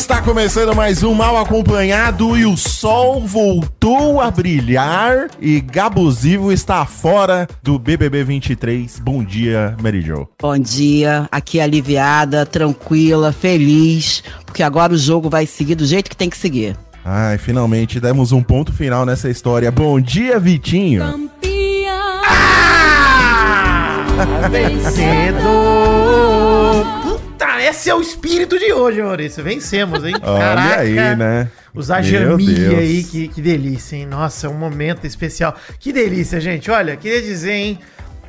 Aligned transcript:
Está 0.00 0.22
começando 0.22 0.74
mais 0.74 1.02
um 1.02 1.12
Mal 1.12 1.36
Acompanhado 1.36 2.34
e 2.34 2.46
o 2.46 2.56
sol 2.56 3.20
voltou 3.20 4.18
a 4.18 4.30
brilhar 4.30 5.28
e 5.38 5.60
Gabusivo 5.60 6.50
está 6.50 6.86
fora 6.86 7.46
do 7.62 7.78
BBB 7.78 8.24
23. 8.24 8.98
Bom 8.98 9.22
dia, 9.22 9.76
Mary 9.80 10.00
Jo. 10.00 10.26
Bom 10.40 10.56
dia, 10.56 11.28
aqui 11.30 11.60
é 11.60 11.64
aliviada, 11.64 12.46
tranquila, 12.46 13.30
feliz, 13.30 14.24
porque 14.46 14.62
agora 14.62 14.94
o 14.94 14.98
jogo 14.98 15.28
vai 15.28 15.44
seguir 15.44 15.74
do 15.74 15.84
jeito 15.84 16.08
que 16.08 16.16
tem 16.16 16.30
que 16.30 16.38
seguir. 16.38 16.74
Ai, 17.04 17.36
finalmente 17.36 18.00
demos 18.00 18.32
um 18.32 18.42
ponto 18.42 18.72
final 18.72 19.04
nessa 19.04 19.28
história. 19.28 19.70
Bom 19.70 20.00
dia, 20.00 20.40
Vitinho. 20.40 21.02
Campeão. 21.02 22.22
Vencedor! 24.50 26.00
Puta, 27.40 27.62
esse 27.62 27.88
é 27.88 27.94
o 27.94 28.02
espírito 28.02 28.58
de 28.58 28.70
hoje, 28.70 29.02
Maurício. 29.02 29.42
Vencemos, 29.42 30.04
hein? 30.04 30.14
Olha 30.22 30.78
aí, 30.78 31.16
né? 31.16 31.50
Usar 31.74 32.02
Deus. 32.02 32.38
aí, 32.76 33.02
que, 33.02 33.28
que 33.28 33.40
delícia, 33.40 33.96
hein? 33.96 34.04
Nossa, 34.04 34.46
é 34.46 34.50
um 34.50 34.58
momento 34.58 35.06
especial. 35.06 35.56
Que 35.78 35.90
delícia, 35.90 36.38
gente. 36.38 36.70
Olha, 36.70 36.98
queria 36.98 37.22
dizer, 37.22 37.52
hein? 37.52 37.78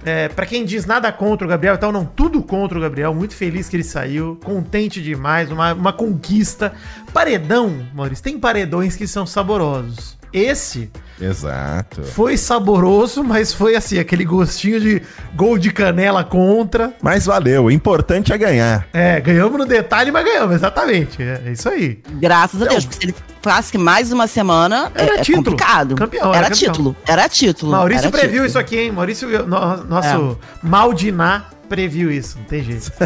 É, 0.05 0.29
para 0.29 0.45
quem 0.45 0.63
diz 0.63 0.85
nada 0.85 1.11
contra 1.11 1.45
o 1.45 1.49
Gabriel, 1.49 1.75
então 1.75 1.91
não, 1.91 2.05
tudo 2.05 2.41
contra 2.41 2.77
o 2.77 2.81
Gabriel, 2.81 3.13
muito 3.13 3.35
feliz 3.35 3.67
que 3.67 3.76
ele 3.76 3.84
saiu, 3.84 4.39
contente 4.45 5.01
demais, 5.01 5.51
uma, 5.51 5.73
uma 5.73 5.91
conquista. 5.91 6.71
Paredão, 7.13 7.85
Maurício, 7.93 8.23
tem 8.23 8.39
paredões 8.39 8.95
que 8.95 9.05
são 9.07 9.26
saborosos. 9.26 10.17
Esse 10.34 10.90
Exato. 11.20 12.04
foi 12.04 12.37
saboroso, 12.37 13.24
mas 13.24 13.54
foi 13.54 13.76
assim, 13.76 13.99
aquele 13.99 14.24
gostinho 14.26 14.79
de 14.79 15.01
gol 15.35 15.57
de 15.57 15.71
canela 15.71 16.23
contra. 16.23 16.93
Mas 17.01 17.26
valeu, 17.26 17.65
o 17.65 17.71
importante 17.71 18.32
é 18.34 18.38
ganhar. 18.38 18.88
É, 18.93 19.20
ganhamos 19.20 19.57
no 19.57 19.65
detalhe, 19.65 20.12
mas 20.12 20.23
ganhamos, 20.23 20.55
exatamente. 20.55 21.21
É, 21.21 21.41
é 21.48 21.51
isso 21.51 21.68
aí. 21.70 21.99
Graças 22.13 22.62
a 22.62 22.65
Deus, 22.65 22.85
porque 22.85 22.98
se 22.99 23.05
ele 23.05 23.15
ficasse 23.41 23.77
mais 23.77 24.12
uma 24.12 24.26
semana, 24.27 24.91
Era 24.96 25.18
é, 25.18 25.20
é 25.20 25.21
título. 25.21 25.43
complicado. 25.43 25.96
Campeão, 25.96 26.29
era, 26.29 26.38
era 26.45 26.49
campeão. 26.49 26.71
título, 26.71 26.95
era 27.07 27.29
título. 27.29 27.71
Maurício 27.71 28.01
era 28.07 28.12
previu 28.12 28.29
título. 28.32 28.45
isso 28.48 28.60
aqui, 28.60 28.77
hein? 28.77 28.91
Maurício, 28.91 29.27
no- 29.48 29.84
nosso 29.84 30.38
Maldiná 30.63 31.45
previu 31.71 32.11
isso, 32.11 32.37
não 32.37 32.43
tem 32.43 32.61
jeito. 32.61 32.91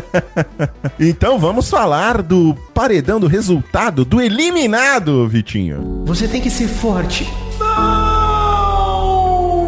Então 1.00 1.38
vamos 1.38 1.70
falar 1.70 2.24
do 2.24 2.56
paredão 2.74 3.20
do 3.20 3.28
resultado 3.28 4.04
do 4.04 4.20
eliminado, 4.20 5.28
Vitinho. 5.28 6.04
Você 6.06 6.28
tem 6.28 6.42
que 6.42 6.50
ser 6.50 6.68
forte. 6.68 7.30
Não! 7.60 8.56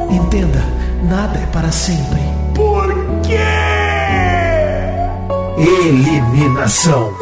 Entenda, 0.10 0.64
nada 1.04 1.38
é 1.38 1.46
para 1.48 1.72
sempre. 1.72 2.20
Por 2.56 2.88
quê? 3.22 3.38
Eliminação. 5.58 7.14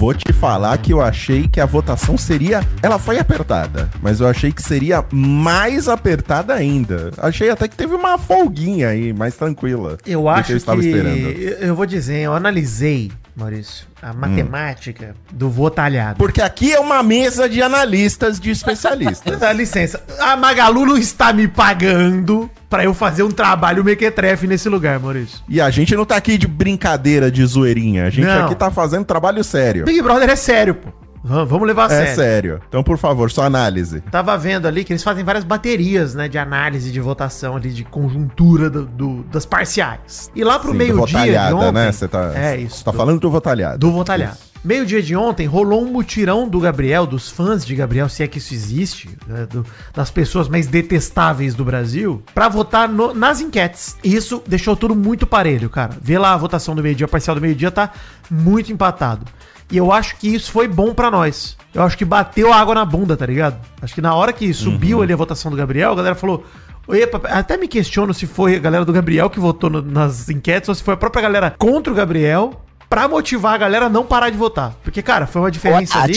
Vou 0.00 0.14
te 0.14 0.32
falar 0.32 0.78
que 0.78 0.94
eu 0.94 1.02
achei 1.02 1.46
que 1.46 1.60
a 1.60 1.66
votação 1.66 2.16
seria. 2.16 2.66
Ela 2.82 2.98
foi 2.98 3.18
apertada, 3.18 3.90
mas 4.00 4.18
eu 4.18 4.26
achei 4.26 4.50
que 4.50 4.62
seria 4.62 5.04
mais 5.12 5.88
apertada 5.88 6.54
ainda. 6.54 7.10
Achei 7.18 7.50
até 7.50 7.68
que 7.68 7.76
teve 7.76 7.94
uma 7.94 8.16
folguinha 8.16 8.88
aí, 8.88 9.12
mais 9.12 9.36
tranquila. 9.36 9.98
Eu 10.06 10.26
acho 10.26 10.46
que, 10.46 10.52
eu 10.54 10.56
estava 10.56 10.80
esperando. 10.80 11.18
eu 11.18 11.68
eu 11.68 11.74
vou 11.74 11.84
dizer, 11.84 12.20
eu 12.20 12.32
analisei, 12.32 13.12
Maurício, 13.36 13.86
a 14.02 14.12
matemática 14.12 15.14
do 15.32 15.48
votalhado. 15.48 16.18
Porque 16.18 16.42
aqui 16.42 16.72
é 16.72 16.80
uma 16.80 17.02
mesa 17.02 17.48
de 17.48 17.62
analistas, 17.62 18.38
de 18.40 18.50
especialistas. 18.50 19.38
Dá 19.40 19.52
licença, 19.52 20.02
a 20.18 20.36
Magalu 20.36 20.84
não 20.86 20.96
está 20.98 21.32
me 21.32 21.46
pagando 21.48 22.50
pra 22.68 22.84
eu 22.84 22.92
fazer 22.94 23.22
um 23.22 23.30
trabalho 23.30 23.82
mequetrefe 23.84 24.46
nesse 24.46 24.68
lugar, 24.68 24.98
Maurício. 25.00 25.40
e 25.48 25.60
a 25.60 25.70
gente 25.70 25.94
não 25.96 26.04
tá 26.04 26.16
aqui 26.16 26.36
de 26.38 26.46
brincadeira, 26.46 27.30
de 27.30 27.44
zoeirinha. 27.44 28.06
A 28.06 28.10
gente 28.10 28.26
Não. 28.26 28.46
aqui 28.46 28.54
tá 28.54 28.70
fazendo 28.70 29.04
trabalho 29.04 29.42
sério. 29.42 29.84
Big 29.84 30.00
Brother 30.02 30.28
é 30.30 30.36
sério, 30.36 30.74
pô. 30.74 30.88
Vam- 31.22 31.44
Vamos 31.44 31.66
levar 31.66 31.90
a 31.90 31.94
É 31.94 31.98
sério. 32.06 32.14
sério. 32.16 32.60
Então, 32.68 32.82
por 32.82 32.96
favor, 32.96 33.30
sua 33.30 33.44
análise. 33.44 34.00
Tava 34.10 34.36
vendo 34.38 34.66
ali 34.66 34.84
que 34.84 34.92
eles 34.92 35.02
fazem 35.02 35.22
várias 35.24 35.44
baterias, 35.44 36.14
né, 36.14 36.28
de 36.28 36.38
análise 36.38 36.90
de 36.90 37.00
votação 37.00 37.56
ali, 37.56 37.70
de 37.70 37.84
conjuntura 37.84 38.70
do- 38.70 38.86
do- 38.86 39.22
das 39.24 39.44
parciais. 39.44 40.30
E 40.34 40.42
lá 40.42 40.58
pro 40.58 40.72
meio-dia 40.72 41.04
de 41.06 41.12
votalhada, 41.12 41.56
ontem... 41.56 41.72
né? 41.72 41.92
Você 41.92 42.08
tá, 42.08 42.32
É 42.34 42.56
isso. 42.56 42.84
Tá 42.84 42.90
do- 42.90 42.96
falando 42.96 43.20
do 43.20 43.30
votalhado. 43.30 43.78
Do 43.78 43.92
votalhado. 43.92 44.36
Meio-dia 44.62 45.02
de 45.02 45.16
ontem 45.16 45.46
rolou 45.46 45.82
um 45.82 45.90
mutirão 45.90 46.46
do 46.46 46.60
Gabriel, 46.60 47.06
dos 47.06 47.30
fãs 47.30 47.64
de 47.64 47.74
Gabriel, 47.74 48.10
se 48.10 48.22
é 48.22 48.26
que 48.26 48.36
isso 48.36 48.52
existe, 48.52 49.08
né, 49.26 49.46
do- 49.46 49.64
das 49.94 50.10
pessoas 50.10 50.48
mais 50.48 50.66
detestáveis 50.66 51.54
do 51.54 51.64
Brasil, 51.64 52.22
pra 52.34 52.46
votar 52.48 52.86
no- 52.88 53.14
nas 53.14 53.40
enquetes. 53.40 53.96
E 54.04 54.14
isso 54.14 54.42
deixou 54.46 54.76
tudo 54.76 54.94
muito 54.94 55.26
parelho, 55.26 55.70
cara. 55.70 55.92
Vê 56.00 56.18
lá 56.18 56.34
a 56.34 56.36
votação 56.36 56.74
do 56.74 56.82
meio-dia, 56.82 57.06
a 57.06 57.08
parcial 57.08 57.34
do 57.34 57.40
meio-dia 57.40 57.70
tá 57.70 57.90
muito 58.30 58.70
empatado. 58.72 59.24
E 59.70 59.76
eu 59.76 59.92
acho 59.92 60.16
que 60.16 60.28
isso 60.28 60.50
foi 60.50 60.66
bom 60.66 60.92
pra 60.94 61.10
nós. 61.10 61.56
Eu 61.72 61.82
acho 61.82 61.96
que 61.96 62.04
bateu 62.04 62.52
água 62.52 62.74
na 62.74 62.84
bunda, 62.84 63.16
tá 63.16 63.24
ligado? 63.24 63.56
Acho 63.80 63.94
que 63.94 64.00
na 64.00 64.14
hora 64.14 64.32
que 64.32 64.52
subiu 64.52 65.02
ali 65.02 65.12
a 65.12 65.16
votação 65.16 65.50
do 65.50 65.56
Gabriel, 65.56 65.92
a 65.92 65.94
galera 65.94 66.14
falou. 66.14 66.44
Epa, 66.88 67.20
até 67.28 67.56
me 67.56 67.68
questiono 67.68 68.12
se 68.12 68.26
foi 68.26 68.56
a 68.56 68.58
galera 68.58 68.84
do 68.84 68.92
Gabriel 68.92 69.30
que 69.30 69.38
votou 69.38 69.70
no- 69.70 69.82
nas 69.82 70.28
enquetes 70.28 70.68
ou 70.68 70.74
se 70.74 70.82
foi 70.82 70.94
a 70.94 70.96
própria 70.96 71.22
galera 71.22 71.54
contra 71.56 71.92
o 71.92 71.94
Gabriel 71.94 72.60
pra 72.88 73.06
motivar 73.06 73.54
a 73.54 73.58
galera 73.58 73.86
a 73.86 73.88
não 73.88 74.04
parar 74.04 74.28
de 74.30 74.36
votar. 74.36 74.74
Porque, 74.82 75.00
cara, 75.00 75.24
foi 75.28 75.40
uma 75.42 75.50
diferença 75.52 75.96
ali. 76.02 76.14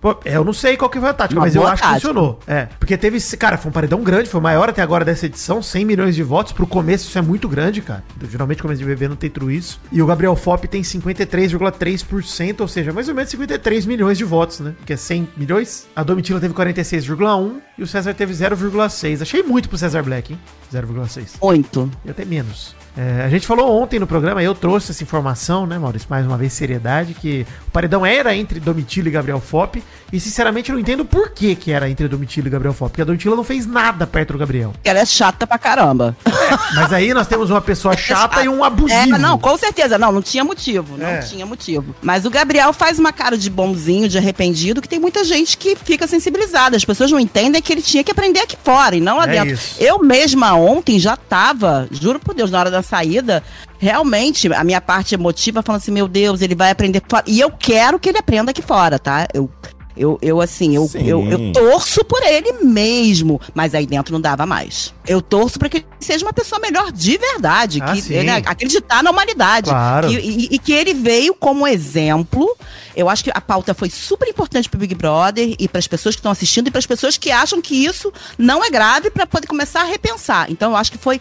Pô, 0.00 0.16
eu 0.24 0.42
não 0.42 0.52
sei 0.52 0.76
qual 0.76 0.88
que 0.88 0.98
foi 0.98 1.10
a 1.10 1.12
tática, 1.12 1.38
Uma 1.38 1.46
mas 1.46 1.54
eu 1.54 1.66
acho 1.66 1.82
que 1.82 1.88
tática. 1.88 2.00
funcionou. 2.08 2.38
É, 2.46 2.66
porque 2.78 2.96
teve, 2.96 3.20
cara, 3.36 3.58
foi 3.58 3.68
um 3.68 3.72
paredão 3.72 4.02
grande, 4.02 4.30
foi 4.30 4.40
o 4.40 4.42
maior 4.42 4.68
até 4.70 4.80
agora 4.80 5.04
dessa 5.04 5.26
edição, 5.26 5.62
100 5.62 5.84
milhões 5.84 6.14
de 6.14 6.22
votos. 6.22 6.52
Pro 6.52 6.66
começo 6.66 7.06
isso 7.08 7.18
é 7.18 7.22
muito 7.22 7.48
grande, 7.48 7.82
cara. 7.82 8.02
Geralmente 8.30 8.62
começo 8.62 8.78
de 8.80 8.86
bebê 8.86 9.08
não 9.08 9.16
tem 9.16 9.28
tudo 9.28 9.50
isso. 9.50 9.78
E 9.92 10.00
o 10.00 10.06
Gabriel 10.06 10.34
Fop 10.36 10.64
tem 10.66 10.82
53,3%, 10.82 12.60
ou 12.60 12.68
seja, 12.68 12.92
mais 12.92 13.08
ou 13.08 13.14
menos 13.14 13.30
53 13.30 13.86
milhões 13.86 14.16
de 14.16 14.24
votos, 14.24 14.60
né? 14.60 14.74
Que 14.86 14.94
é 14.94 14.96
100 14.96 15.28
milhões. 15.36 15.86
A 15.94 16.02
Domitila 16.02 16.40
teve 16.40 16.54
46,1 16.54 17.56
e 17.78 17.82
o 17.82 17.86
César 17.86 18.14
teve 18.14 18.32
0,6. 18.32 19.22
Achei 19.22 19.42
muito 19.42 19.68
pro 19.68 19.76
César 19.78 20.02
Black, 20.02 20.32
hein? 20.32 20.40
0,6. 20.72 21.32
Muito. 21.42 21.90
E 22.04 22.10
até 22.10 22.24
menos. 22.24 22.74
É, 22.96 23.22
a 23.24 23.28
gente 23.28 23.46
falou 23.46 23.80
ontem 23.80 23.98
no 23.98 24.06
programa, 24.06 24.42
eu 24.42 24.54
trouxe 24.54 24.90
essa 24.90 25.02
informação, 25.02 25.66
né, 25.66 25.78
Maurício? 25.78 26.08
Mais 26.10 26.26
uma 26.26 26.36
vez, 26.36 26.52
seriedade, 26.52 27.14
que 27.14 27.46
o 27.68 27.70
paredão 27.70 28.04
era 28.04 28.34
entre 28.34 28.58
Domitila 28.60 29.08
e 29.08 29.10
Gabriel 29.12 29.40
Fop. 29.40 29.82
E 30.12 30.18
sinceramente 30.18 30.70
eu 30.70 30.74
não 30.74 30.80
entendo 30.80 31.04
por 31.04 31.30
que, 31.30 31.54
que 31.54 31.70
era 31.70 31.88
entre 31.88 32.08
Domitila 32.08 32.48
e 32.48 32.50
Gabriel 32.50 32.74
Fop. 32.74 32.90
Porque 32.90 33.02
a 33.02 33.04
Domitila 33.04 33.36
não 33.36 33.44
fez 33.44 33.64
nada 33.64 34.06
perto 34.08 34.32
do 34.32 34.38
Gabriel. 34.38 34.72
Ela 34.82 34.98
é 34.98 35.06
chata 35.06 35.46
pra 35.46 35.56
caramba. 35.56 36.16
Mas 36.74 36.92
aí 36.92 37.14
nós 37.14 37.28
temos 37.28 37.48
uma 37.48 37.60
pessoa 37.60 37.96
chata 37.96 38.42
e 38.42 38.48
um 38.48 38.64
abusivo. 38.64 39.14
É, 39.14 39.18
não, 39.18 39.38
com 39.38 39.56
certeza. 39.56 39.96
Não, 39.96 40.10
não 40.10 40.20
tinha 40.20 40.42
motivo. 40.42 40.96
Não 40.98 41.06
É. 41.06 41.18
tinha 41.18 41.46
motivo. 41.46 41.94
Mas 42.02 42.24
o 42.24 42.30
Gabriel 42.30 42.72
faz 42.72 42.98
uma 42.98 43.12
cara 43.12 43.38
de 43.38 43.48
bonzinho, 43.48 44.08
de 44.08 44.18
arrependido, 44.18 44.82
que 44.82 44.88
tem 44.88 44.98
muita 44.98 45.22
gente 45.22 45.56
que 45.56 45.76
fica 45.76 46.08
sensibilizada. 46.08 46.76
As 46.76 46.84
pessoas 46.84 47.10
não 47.12 47.20
entendem 47.20 47.62
que 47.62 47.72
ele 47.72 47.82
tinha 47.82 48.02
que 48.02 48.10
aprender 48.10 48.40
aqui 48.40 48.56
fora 48.64 48.96
e 48.96 49.00
não 49.00 49.18
lá 49.18 49.24
É 49.24 49.28
dentro. 49.28 49.54
isso. 49.54 49.76
Eu 49.78 50.00
mesma 50.00 50.54
ontem 50.54 50.98
já 50.98 51.16
tava, 51.16 51.86
juro 51.92 52.18
por 52.18 52.34
Deus, 52.34 52.50
na 52.50 52.58
hora 52.58 52.70
da 52.70 52.82
saída, 52.90 53.42
realmente, 53.78 54.52
a 54.52 54.64
minha 54.64 54.80
parte 54.80 55.14
emotiva 55.14 55.62
falando 55.62 55.80
assim, 55.80 55.92
meu 55.92 56.08
Deus, 56.08 56.42
ele 56.42 56.54
vai 56.54 56.70
aprender. 56.70 57.02
E 57.26 57.38
eu 57.38 57.50
quero 57.50 57.98
que 57.98 58.08
ele 58.08 58.18
aprenda 58.18 58.50
aqui 58.50 58.62
fora, 58.62 58.98
tá? 58.98 59.28
Eu. 59.32 59.48
Eu, 59.96 60.18
eu 60.22 60.40
assim, 60.40 60.74
eu, 60.76 60.88
eu, 60.94 61.24
eu 61.28 61.52
torço 61.52 62.04
por 62.04 62.22
ele 62.22 62.52
mesmo, 62.62 63.40
mas 63.54 63.74
aí 63.74 63.86
dentro 63.86 64.12
não 64.12 64.20
dava 64.20 64.46
mais. 64.46 64.94
Eu 65.06 65.20
torço 65.20 65.58
para 65.58 65.68
que 65.68 65.78
ele 65.78 65.86
seja 65.98 66.24
uma 66.24 66.32
pessoa 66.32 66.60
melhor 66.60 66.90
de 66.92 67.18
verdade, 67.18 67.80
Ah, 67.82 67.92
que 67.92 68.12
ele 68.14 68.30
acreditar 68.30 69.02
na 69.02 69.10
humanidade. 69.10 69.68
Claro. 69.70 70.08
Que- 70.08 70.14
e, 70.18 70.48
e 70.52 70.58
que 70.58 70.72
ele 70.72 70.94
veio 70.94 71.34
como 71.34 71.66
exemplo. 71.66 72.56
Eu 72.96 73.08
acho 73.08 73.22
que 73.24 73.30
a 73.32 73.40
pauta 73.40 73.72
foi 73.72 73.88
super 73.88 74.28
importante 74.28 74.68
pro 74.68 74.78
Big 74.78 74.94
Brother 74.94 75.54
e 75.58 75.68
para 75.68 75.78
as 75.78 75.86
pessoas 75.86 76.14
que 76.14 76.18
estão 76.20 76.32
assistindo 76.32 76.68
e 76.68 76.70
para 76.70 76.78
as 76.80 76.86
pessoas 76.86 77.16
que 77.16 77.30
acham 77.30 77.60
que 77.62 77.74
isso 77.84 78.12
não 78.36 78.64
é 78.64 78.70
grave 78.70 79.10
para 79.10 79.26
poder 79.26 79.46
começar 79.46 79.82
a 79.82 79.84
repensar. 79.84 80.50
Então 80.50 80.70
eu 80.72 80.76
acho 80.76 80.90
que 80.92 80.98
foi 80.98 81.20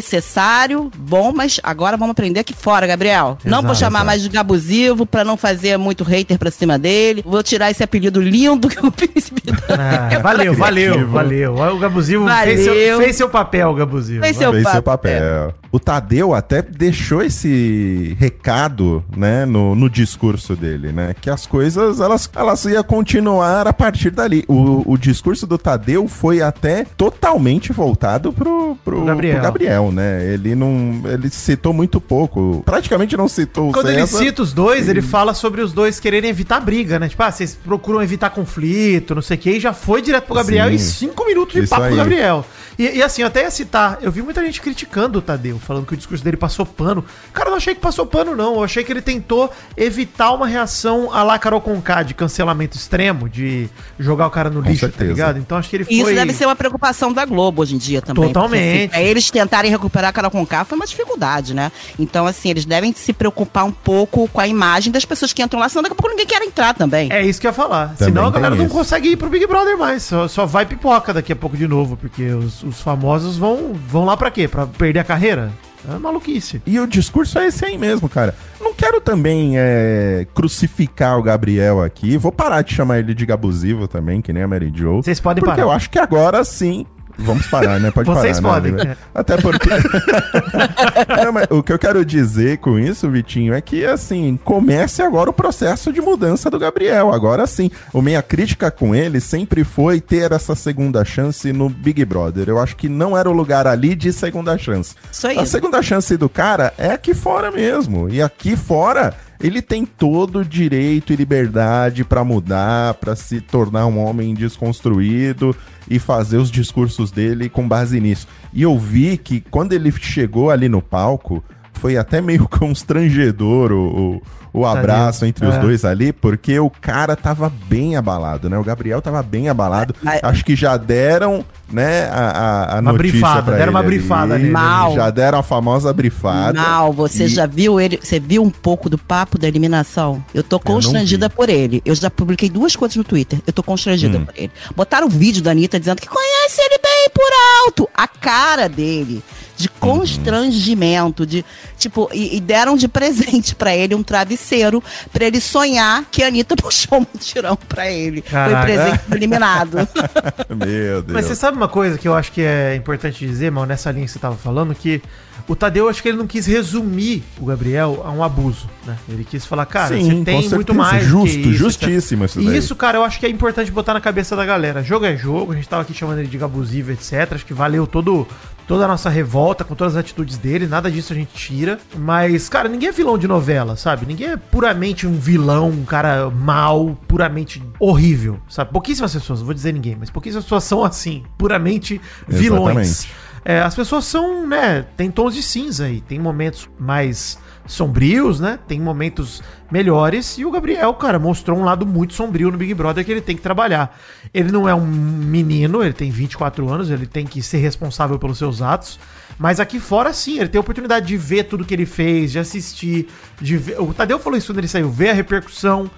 necessário, 0.00 0.90
bom, 0.96 1.32
mas 1.32 1.58
agora 1.62 1.96
vamos 1.96 2.12
aprender 2.12 2.40
aqui 2.40 2.52
fora, 2.54 2.86
Gabriel. 2.86 3.38
não 3.44 3.62
vou 3.62 3.70
Exato, 3.72 3.80
chamar 3.80 3.98
exato. 4.00 4.06
mais 4.06 4.28
de 4.28 4.38
abusivo 4.38 5.06
para 5.06 5.24
não 5.24 5.36
fazer 5.36 5.76
muito 5.78 6.04
hater 6.04 6.38
pra 6.38 6.50
cima 6.50 6.78
dele. 6.78 7.22
Vou 7.26 7.42
tirar 7.42 7.70
esse 7.70 7.82
apelido 7.82 8.05
apelido 8.08 8.20
lindo 8.20 8.68
que 8.68 8.78
é 8.78 8.82
o 8.82 8.90
príncipe 8.90 9.42
Ah, 9.68 10.18
valeu, 10.20 10.54
valeu, 10.54 10.92
Criativo. 10.92 11.12
valeu. 11.12 11.54
O 11.54 11.78
Gabuzivo 11.78 12.26
fez 12.28 12.60
seu, 12.60 12.72
Valeu. 12.74 12.98
fez 12.98 13.16
seu 13.16 13.28
papel, 13.28 13.74
Gabuzivo. 13.74 14.22
Fez 14.22 14.36
seu 14.36 14.52
Fez 14.52 14.68
seu 14.68 14.82
papel. 14.82 15.20
papel. 15.20 15.54
O 15.72 15.78
Tadeu 15.80 16.32
até 16.34 16.62
deixou 16.62 17.22
esse 17.22 18.16
recado, 18.18 19.04
né, 19.14 19.44
no, 19.44 19.74
no 19.74 19.90
discurso 19.90 20.54
dele, 20.56 20.90
né? 20.92 21.14
Que 21.20 21.28
as 21.28 21.46
coisas, 21.46 22.00
elas, 22.00 22.30
elas 22.34 22.64
iam 22.64 22.82
continuar 22.82 23.66
a 23.66 23.72
partir 23.72 24.10
dali. 24.10 24.44
O, 24.48 24.90
o 24.92 24.96
discurso 24.96 25.46
do 25.46 25.58
Tadeu 25.58 26.08
foi 26.08 26.40
até 26.40 26.84
totalmente 26.96 27.72
voltado 27.72 28.32
pro, 28.32 28.76
pro, 28.84 29.04
Gabriel. 29.04 29.34
pro 29.34 29.42
Gabriel, 29.42 29.92
né? 29.92 30.24
Ele 30.32 30.54
não. 30.54 31.02
Ele 31.04 31.28
citou 31.28 31.72
muito 31.72 32.00
pouco. 32.00 32.62
Praticamente 32.64 33.16
não 33.16 33.28
citou 33.28 33.68
o 33.70 33.72
Quando 33.72 33.90
ele 33.90 34.06
César. 34.06 34.18
cita 34.24 34.42
os 34.42 34.52
dois, 34.52 34.88
ele 34.88 35.02
fala 35.02 35.34
sobre 35.34 35.60
os 35.60 35.72
dois 35.72 36.00
quererem 36.00 36.30
evitar 36.30 36.60
briga, 36.60 36.98
né? 36.98 37.08
Tipo, 37.08 37.22
ah, 37.24 37.30
vocês 37.32 37.54
procuram 37.54 37.95
evitar 38.02 38.30
conflito, 38.30 39.14
não 39.14 39.22
sei 39.22 39.36
o 39.36 39.40
que, 39.40 39.50
e 39.50 39.60
já 39.60 39.72
foi 39.72 40.02
direto 40.02 40.24
pro 40.24 40.34
Gabriel 40.34 40.68
Sim. 40.68 40.74
em 40.74 40.78
cinco 40.78 41.24
minutos 41.26 41.54
de 41.54 41.60
Isso 41.60 41.70
papo 41.70 41.82
pro 41.82 41.92
aí. 41.92 41.96
Gabriel. 41.96 42.44
E, 42.78 42.98
e 42.98 43.02
assim, 43.02 43.22
eu 43.22 43.28
até 43.28 43.42
ia 43.42 43.50
citar, 43.50 43.98
eu 44.02 44.12
vi 44.12 44.20
muita 44.20 44.44
gente 44.44 44.60
criticando 44.60 45.18
o 45.18 45.22
Tadeu, 45.22 45.58
falando 45.58 45.86
que 45.86 45.94
o 45.94 45.96
discurso 45.96 46.22
dele 46.22 46.36
passou 46.36 46.66
pano. 46.66 47.04
Cara, 47.32 47.48
eu 47.48 47.50
não 47.52 47.56
achei 47.56 47.74
que 47.74 47.80
passou 47.80 48.04
pano, 48.04 48.36
não. 48.36 48.56
Eu 48.56 48.64
achei 48.64 48.84
que 48.84 48.92
ele 48.92 49.00
tentou 49.00 49.50
evitar 49.76 50.32
uma 50.32 50.46
reação 50.46 51.10
a 51.12 51.22
la 51.22 51.38
Carol 51.38 51.60
Conká, 51.60 52.02
de 52.02 52.12
cancelamento 52.12 52.76
extremo, 52.76 53.28
de 53.28 53.68
jogar 53.98 54.26
o 54.26 54.30
cara 54.30 54.50
no 54.50 54.62
Com 54.62 54.68
lixo, 54.68 54.86
tá 54.86 54.88
certeza. 54.88 55.10
ligado? 55.10 55.38
Então 55.38 55.56
acho 55.56 55.70
que 55.70 55.76
ele 55.76 55.84
foi... 55.84 55.94
E 55.94 56.00
isso 56.00 56.14
deve 56.14 56.32
ser 56.34 56.44
uma 56.44 56.56
preocupação 56.56 57.12
da 57.12 57.24
Globo 57.24 57.62
hoje 57.62 57.74
em 57.74 57.78
dia 57.78 58.02
também. 58.02 58.24
Totalmente. 58.24 58.88
porque, 58.88 58.96
assim, 58.96 59.06
eles 59.06 59.30
tentarem 59.30 59.70
recuperar 59.70 60.10
a 60.10 60.12
Carol 60.12 60.30
Conká 60.30 60.64
foi 60.64 60.76
uma 60.76 60.86
dificuldade, 60.86 61.54
né? 61.54 61.72
Então, 61.98 62.26
assim, 62.26 62.50
eles 62.50 62.66
devem 62.66 62.92
se 62.92 63.12
preocupar 63.12 63.64
um 63.64 63.72
pouco 63.72 64.28
com 64.28 64.40
a 64.40 64.46
imagem 64.46 64.92
das 64.92 65.04
pessoas 65.04 65.32
que 65.32 65.42
entram 65.42 65.58
lá, 65.60 65.68
senão 65.68 65.82
daqui 65.82 65.94
a 65.94 65.96
pouco 65.96 66.10
ninguém 66.10 66.26
quer 66.26 66.42
entrar 66.42 66.74
também. 66.74 67.10
É 67.10 67.24
isso 67.24 67.40
que 67.40 67.46
eu 67.46 67.50
ia 67.50 67.54
falar. 67.54 67.85
Também 67.88 68.14
Senão 68.14 68.26
a 68.26 68.30
galera 68.30 68.54
não 68.54 68.66
isso. 68.66 68.74
consegue 68.74 69.10
ir 69.10 69.16
pro 69.16 69.28
Big 69.30 69.46
Brother 69.46 69.76
mais. 69.78 70.02
Só, 70.02 70.28
só 70.28 70.46
vai 70.46 70.66
pipoca 70.66 71.12
daqui 71.12 71.32
a 71.32 71.36
pouco 71.36 71.56
de 71.56 71.66
novo, 71.66 71.96
porque 71.96 72.24
os, 72.24 72.62
os 72.62 72.80
famosos 72.80 73.36
vão, 73.36 73.72
vão 73.88 74.04
lá 74.04 74.16
pra 74.16 74.30
quê? 74.30 74.48
Pra 74.48 74.66
perder 74.66 75.00
a 75.00 75.04
carreira? 75.04 75.50
É 75.88 75.98
maluquice. 75.98 76.60
E 76.66 76.80
o 76.80 76.86
discurso 76.86 77.38
é 77.38 77.46
esse 77.46 77.64
aí 77.64 77.78
mesmo, 77.78 78.08
cara. 78.08 78.34
Não 78.60 78.74
quero 78.74 79.00
também 79.00 79.52
é, 79.56 80.26
crucificar 80.34 81.16
o 81.18 81.22
Gabriel 81.22 81.80
aqui. 81.80 82.16
Vou 82.16 82.32
parar 82.32 82.62
de 82.62 82.74
chamar 82.74 82.98
ele 82.98 83.14
de 83.14 83.24
gabusivo 83.24 83.86
também, 83.86 84.20
que 84.20 84.32
nem 84.32 84.42
a 84.42 84.48
Mary 84.48 84.72
Jo. 84.74 84.96
Vocês 84.96 85.20
podem 85.20 85.44
porque 85.44 85.60
parar. 85.60 85.68
eu 85.68 85.70
acho 85.72 85.88
que 85.88 85.98
agora 85.98 86.42
sim. 86.44 86.84
Vamos 87.18 87.46
parar, 87.46 87.80
né? 87.80 87.90
Pode 87.90 88.08
Vocês 88.10 88.40
parar. 88.40 88.54
podem, 88.54 88.72
Né? 88.72 88.82
é. 88.92 88.96
Até 89.14 89.36
porque. 89.38 89.68
Não, 91.24 91.32
mas 91.32 91.46
o 91.50 91.62
que 91.62 91.72
eu 91.72 91.78
quero 91.78 92.04
dizer 92.04 92.58
com 92.58 92.78
isso, 92.78 93.08
Vitinho, 93.10 93.54
é 93.54 93.60
que 93.60 93.84
assim, 93.84 94.38
comece 94.44 95.02
agora 95.02 95.30
o 95.30 95.32
processo 95.32 95.92
de 95.92 96.00
mudança 96.00 96.50
do 96.50 96.58
Gabriel. 96.58 97.12
Agora 97.12 97.46
sim. 97.46 97.70
O 97.92 98.02
minha 98.02 98.22
crítica 98.22 98.70
com 98.70 98.94
ele 98.94 99.20
sempre 99.20 99.64
foi 99.64 100.00
ter 100.00 100.32
essa 100.32 100.54
segunda 100.54 101.04
chance 101.04 101.52
no 101.52 101.68
Big 101.68 102.04
Brother. 102.04 102.48
Eu 102.48 102.58
acho 102.58 102.76
que 102.76 102.88
não 102.88 103.16
era 103.16 103.28
o 103.28 103.32
lugar 103.32 103.66
ali 103.66 103.94
de 103.94 104.12
segunda 104.12 104.56
chance. 104.58 104.94
Isso 105.10 105.26
aí. 105.26 105.38
A 105.38 105.46
segunda 105.46 105.82
chance 105.82 106.16
do 106.16 106.28
cara 106.28 106.72
é 106.76 106.90
aqui 106.90 107.14
fora 107.14 107.50
mesmo. 107.50 108.08
E 108.08 108.20
aqui 108.20 108.56
fora 108.56 109.14
ele 109.40 109.60
tem 109.60 109.84
todo 109.84 110.44
direito 110.44 111.12
e 111.12 111.16
liberdade 111.16 112.04
pra 112.04 112.24
mudar, 112.24 112.94
pra 112.94 113.14
se 113.14 113.40
tornar 113.40 113.86
um 113.86 113.98
homem 113.98 114.34
desconstruído 114.34 115.54
e 115.88 115.98
fazer 115.98 116.38
os 116.38 116.50
discursos 116.50 117.10
dele 117.10 117.48
com 117.48 117.66
base 117.66 118.00
nisso. 118.00 118.26
E 118.52 118.62
eu 118.62 118.78
vi 118.78 119.16
que 119.16 119.40
quando 119.40 119.72
ele 119.72 119.92
chegou 119.92 120.50
ali 120.50 120.68
no 120.68 120.82
palco, 120.82 121.44
foi 121.78 121.96
até 121.96 122.20
meio 122.20 122.46
constrangedor 122.50 123.72
o, 123.72 124.20
o, 124.54 124.60
o 124.60 124.66
abraço 124.66 125.24
entre 125.26 125.46
os 125.46 125.54
É. 125.54 125.58
dois 125.58 125.84
ali, 125.84 126.12
porque 126.12 126.58
o 126.58 126.70
cara 126.70 127.14
tava 127.14 127.52
bem 127.68 127.94
abalado, 127.96 128.48
né? 128.48 128.56
O 128.58 128.64
Gabriel 128.64 129.02
tava 129.02 129.22
bem 129.22 129.48
abalado. 129.50 129.94
Acho 130.22 130.42
que 130.44 130.56
já 130.56 130.76
deram, 130.78 131.44
né, 131.70 132.04
a, 132.08 132.14
a, 132.14 132.76
a 132.76 132.80
Uma 132.80 132.92
notícia 132.92 133.12
brifada, 133.12 133.42
pra 133.42 133.56
deram 133.58 133.70
uma 133.72 133.80
ele 133.80 133.88
ali. 133.88 133.98
brifada 133.98 134.38
nele. 134.38 134.50
Mal. 134.50 134.94
Já 134.94 135.10
deram 135.10 135.38
a 135.38 135.42
famosa 135.42 135.92
brifada. 135.92 136.58
Mal, 136.58 136.90
você 136.92 137.24
E- 137.24 137.28
já 137.28 137.44
viu 137.46 137.78
ele, 137.78 138.00
você 138.02 138.18
viu 138.18 138.42
um 138.42 138.48
pouco 138.50 138.88
do 138.88 138.96
papo 138.96 139.36
da 139.38 139.46
eliminação? 139.46 140.24
Eu 140.32 140.42
tô 140.42 140.58
constrangida 140.58 141.28
vi. 141.28 141.34
por 141.34 141.50
ele. 141.50 141.82
Eu 141.84 141.94
já 141.94 142.08
publiquei 142.10 142.48
duas 142.48 142.74
coisas 142.74 142.96
no 142.96 143.04
Twitter. 143.04 143.38
Eu 143.46 143.52
tô 143.52 143.62
constrangida 143.62 144.16
Hum. 144.18 144.24
por 144.24 144.34
ele. 144.38 144.50
Botaram 144.74 145.06
o 145.06 145.10
vídeo 145.10 145.42
da 145.42 145.50
Anitta 145.50 145.78
dizendo 145.78 146.00
que 146.00 146.08
conhece 146.08 146.60
ele 146.62 146.78
bem 146.82 147.10
por 147.12 147.30
alto. 147.66 147.88
A 147.94 148.08
cara 148.08 148.68
dele. 148.70 149.22
De 149.56 149.68
constrangimento, 149.68 151.24
de 151.24 151.44
tipo, 151.78 152.10
e, 152.12 152.36
e 152.36 152.40
deram 152.40 152.76
de 152.76 152.86
presente 152.86 153.54
pra 153.54 153.74
ele 153.74 153.94
um 153.94 154.02
travesseiro 154.02 154.82
pra 155.12 155.24
ele 155.24 155.40
sonhar 155.40 156.04
que 156.10 156.22
a 156.22 156.26
Anitta 156.26 156.54
puxou 156.60 157.00
um 157.00 157.18
tirão 157.18 157.56
pra 157.56 157.90
ele. 157.90 158.20
Caraca. 158.20 158.66
Foi 158.66 158.76
presente 158.76 159.08
do 159.08 159.16
eliminado. 159.16 159.88
Meu 160.48 161.02
Deus. 161.02 161.12
Mas 161.12 161.26
você 161.26 161.34
sabe 161.34 161.56
uma 161.56 161.68
coisa 161.68 161.96
que 161.96 162.06
eu 162.06 162.14
acho 162.14 162.32
que 162.32 162.42
é 162.42 162.74
importante 162.74 163.26
dizer, 163.26 163.50
mal, 163.50 163.64
nessa 163.64 163.90
linha 163.90 164.04
que 164.04 164.12
você 164.12 164.18
tava 164.18 164.36
falando, 164.36 164.74
que 164.74 165.02
o 165.48 165.54
Tadeu, 165.54 165.88
acho 165.88 166.02
que 166.02 166.08
ele 166.08 166.18
não 166.18 166.26
quis 166.26 166.46
resumir 166.46 167.22
o 167.40 167.46
Gabriel 167.46 168.02
a 168.04 168.10
um 168.10 168.22
abuso, 168.22 168.68
né? 168.84 168.96
Ele 169.08 169.24
quis 169.24 169.46
falar, 169.46 169.64
cara, 169.66 169.96
Sim, 169.96 170.18
você 170.18 170.24
tem 170.24 170.48
muito 170.50 170.74
mais 170.74 171.04
Justo, 171.04 171.38
isso, 171.38 171.52
justíssimo 171.52 172.24
isso 172.24 172.40
E 172.40 172.46
daí. 172.46 172.58
isso, 172.58 172.74
cara, 172.74 172.98
eu 172.98 173.04
acho 173.04 173.20
que 173.20 173.26
é 173.26 173.28
importante 173.28 173.70
botar 173.70 173.94
na 173.94 174.00
cabeça 174.00 174.34
da 174.34 174.44
galera. 174.44 174.82
Jogo 174.82 175.04
é 175.06 175.16
jogo, 175.16 175.52
a 175.52 175.54
gente 175.54 175.68
tava 175.68 175.82
aqui 175.82 175.94
chamando 175.94 176.18
ele 176.18 176.28
de 176.28 176.42
abusivo, 176.42 176.90
etc. 176.92 177.32
Acho 177.32 177.46
que 177.46 177.54
valeu 177.54 177.86
todo, 177.86 178.26
toda 178.66 178.84
a 178.84 178.88
nossa 178.88 179.08
revolta 179.08 179.64
com 179.64 179.74
todas 179.74 179.94
as 179.94 180.00
atitudes 180.00 180.36
dele, 180.36 180.66
nada 180.66 180.90
disso 180.90 181.12
a 181.12 181.16
gente 181.16 181.32
tira. 181.32 181.78
Mas, 181.96 182.48
cara, 182.48 182.68
ninguém 182.68 182.88
é 182.88 182.92
vilão 182.92 183.16
de 183.16 183.28
novela, 183.28 183.76
sabe? 183.76 184.04
Ninguém 184.06 184.28
é 184.32 184.36
puramente 184.36 185.06
um 185.06 185.18
vilão, 185.18 185.68
um 185.70 185.84
cara 185.84 186.28
mal, 186.30 186.96
puramente 187.06 187.62
horrível, 187.78 188.38
sabe? 188.48 188.72
Pouquíssimas 188.72 189.12
pessoas, 189.12 189.38
não 189.40 189.46
vou 189.46 189.54
dizer 189.54 189.72
ninguém, 189.72 189.96
mas 189.98 190.10
pouquíssimas 190.10 190.44
pessoas 190.44 190.64
são 190.64 190.84
assim, 190.84 191.22
puramente 191.38 192.00
vilões. 192.26 192.76
Exatamente. 192.76 193.25
É, 193.48 193.60
as 193.60 193.76
pessoas 193.76 194.04
são, 194.04 194.44
né, 194.44 194.84
tem 194.96 195.08
tons 195.08 195.32
de 195.32 195.40
cinza 195.40 195.84
aí, 195.84 196.00
tem 196.00 196.18
momentos 196.18 196.68
mais 196.76 197.38
sombrios, 197.64 198.40
né? 198.40 198.58
Tem 198.66 198.80
momentos 198.80 199.40
melhores 199.70 200.36
e 200.36 200.44
o 200.44 200.50
Gabriel, 200.50 200.92
cara, 200.94 201.16
mostrou 201.16 201.56
um 201.56 201.62
lado 201.64 201.86
muito 201.86 202.12
sombrio 202.12 202.50
no 202.50 202.58
Big 202.58 202.74
Brother 202.74 203.04
que 203.04 203.12
ele 203.12 203.20
tem 203.20 203.36
que 203.36 203.42
trabalhar. 203.42 203.96
Ele 204.34 204.50
não 204.50 204.68
é 204.68 204.74
um 204.74 204.84
menino, 204.84 205.80
ele 205.80 205.92
tem 205.92 206.10
24 206.10 206.68
anos, 206.68 206.90
ele 206.90 207.06
tem 207.06 207.24
que 207.24 207.40
ser 207.40 207.58
responsável 207.58 208.18
pelos 208.18 208.36
seus 208.36 208.60
atos, 208.60 208.98
mas 209.38 209.60
aqui 209.60 209.78
fora 209.78 210.12
sim, 210.12 210.40
ele 210.40 210.48
tem 210.48 210.58
a 210.58 210.60
oportunidade 210.60 211.06
de 211.06 211.16
ver 211.16 211.44
tudo 211.44 211.64
que 211.64 211.74
ele 211.74 211.86
fez, 211.86 212.32
de 212.32 212.40
assistir, 212.40 213.06
de 213.40 213.56
ver, 213.56 213.80
o 213.80 213.94
Tadeu 213.94 214.18
falou 214.18 214.36
isso 214.36 214.48
quando 214.48 214.58
ele 214.58 214.66
saiu, 214.68 214.90
ver 214.90 215.10
a 215.10 215.14
repercussão 215.14 215.88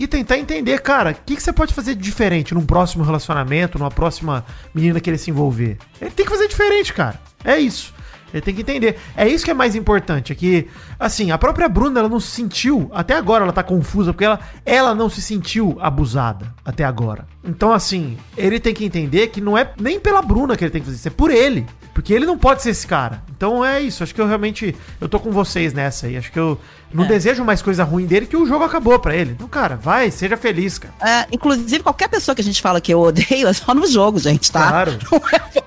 e 0.00 0.06
tentar 0.06 0.38
entender, 0.38 0.80
cara, 0.80 1.10
o 1.10 1.14
que, 1.14 1.36
que 1.36 1.42
você 1.42 1.52
pode 1.52 1.74
fazer 1.74 1.94
de 1.94 2.00
diferente 2.00 2.54
num 2.54 2.64
próximo 2.64 3.04
relacionamento, 3.04 3.78
numa 3.78 3.90
próxima 3.90 4.46
menina 4.74 4.98
que 4.98 5.10
ele 5.10 5.18
se 5.18 5.30
envolver. 5.30 5.76
Ele 6.00 6.10
tem 6.10 6.24
que 6.24 6.32
fazer 6.32 6.48
diferente, 6.48 6.94
cara. 6.94 7.20
É 7.44 7.58
isso. 7.58 7.92
Ele 8.32 8.40
tem 8.40 8.54
que 8.54 8.60
entender. 8.62 8.98
É 9.16 9.26
isso 9.28 9.44
que 9.44 9.50
é 9.50 9.54
mais 9.54 9.74
importante. 9.74 10.32
É 10.32 10.34
que, 10.34 10.68
assim, 10.98 11.30
a 11.30 11.38
própria 11.38 11.68
Bruna, 11.68 12.00
ela 12.00 12.08
não 12.08 12.20
se 12.20 12.28
sentiu. 12.28 12.90
Até 12.94 13.14
agora 13.14 13.44
ela 13.44 13.52
tá 13.52 13.62
confusa, 13.62 14.12
porque 14.12 14.24
ela, 14.24 14.40
ela 14.64 14.94
não 14.94 15.08
se 15.08 15.20
sentiu 15.20 15.76
abusada 15.80 16.52
até 16.64 16.84
agora. 16.84 17.26
Então, 17.44 17.72
assim, 17.72 18.16
ele 18.36 18.60
tem 18.60 18.74
que 18.74 18.84
entender 18.84 19.28
que 19.28 19.40
não 19.40 19.56
é 19.56 19.70
nem 19.80 19.98
pela 19.98 20.22
Bruna 20.22 20.56
que 20.56 20.64
ele 20.64 20.70
tem 20.70 20.80
que 20.80 20.86
fazer 20.86 20.96
isso, 20.98 21.08
é 21.08 21.10
por 21.10 21.30
ele. 21.30 21.66
Porque 21.92 22.14
ele 22.14 22.24
não 22.24 22.38
pode 22.38 22.62
ser 22.62 22.70
esse 22.70 22.86
cara. 22.86 23.22
Então 23.36 23.64
é 23.64 23.80
isso. 23.80 24.02
Acho 24.02 24.14
que 24.14 24.20
eu 24.20 24.26
realmente. 24.26 24.74
Eu 25.00 25.08
tô 25.08 25.18
com 25.18 25.32
vocês 25.32 25.74
nessa 25.74 26.06
aí. 26.06 26.16
Acho 26.16 26.30
que 26.30 26.38
eu 26.38 26.58
não 26.94 27.04
É. 27.04 27.08
desejo 27.08 27.44
mais 27.44 27.60
coisa 27.60 27.82
ruim 27.82 28.06
dele 28.06 28.26
que 28.26 28.36
o 28.36 28.46
jogo 28.46 28.62
acabou 28.64 28.96
pra 29.00 29.14
ele. 29.14 29.32
Então, 29.32 29.48
cara, 29.48 29.74
vai, 29.76 30.08
seja 30.10 30.36
feliz, 30.36 30.78
cara. 30.78 30.94
É, 31.00 31.26
inclusive, 31.32 31.82
qualquer 31.82 32.08
pessoa 32.08 32.34
que 32.34 32.40
a 32.40 32.44
gente 32.44 32.62
fala 32.62 32.80
que 32.80 32.94
eu 32.94 33.00
odeio 33.00 33.48
é 33.48 33.52
só 33.52 33.74
no 33.74 33.86
jogo, 33.88 34.20
gente, 34.20 34.52
tá? 34.52 34.68
Claro. 34.68 34.98
Não 35.10 35.18
é, 35.32 35.59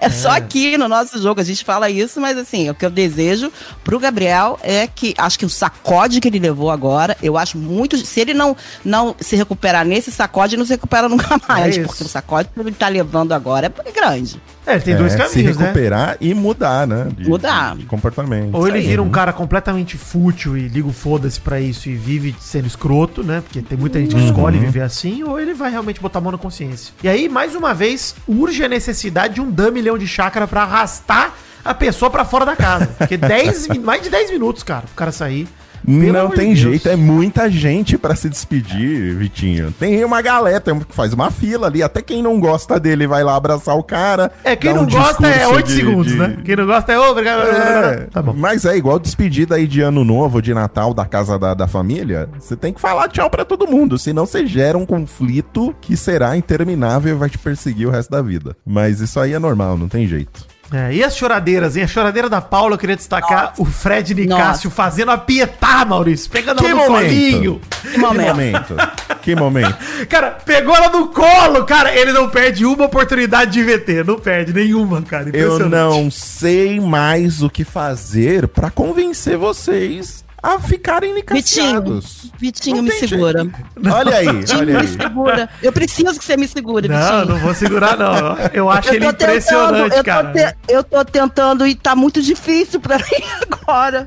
é 0.00 0.10
só 0.10 0.30
aqui 0.30 0.76
no 0.78 0.88
nosso 0.88 1.20
jogo 1.20 1.40
a 1.40 1.44
gente 1.44 1.64
fala 1.64 1.90
isso, 1.90 2.20
mas 2.20 2.36
assim, 2.36 2.68
o 2.70 2.74
que 2.74 2.84
eu 2.84 2.90
desejo 2.90 3.52
pro 3.84 3.98
Gabriel 3.98 4.58
é 4.62 4.86
que 4.86 5.14
acho 5.18 5.38
que 5.38 5.44
o 5.46 5.50
sacode 5.50 6.20
que 6.20 6.28
ele 6.28 6.38
levou 6.38 6.70
agora, 6.70 7.16
eu 7.22 7.36
acho 7.36 7.58
muito. 7.58 7.96
Se 7.98 8.20
ele 8.20 8.34
não, 8.34 8.56
não 8.84 9.14
se 9.20 9.36
recuperar 9.36 9.84
nesse 9.84 10.10
sacode, 10.10 10.54
ele 10.54 10.60
não 10.60 10.66
se 10.66 10.72
recupera 10.72 11.08
nunca 11.10 11.40
mais. 11.48 11.76
É 11.76 11.82
porque 11.82 12.04
o 12.04 12.08
sacode 12.08 12.48
que 12.52 12.60
ele 12.60 12.72
tá 12.72 12.88
levando 12.88 13.32
agora 13.32 13.72
é 13.84 13.92
grande. 13.92 14.40
É, 14.66 14.74
ele 14.74 14.82
tem 14.82 14.96
dois 14.96 15.14
É, 15.14 15.16
caminhos, 15.16 15.32
se 15.32 15.42
né? 15.58 15.64
recuperar 15.64 16.16
e 16.20 16.34
mudar, 16.34 16.86
né? 16.86 17.08
De, 17.16 17.26
Mudar. 17.26 17.74
de 17.74 17.86
comportamento. 17.86 18.54
Ou 18.54 18.68
ele 18.68 18.80
vira 18.80 19.02
um 19.02 19.08
cara 19.08 19.32
completamente 19.32 19.96
fútil 19.96 20.58
e 20.58 20.68
liga 20.68 20.86
o 20.86 20.92
foda-se 20.92 21.40
pra 21.40 21.58
isso 21.58 21.88
e 21.88 21.94
vive 21.94 22.36
sendo 22.38 22.66
escroto, 22.66 23.22
né? 23.22 23.40
Porque 23.40 23.62
tem 23.62 23.78
muita 23.78 23.98
gente 23.98 24.14
que 24.14 24.24
escolhe 24.26 24.58
viver 24.58 24.82
assim, 24.82 25.22
ou 25.22 25.40
ele 25.40 25.54
vai 25.54 25.70
realmente 25.70 26.00
botar 26.00 26.18
a 26.18 26.22
mão 26.22 26.32
na 26.32 26.36
consciência. 26.38 26.92
E 27.02 27.08
aí, 27.08 27.30
mais 27.30 27.54
uma 27.54 27.72
vez, 27.72 28.14
urge 28.26 28.62
a 28.62 28.68
necessidade 28.68 29.34
de 29.36 29.40
um 29.40 29.50
Dan 29.50 29.70
milhão 29.88 29.98
de 29.98 30.06
chácara 30.06 30.46
pra 30.46 30.62
arrastar 30.64 31.32
a 31.64 31.72
pessoa 31.74 32.10
pra 32.10 32.24
fora 32.24 32.44
da 32.44 32.54
casa. 32.54 32.86
Porque 32.98 33.16
10, 33.16 33.68
min- 33.68 33.78
mais 33.80 34.02
de 34.02 34.10
10 34.10 34.30
minutos, 34.30 34.62
cara, 34.62 34.82
pro 34.82 34.94
cara 34.94 35.12
sair. 35.12 35.48
Não 35.88 36.20
amor 36.26 36.34
tem 36.36 36.52
de 36.54 36.60
Deus. 36.62 36.70
jeito, 36.72 36.88
é 36.88 36.96
muita 36.96 37.50
gente 37.50 37.96
pra 37.96 38.14
se 38.14 38.28
despedir, 38.28 39.14
Vitinho. 39.16 39.72
Tem 39.72 40.04
uma 40.04 40.20
galera, 40.22 40.60
tem- 40.60 40.80
faz 40.90 41.12
uma 41.12 41.30
fila 41.30 41.66
ali. 41.66 41.82
Até 41.82 42.02
quem 42.02 42.22
não 42.22 42.38
gosta 42.40 42.78
dele 42.78 43.06
vai 43.06 43.24
lá 43.24 43.34
abraçar 43.36 43.76
o 43.76 43.82
cara. 43.82 44.30
É, 44.44 44.54
quem 44.56 44.72
não 44.74 44.82
um 44.82 44.86
gosta 44.88 45.26
é 45.26 45.32
discurso 45.32 45.54
8 45.56 45.66
de- 45.66 45.74
segundos, 45.76 46.12
de- 46.12 46.18
né? 46.18 46.36
Quem 46.44 46.56
não 46.56 46.66
gosta 46.66 46.92
é 46.92 46.98
obrigado. 46.98 47.42
É, 47.48 48.06
Tá 48.10 48.22
bom. 48.22 48.34
Mas 48.36 48.64
é 48.64 48.76
igual 48.76 48.98
despedida 48.98 49.54
aí 49.56 49.66
de 49.66 49.80
ano 49.80 50.04
novo, 50.04 50.40
de 50.42 50.52
Natal, 50.54 50.92
da 50.92 51.04
casa 51.06 51.38
da, 51.38 51.54
da 51.54 51.66
família. 51.66 52.28
Você 52.38 52.56
tem 52.56 52.72
que 52.72 52.80
falar 52.80 53.08
tchau 53.08 53.30
pra 53.30 53.44
todo 53.44 53.66
mundo, 53.66 53.98
senão 53.98 54.26
você 54.26 54.46
gera 54.46 54.76
um 54.76 54.86
conflito 54.86 55.74
que 55.80 55.96
será 55.96 56.36
interminável 56.36 57.14
e 57.14 57.18
vai 57.18 57.28
te 57.30 57.38
perseguir 57.38 57.86
o 57.86 57.90
resto 57.90 58.10
da 58.10 58.22
vida. 58.22 58.56
Mas 58.66 59.00
isso 59.00 59.18
aí 59.20 59.32
é 59.32 59.38
normal, 59.38 59.76
não 59.76 59.88
tem 59.88 60.06
jeito. 60.06 60.46
É, 60.72 60.92
e 60.92 61.02
as 61.02 61.16
choradeiras, 61.16 61.76
hein? 61.76 61.84
A 61.84 61.86
choradeira 61.86 62.28
da 62.28 62.40
Paula, 62.40 62.74
eu 62.74 62.78
queria 62.78 62.96
destacar 62.96 63.54
o 63.56 63.64
Fred 63.64 64.14
Nicásio 64.14 64.70
fazendo 64.70 65.10
a 65.10 65.16
pietá, 65.16 65.84
Maurício. 65.84 66.30
Pegando 66.30 66.58
Que 66.58 66.66
ela 66.66 66.74
no 66.74 66.90
momento? 66.90 67.04
colinho. 67.08 67.60
Que 67.80 67.88
Que 67.92 67.98
momento. 67.98 68.76
que 69.22 69.34
momento. 69.34 69.76
Cara, 70.08 70.32
pegou 70.44 70.76
ela 70.76 70.90
no 70.90 71.08
colo, 71.08 71.64
cara. 71.64 71.94
Ele 71.94 72.12
não 72.12 72.28
perde 72.28 72.66
uma 72.66 72.84
oportunidade 72.84 73.52
de 73.52 73.62
VT. 73.62 74.04
Não 74.04 74.18
perde 74.18 74.52
nenhuma, 74.52 75.00
cara. 75.00 75.30
Eu 75.32 75.58
não 75.70 76.10
sei 76.10 76.78
mais 76.80 77.42
o 77.42 77.48
que 77.48 77.64
fazer 77.64 78.46
pra 78.48 78.70
convencer 78.70 79.38
vocês 79.38 80.27
a 80.56 80.60
ficarem 80.60 81.14
Vitinho, 81.14 81.34
nicaciados. 81.34 82.32
Vitinho, 82.38 82.76
Não 82.76 82.82
me 82.84 82.90
segura. 82.92 83.42
jeito. 83.42 83.56
Olha 83.94 84.16
aí, 84.16 84.28
Vitinho, 84.28 84.58
olha 84.60 84.72
me 84.74 84.80
aí. 84.80 84.88
segura. 84.88 85.48
Eu 85.62 85.72
preciso 85.72 86.18
que 86.18 86.24
você 86.24 86.36
me 86.36 86.46
segure, 86.48 86.88
Não, 86.88 86.96
Vitinho. 86.98 87.24
não 87.26 87.38
vou 87.38 87.54
segurar, 87.54 87.96
não. 87.96 88.36
Eu 88.52 88.70
acho 88.70 88.94
ele 88.94 89.06
Eu 89.06 89.12
tô 89.12 89.24
impressionante, 89.24 89.96
eu 89.96 90.04
cara. 90.04 90.32
te- 90.32 90.56
eu 90.68 90.84
tô 90.84 91.04
tentando 91.04 91.66
e 91.66 91.74
tá 91.74 91.94
muito 91.96 92.22
difícil 92.22 92.80
pra 92.80 92.96
mim 93.02 93.24
agora. 93.50 94.06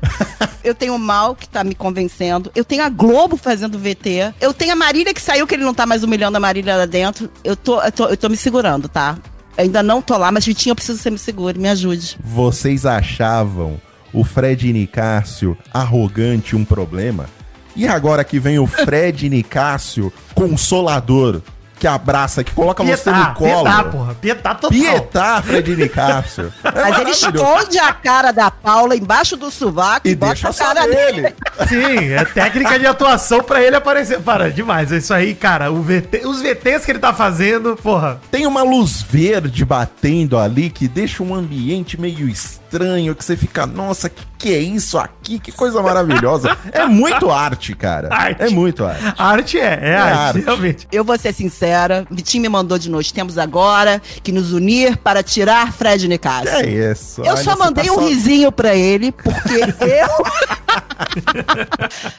Eu 0.64 0.74
tenho 0.74 0.94
o 0.94 0.98
Mal 0.98 1.34
que 1.34 1.48
tá 1.48 1.64
me 1.64 1.74
convencendo. 1.74 2.50
Eu 2.54 2.64
tenho 2.64 2.84
a 2.84 2.88
Globo 2.88 3.36
fazendo 3.36 3.78
VT. 3.78 4.32
Eu 4.40 4.54
tenho 4.54 4.72
a 4.72 4.76
Marília 4.76 5.12
que 5.12 5.20
saiu, 5.20 5.46
que 5.46 5.54
ele 5.54 5.64
não 5.64 5.74
tá 5.74 5.84
mais 5.86 6.02
humilhando 6.04 6.36
a 6.36 6.40
Marília 6.40 6.76
lá 6.76 6.86
dentro. 6.86 7.30
Eu 7.42 7.56
tô, 7.56 7.82
eu 7.82 7.92
tô, 7.92 8.06
eu 8.08 8.16
tô 8.16 8.28
me 8.28 8.36
segurando, 8.36 8.88
tá? 8.88 9.18
Ainda 9.58 9.82
não 9.82 10.00
tô 10.00 10.16
lá, 10.16 10.32
mas 10.32 10.46
Vitinho, 10.46 10.70
eu 10.72 10.74
preciso 10.76 10.96
que 10.98 11.02
você 11.02 11.10
me 11.10 11.18
segure, 11.18 11.58
me 11.58 11.68
ajude. 11.68 12.16
Vocês 12.24 12.86
achavam 12.86 13.78
o 14.12 14.24
Fred 14.24 14.72
Nicásio 14.72 15.56
arrogante 15.72 16.54
um 16.54 16.64
problema? 16.64 17.26
E 17.74 17.86
agora 17.86 18.22
que 18.22 18.38
vem 18.38 18.58
o 18.58 18.66
Fred 18.66 19.28
Nicásio 19.30 20.12
consolador, 20.34 21.40
que 21.82 21.86
abraça, 21.88 22.44
que 22.44 22.52
coloca 22.52 22.84
você 22.84 23.10
Pietá, 23.10 23.28
no 23.30 23.34
colo. 23.34 23.64
pietá, 23.64 23.84
porra. 23.84 24.14
Pietá 24.14 24.54
total. 24.54 24.70
Pietá, 24.70 25.42
Fred 25.42 25.74
Nicásio. 25.74 26.52
É 26.62 26.70
Mas 26.80 26.98
ele 27.00 27.10
esconde 27.10 27.76
a 27.76 27.92
cara 27.92 28.30
da 28.30 28.52
Paula 28.52 28.94
embaixo 28.94 29.36
do 29.36 29.50
sovaco 29.50 30.06
E 30.06 30.14
bota 30.14 30.32
deixa 30.34 30.48
a 30.50 30.54
cara 30.54 30.86
nele. 30.86 31.34
Sim, 31.68 32.12
é 32.12 32.24
técnica 32.24 32.78
de 32.78 32.86
atuação 32.86 33.42
pra 33.42 33.60
ele 33.60 33.74
aparecer. 33.74 34.20
Para, 34.20 34.48
demais. 34.48 34.92
É 34.92 34.98
isso 34.98 35.12
aí, 35.12 35.34
cara. 35.34 35.72
O 35.72 35.82
VT, 35.82 36.24
os 36.24 36.40
VTs 36.40 36.84
que 36.84 36.92
ele 36.92 37.00
tá 37.00 37.12
fazendo, 37.12 37.76
porra. 37.76 38.20
Tem 38.30 38.46
uma 38.46 38.62
luz 38.62 39.02
verde 39.02 39.64
batendo 39.64 40.38
ali 40.38 40.70
que 40.70 40.86
deixa 40.86 41.20
um 41.20 41.34
ambiente 41.34 42.00
meio 42.00 42.28
estranho, 42.28 43.12
que 43.16 43.24
você 43.24 43.36
fica, 43.36 43.66
nossa, 43.66 44.08
que 44.08 44.24
que 44.42 44.52
é 44.52 44.58
isso 44.58 44.98
aqui? 44.98 45.38
Que 45.38 45.52
coisa 45.52 45.80
maravilhosa. 45.80 46.58
É 46.72 46.86
muito 46.86 47.30
arte, 47.30 47.74
cara. 47.74 48.08
Arte. 48.10 48.42
É 48.42 48.48
muito 48.48 48.84
arte. 48.84 49.14
Arte 49.18 49.58
é, 49.58 49.78
é, 49.82 49.96
arte, 49.96 50.38
arte. 50.38 50.40
realmente. 50.40 50.88
Eu 50.90 51.04
vou 51.04 51.16
ser 51.18 51.32
sincera, 51.72 52.06
Vitinho 52.10 52.42
me 52.42 52.48
mandou 52.48 52.78
de 52.78 52.90
noite. 52.90 53.12
Temos 53.14 53.38
agora 53.38 54.00
que 54.22 54.30
nos 54.30 54.52
unir 54.52 54.96
para 54.98 55.22
tirar 55.22 55.72
Fred 55.72 56.06
Nicásio. 56.06 56.50
É 56.50 56.66
isso. 56.92 57.22
Eu 57.22 57.32
olha, 57.34 57.42
só 57.42 57.56
mandei 57.56 57.86
tá 57.86 57.92
um 57.92 57.94
só- 57.96 58.06
risinho 58.06 58.52
pra 58.52 58.74
ele, 58.74 59.10
porque 59.12 59.60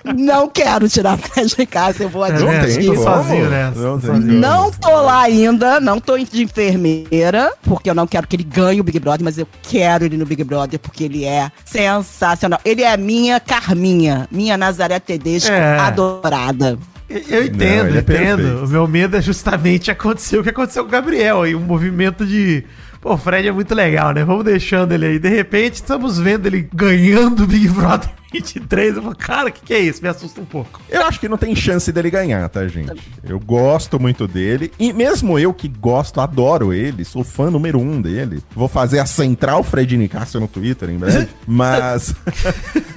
eu 0.06 0.14
não 0.16 0.48
quero 0.50 0.90
tirar 0.90 1.18
Fred 1.18 1.54
Nicásio, 1.58 2.04
eu 2.04 2.10
vou 2.10 2.28
Não 2.28 2.36
vendo? 2.38 2.50
admitir. 2.50 2.88
como. 2.88 3.04
sozinho 3.04 3.50
nessa, 3.50 3.80
Não. 3.80 4.64
Não 4.64 4.72
tô 4.72 5.02
lá 5.02 5.22
ainda, 5.22 5.80
não 5.80 6.00
tô 6.00 6.18
de 6.18 6.44
enfermeira, 6.44 7.54
porque 7.64 7.90
eu 7.90 7.96
não 7.96 8.08
quero 8.08 8.28
que 8.28 8.36
ele 8.36 8.44
ganhe 8.44 8.80
o 8.82 8.84
Big 8.84 9.00
Brother, 9.00 9.24
mas 9.24 9.38
eu 9.38 9.48
quero 9.62 10.06
ele 10.06 10.18
no 10.18 10.26
Big 10.26 10.44
Brother, 10.44 10.80
porque 10.80 11.04
ele 11.04 11.26
é 11.26 11.52
sensacional. 11.66 12.60
Ele 12.66 12.82
é 12.82 12.92
a 12.92 12.98
minha 12.98 13.40
Carminha, 13.40 14.28
minha 14.32 14.58
Nazaré 14.58 15.00
Tedesco 15.00 15.52
É. 15.52 15.78
adorada. 15.80 16.78
Eu 17.10 17.44
entendo, 17.46 17.90
Não, 17.90 17.96
é 17.98 18.00
entendo. 18.00 18.04
perfeito. 18.04 18.66
o 18.66 18.68
meu 18.68 18.88
medo 18.88 19.18
é 19.18 19.22
justamente 19.22 19.92
acontecer 19.92 20.38
o 20.38 20.44
que 20.44 20.50
aconteceu 20.50 20.84
com 20.84 20.90
o 20.90 20.92
Gabriel 20.92 21.42
aí, 21.44 21.54
um 21.56 21.60
movimento 21.60 22.26
de. 22.26 22.64
Pô, 23.02 23.14
o 23.14 23.18
Fred 23.18 23.48
é 23.48 23.52
muito 23.52 23.76
legal, 23.76 24.14
né? 24.14 24.24
Vamos 24.24 24.46
deixando 24.46 24.94
ele 24.94 25.06
aí. 25.06 25.20
De 25.20 25.28
repente, 25.30 25.76
estamos 25.76 26.18
vendo 26.18 26.46
ele 26.48 26.68
ganhando 26.74 27.44
o 27.44 27.48
Big 27.48 27.68
Brother 27.68 28.10
23. 28.34 28.96
Eu 28.96 29.04
falo, 29.04 29.16
cara, 29.16 29.50
o 29.50 29.52
que, 29.52 29.62
que 29.62 29.74
é 29.74 29.80
isso? 29.80 30.02
Me 30.02 30.10
assusta 30.10 30.42
um 30.42 30.46
pouco. 30.46 30.82
Eu 30.90 31.06
acho 31.06 31.20
que 31.20 31.30
não 31.30 31.38
tem 31.38 31.56
chance 31.56 31.92
dele 31.92 32.10
ganhar, 32.10 32.50
tá, 32.50 32.68
gente? 32.68 32.92
Eu 33.24 33.40
gosto 33.40 34.00
muito 34.00 34.28
dele. 34.28 34.72
E 34.80 34.92
mesmo 34.92 35.38
eu 35.38 35.54
que 35.54 35.68
gosto, 35.68 36.20
adoro 36.20 36.74
ele, 36.74 37.06
sou 37.06 37.24
fã 37.24 37.50
número 37.50 37.80
um 37.80 38.02
dele. 38.02 38.42
Vou 38.56 38.68
fazer 38.68 39.00
a 39.00 39.06
central 39.06 39.63
Fred 39.63 39.96
Nicásio 39.96 40.40
no 40.40 40.48
Twitter 40.48 40.90
em 40.90 40.98
breve. 40.98 41.28
Mas. 41.48 42.16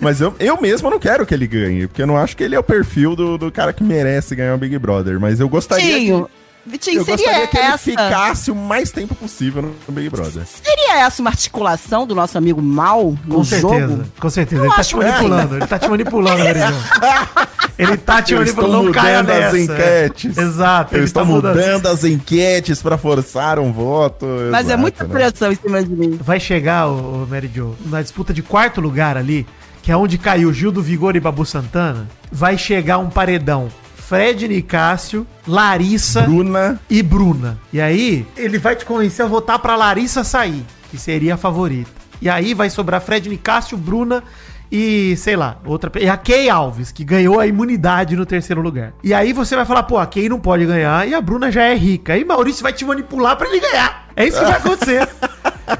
mas 0.00 0.20
eu, 0.20 0.34
eu 0.38 0.60
mesmo 0.60 0.88
não 0.88 0.98
quero 0.98 1.26
que 1.26 1.34
ele 1.34 1.46
ganhe, 1.46 1.86
porque 1.86 2.02
eu 2.02 2.06
não 2.06 2.16
acho 2.16 2.36
que 2.36 2.42
ele 2.42 2.54
é 2.54 2.58
o 2.58 2.62
perfil 2.62 3.14
do, 3.14 3.36
do 3.36 3.52
cara 3.52 3.72
que 3.72 3.84
merece 3.84 4.34
ganhar 4.34 4.54
o 4.54 4.58
Big 4.58 4.78
Brother. 4.78 5.20
Mas 5.20 5.40
eu 5.40 5.48
gostaria. 5.48 5.98
Vitinho, 5.98 6.24
que, 6.24 6.45
Vitinho, 6.66 7.00
eu 7.00 7.04
seria 7.04 7.24
gostaria 7.24 7.46
que 7.46 7.56
ele 7.56 7.66
essa... 7.66 7.78
ficasse 7.78 8.50
o 8.50 8.54
mais 8.54 8.90
tempo 8.90 9.14
possível 9.14 9.74
no 9.86 9.94
Big 9.94 10.10
Brother. 10.10 10.44
Seria 10.44 10.98
essa 10.98 11.22
uma 11.22 11.30
articulação 11.30 12.06
do 12.06 12.14
nosso 12.14 12.36
amigo 12.36 12.60
Mal 12.60 13.16
no 13.24 13.36
Com 13.36 13.44
certeza, 13.44 13.88
jogo? 13.88 14.04
com 14.18 14.30
certeza. 14.30 14.62
Ele 14.62 14.70
tá 14.74 14.80
acho 14.80 14.88
te 14.90 14.96
manipulando, 14.96 15.56
ele 15.56 15.66
tá 15.66 15.78
te 15.78 15.88
manipulando. 15.88 16.42
Ele 17.78 17.96
tá 17.98 18.22
te 18.22 18.34
manipulando, 18.34 18.84
não 18.84 18.92
caia 18.92 19.22
mudando 19.22 19.36
as 19.36 19.52
nessa. 19.52 19.58
enquetes. 19.58 20.38
Exato, 20.38 20.94
Eles 20.94 20.98
ele 20.98 21.04
estão 21.04 21.26
tá 21.26 21.28
mudando. 21.30 21.56
mudando 21.56 21.86
as 21.88 22.04
enquetes 22.04 22.80
pra 22.80 22.96
forçar 22.96 23.58
um 23.58 23.70
voto. 23.70 24.26
Mas 24.50 24.70
é 24.70 24.76
muita 24.78 25.04
né? 25.04 25.10
pressão 25.12 25.52
em 25.52 25.56
cima 25.56 25.82
de 25.84 25.90
mim. 25.90 26.18
Vai 26.22 26.40
chegar, 26.40 26.88
o, 26.88 27.26
Mary 27.28 27.50
Jo, 27.54 27.74
na 27.84 28.00
disputa 28.00 28.32
de 28.32 28.42
quarto 28.42 28.80
lugar 28.80 29.18
ali, 29.18 29.46
que 29.82 29.92
é 29.92 29.96
onde 29.96 30.16
caiu 30.16 30.50
Gil 30.54 30.72
do 30.72 30.80
Vigor 30.80 31.16
e 31.16 31.20
Babu 31.20 31.44
Santana, 31.44 32.08
vai 32.32 32.56
chegar 32.56 32.96
um 32.96 33.10
paredão. 33.10 33.68
Fred 34.08 34.46
Nicásio, 34.46 35.26
Larissa 35.46 36.22
Bruna. 36.22 36.80
e 36.88 37.02
Bruna. 37.02 37.58
E 37.72 37.80
aí, 37.80 38.26
ele 38.36 38.58
vai 38.58 38.76
te 38.76 38.84
convencer 38.84 39.24
a 39.24 39.28
votar 39.28 39.58
pra 39.58 39.74
Larissa 39.76 40.22
sair, 40.22 40.64
que 40.90 40.96
seria 40.98 41.34
a 41.34 41.36
favorita. 41.36 41.90
E 42.22 42.28
aí 42.28 42.54
vai 42.54 42.70
sobrar 42.70 43.00
Fred 43.00 43.28
Nicásio, 43.28 43.76
Bruna 43.76 44.22
e, 44.70 45.16
sei 45.16 45.34
lá, 45.36 45.58
outra. 45.64 45.90
E 46.00 46.08
a 46.08 46.16
Kay 46.16 46.48
Alves, 46.48 46.92
que 46.92 47.04
ganhou 47.04 47.40
a 47.40 47.46
imunidade 47.46 48.14
no 48.16 48.24
terceiro 48.24 48.62
lugar. 48.62 48.92
E 49.02 49.12
aí 49.12 49.32
você 49.32 49.56
vai 49.56 49.64
falar, 49.64 49.82
pô, 49.82 49.98
a 49.98 50.06
Kay 50.06 50.28
não 50.28 50.38
pode 50.38 50.64
ganhar 50.64 51.06
e 51.08 51.12
a 51.14 51.20
Bruna 51.20 51.50
já 51.50 51.62
é 51.64 51.74
rica. 51.74 52.12
Aí 52.12 52.24
Maurício 52.24 52.62
vai 52.62 52.72
te 52.72 52.84
manipular 52.84 53.36
pra 53.36 53.48
ele 53.48 53.60
ganhar. 53.60 54.06
É 54.14 54.24
isso 54.26 54.38
que 54.38 54.44
vai 54.44 54.54
acontecer. 54.58 55.08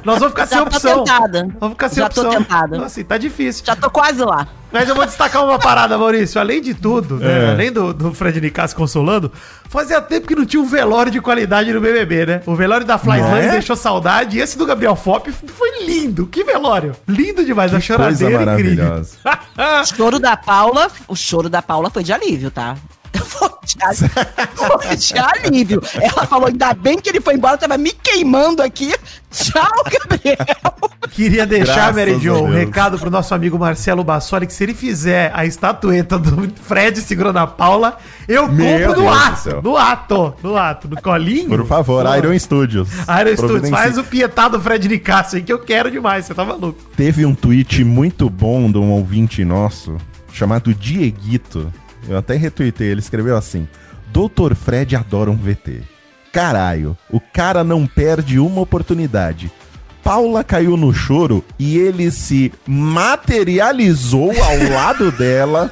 Nós 0.05 0.19
vamos 0.19 0.31
ficar 0.35 0.47
sem 0.47 0.59
Já 0.59 0.65
tô 0.65 0.77
opção. 0.77 1.05
tentada. 1.05 1.49
Vamos 1.61 1.75
ficar 1.75 1.89
sem 1.89 1.99
Já 1.99 2.07
opção. 2.07 2.25
tô 2.25 2.31
tentada. 2.31 2.79
Nossa, 2.79 3.05
tá 3.05 3.17
difícil. 3.19 3.65
Já 3.65 3.77
tô 3.77 3.91
quase 3.91 4.21
lá. 4.23 4.47
Mas 4.73 4.89
eu 4.89 4.95
vou 4.97 5.07
destacar 5.07 5.45
uma 5.45 5.59
parada, 5.59 5.97
Maurício. 5.97 6.41
Além 6.41 6.61
de 6.61 6.75
tudo, 6.75 7.17
né? 7.17 7.47
É. 7.47 7.51
Além 7.51 7.73
do, 7.73 7.95
do 7.95 8.13
Fred 8.13 8.41
Nicasso 8.41 8.75
consolando, 8.75 9.31
fazia 9.71 10.01
tempo 10.03 10.27
que 10.27 10.35
não 10.35 10.45
tinha 10.45 10.61
um 10.61 10.67
velório 10.67 11.11
de 11.11 11.21
qualidade 11.21 11.73
no 11.73 11.81
BBB, 11.81 12.27
né? 12.27 12.43
O 12.45 12.55
velório 12.55 12.85
da 12.85 12.99
Fly 12.99 13.21
Não 13.21 13.29
Slime 13.29 13.47
é? 13.47 13.51
deixou 13.53 13.77
saudade. 13.77 14.37
E 14.37 14.41
esse 14.41 14.59
do 14.59 14.67
Gabriel 14.67 14.97
Fop 14.97 15.29
foi 15.31 15.85
lindo. 15.87 16.27
Que 16.27 16.43
velório. 16.45 16.93
Lindo 17.07 17.45
demais. 17.45 17.73
a 17.73 17.81
Que 17.81 17.87
coisa 17.95 18.19
choradeira 18.29 18.53
incrível. 18.55 19.03
O 19.83 19.87
choro 19.87 20.19
da 20.19 20.37
Paula, 20.37 20.89
o 21.09 21.15
choro 21.17 21.49
da 21.49 21.63
Paula 21.63 21.89
foi 21.89 22.03
de 22.03 22.13
alívio, 22.13 22.51
tá? 22.51 22.77
Foi 24.55 24.97
de, 24.97 25.19
alívio. 25.19 25.83
Ela 25.95 26.27
falou, 26.27 26.49
ainda 26.49 26.73
bem 26.75 26.99
que 26.99 27.09
ele 27.09 27.21
foi 27.21 27.35
embora, 27.35 27.59
tava 27.59 27.77
me 27.77 27.93
queimando 27.93 28.63
aqui. 28.63 28.95
Tchau, 29.31 29.85
Gabriel. 29.85 30.37
Queria 31.11 31.47
deixar, 31.47 31.93
Graças 31.93 31.97
Mary 31.97 32.19
Jo, 32.19 32.43
um 32.43 32.53
recado 32.53 32.99
pro 32.99 33.11
nosso 33.11 33.35
amigo 33.35 33.59
Marcelo 33.59 34.05
Bassoli, 34.05 34.47
que 34.47 34.53
se 34.53 34.65
ele 34.65 34.75
fizer 34.75 35.31
a 35.35 35.45
estatueta 35.45 36.19
do 36.19 36.51
Fred 36.63 37.01
segurando 37.01 37.39
a 37.39 37.47
Paula, 37.47 37.99
eu 38.29 38.49
Meu 38.49 38.89
compro 38.89 39.03
no 39.03 39.13
ato. 39.13 39.63
No 39.63 39.77
ato. 39.77 40.35
No 40.43 40.57
ato. 40.57 40.89
No 40.89 41.01
colinho. 41.01 41.49
Por 41.49 41.67
favor, 41.67 42.05
Pô. 42.05 42.15
Iron 42.15 42.39
Studios. 42.39 42.89
Iron 43.21 43.37
Studios, 43.37 43.71
faz 43.71 43.99
o 43.99 44.05
pietado 44.05 44.61
Fred 44.61 44.89
Nicasso 44.89 45.37
aí 45.37 45.43
que 45.43 45.53
eu 45.53 45.59
quero 45.59 45.91
demais, 45.91 46.27
você 46.27 46.35
tá 46.35 46.45
maluco. 46.45 46.79
Teve 46.97 47.25
um 47.25 47.35
tweet 47.35 47.85
muito 47.85 48.29
bom 48.31 48.71
de 48.71 48.79
um 48.79 48.91
ouvinte 48.91 49.45
nosso, 49.45 49.97
chamado 50.33 50.75
Dieguito. 50.75 51.73
Eu 52.09 52.17
até 52.19 52.37
retuitei, 52.37 52.89
ele 52.89 53.01
escreveu 53.01 53.37
assim: 53.37 53.69
Doutor 54.09 54.55
Fred 54.55 54.97
adora 54.97 55.31
um 55.31 55.37
VT. 55.37 55.83
Caralho, 56.33 56.97
o 57.11 57.21
cara 57.21 57.65
não 57.65 57.87
perde 57.87 58.39
uma 58.39 58.61
oportunidade. 58.61 59.51
Paula 60.03 60.45
caiu 60.45 60.77
no 60.77 60.93
choro 60.95 61.45
e 61.59 61.79
ele 61.79 62.11
se 62.11 62.53
materializou 62.67 64.31
ao 64.31 64.71
lado 64.71 65.11
dela 65.11 65.69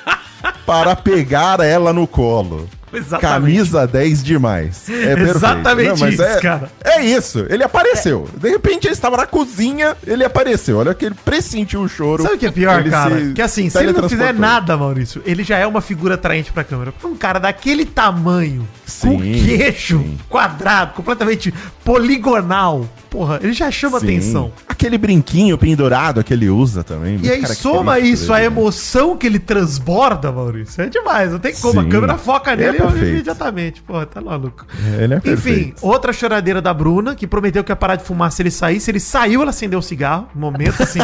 para 0.66 0.94
pegar 0.94 1.60
ela 1.60 1.92
no 1.92 2.06
colo. 2.06 2.68
Exatamente. 3.02 3.56
Camisa 3.56 3.86
10 3.86 4.22
demais. 4.22 4.88
É. 4.88 5.12
Exatamente 5.22 6.00
mas 6.00 6.14
isso, 6.14 6.22
é, 6.22 6.40
cara. 6.40 6.70
É 6.84 7.02
isso. 7.02 7.46
Ele 7.48 7.64
apareceu. 7.64 8.28
De 8.36 8.50
repente 8.50 8.86
ele 8.86 8.94
estava 8.94 9.16
na 9.16 9.26
cozinha, 9.26 9.96
ele 10.06 10.24
apareceu. 10.24 10.78
Olha 10.78 10.94
que 10.94 11.06
ele 11.06 11.14
pressentiu 11.24 11.80
o 11.80 11.88
choro. 11.88 12.22
Sabe 12.22 12.36
o 12.36 12.38
que 12.38 12.46
é 12.46 12.50
pior, 12.50 12.84
cara? 12.84 13.32
Que 13.34 13.42
assim, 13.42 13.70
se 13.70 13.78
ele 13.78 13.92
não 13.92 14.08
fizer 14.08 14.34
nada, 14.34 14.76
Maurício, 14.76 15.22
ele 15.24 15.42
já 15.42 15.58
é 15.58 15.66
uma 15.66 15.80
figura 15.80 16.14
atraente 16.14 16.52
pra 16.52 16.64
câmera. 16.64 16.92
Um 17.04 17.16
cara 17.16 17.38
daquele 17.38 17.84
tamanho, 17.84 18.68
com 19.00 19.18
Sim, 19.18 19.44
queixo 19.44 19.98
sim. 19.98 20.18
quadrado, 20.28 20.92
completamente 20.94 21.52
poligonal, 21.84 22.86
porra, 23.10 23.38
ele 23.42 23.52
já 23.52 23.70
chama 23.70 23.98
Sim. 24.00 24.06
atenção. 24.06 24.52
Aquele 24.68 24.96
brinquinho 24.96 25.56
pendurado 25.58 26.22
que 26.24 26.32
ele 26.32 26.48
usa 26.48 26.82
também. 26.82 27.18
E 27.22 27.30
aí 27.30 27.46
soma 27.46 27.98
isso, 27.98 28.32
a 28.32 28.38
né? 28.38 28.46
emoção 28.46 29.16
que 29.16 29.26
ele 29.26 29.38
transborda, 29.38 30.30
Maurício. 30.32 30.82
É 30.82 30.88
demais, 30.88 31.32
não 31.32 31.38
tem 31.38 31.54
como. 31.54 31.80
A 31.80 31.82
Sim. 31.84 31.88
câmera 31.88 32.18
foca 32.18 32.52
É 32.52 32.56
nele 32.56 32.78
perfeito. 32.78 33.06
imediatamente. 33.06 33.82
Porra, 33.82 34.06
tá 34.06 34.20
maluco. 34.20 34.64
Ele 34.98 35.14
é 35.14 35.16
Enfim, 35.18 35.22
perfeito. 35.28 35.86
outra 35.86 36.12
choradeira 36.12 36.60
da 36.62 36.72
Bruna, 36.72 37.14
que 37.14 37.26
prometeu 37.26 37.62
que 37.64 37.72
ia 37.72 37.76
parar 37.76 37.96
de 37.96 38.04
fumar 38.04 38.30
se 38.32 38.42
ele 38.42 38.50
saísse. 38.50 38.90
Ele 38.90 39.00
saiu, 39.00 39.42
ela 39.42 39.50
acendeu 39.50 39.78
o 39.78 39.82
cigarro. 39.82 40.28
Momento 40.34 40.82
assim. 40.82 41.00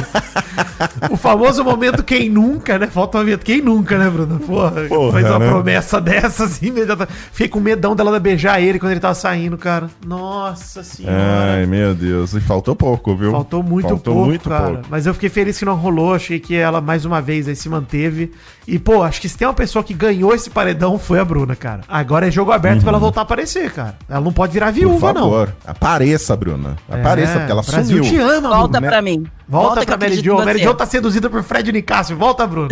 o 1.10 1.16
famoso 1.16 1.64
momento 1.64 2.02
quem 2.02 2.28
nunca, 2.28 2.78
né? 2.78 2.86
Falta 2.86 3.18
uma 3.18 3.24
vez. 3.24 3.38
Quem 3.44 3.60
nunca, 3.60 3.98
né, 3.98 4.08
Bruna? 4.08 4.38
Porra, 4.38 4.82
Porra, 4.88 5.12
faz 5.12 5.26
uma 5.26 5.38
né? 5.38 5.48
promessa 5.48 6.00
dessas 6.00 6.62
imediatamente. 6.62 7.12
Fiquei 7.32 7.48
com 7.48 7.60
medão 7.60 7.94
dela 7.94 8.18
beijar 8.18 8.60
ele 8.60 8.78
quando 8.78 8.92
ele 8.92 9.00
tava 9.00 9.14
saindo, 9.14 9.56
cara. 9.56 9.88
Nossa 10.06 10.67
senhora. 10.68 11.16
Ai, 11.56 11.66
meu 11.66 11.94
Deus. 11.94 12.34
E 12.34 12.40
faltou 12.40 12.76
pouco, 12.76 13.14
viu? 13.16 13.30
Faltou 13.32 13.62
muito 13.62 13.88
Faltou 13.88 14.14
pouco, 14.14 14.28
muito 14.28 14.48
cara. 14.48 14.66
pouco. 14.74 14.84
Mas 14.90 15.06
eu 15.06 15.14
fiquei 15.14 15.28
feliz 15.28 15.58
que 15.58 15.64
não 15.64 15.74
rolou. 15.76 16.14
Achei 16.14 16.38
que 16.38 16.54
ela, 16.54 16.80
mais 16.80 17.04
uma 17.04 17.20
vez, 17.20 17.48
aí 17.48 17.56
se 17.56 17.68
manteve. 17.68 18.32
E, 18.66 18.78
pô, 18.78 19.02
acho 19.02 19.20
que 19.20 19.28
se 19.28 19.36
tem 19.38 19.48
uma 19.48 19.54
pessoa 19.54 19.82
que 19.82 19.94
ganhou 19.94 20.34
esse 20.34 20.50
paredão, 20.50 20.98
foi 20.98 21.18
a 21.18 21.24
Bruna, 21.24 21.56
cara. 21.56 21.80
Agora 21.88 22.28
é 22.28 22.30
jogo 22.30 22.52
aberto 22.52 22.80
pra 22.82 22.90
ela 22.90 22.98
voltar 22.98 23.20
a 23.20 23.24
aparecer, 23.24 23.70
cara. 23.72 23.96
Ela 24.08 24.20
não 24.20 24.32
pode 24.32 24.52
virar 24.52 24.66
Uhum. 24.68 24.72
Por 24.74 24.78
viúva, 24.80 25.12
não. 25.12 25.22
favor, 25.22 25.54
apareça, 25.66 26.36
Bruna. 26.36 26.76
Apareça, 26.88 27.32
É, 27.32 27.38
porque 27.38 27.52
ela 27.52 27.62
Brasil 27.62 28.04
sumiu. 28.04 28.10
te 28.12 28.18
ama, 28.18 28.48
Volta 28.50 28.80
né? 28.80 28.88
pra 28.88 29.00
mim. 29.02 29.26
Volta, 29.48 29.80
que 29.80 29.86
pra 29.86 29.96
Mary 29.96 30.20
Jo. 30.22 30.36
Mary. 30.44 30.62
Jo 30.62 30.74
tá 30.74 30.84
seduzida 30.84 31.30
por 31.30 31.42
Fred 31.42 31.72
Nicásio. 31.72 32.16
Volta, 32.16 32.46
Bruno. 32.46 32.68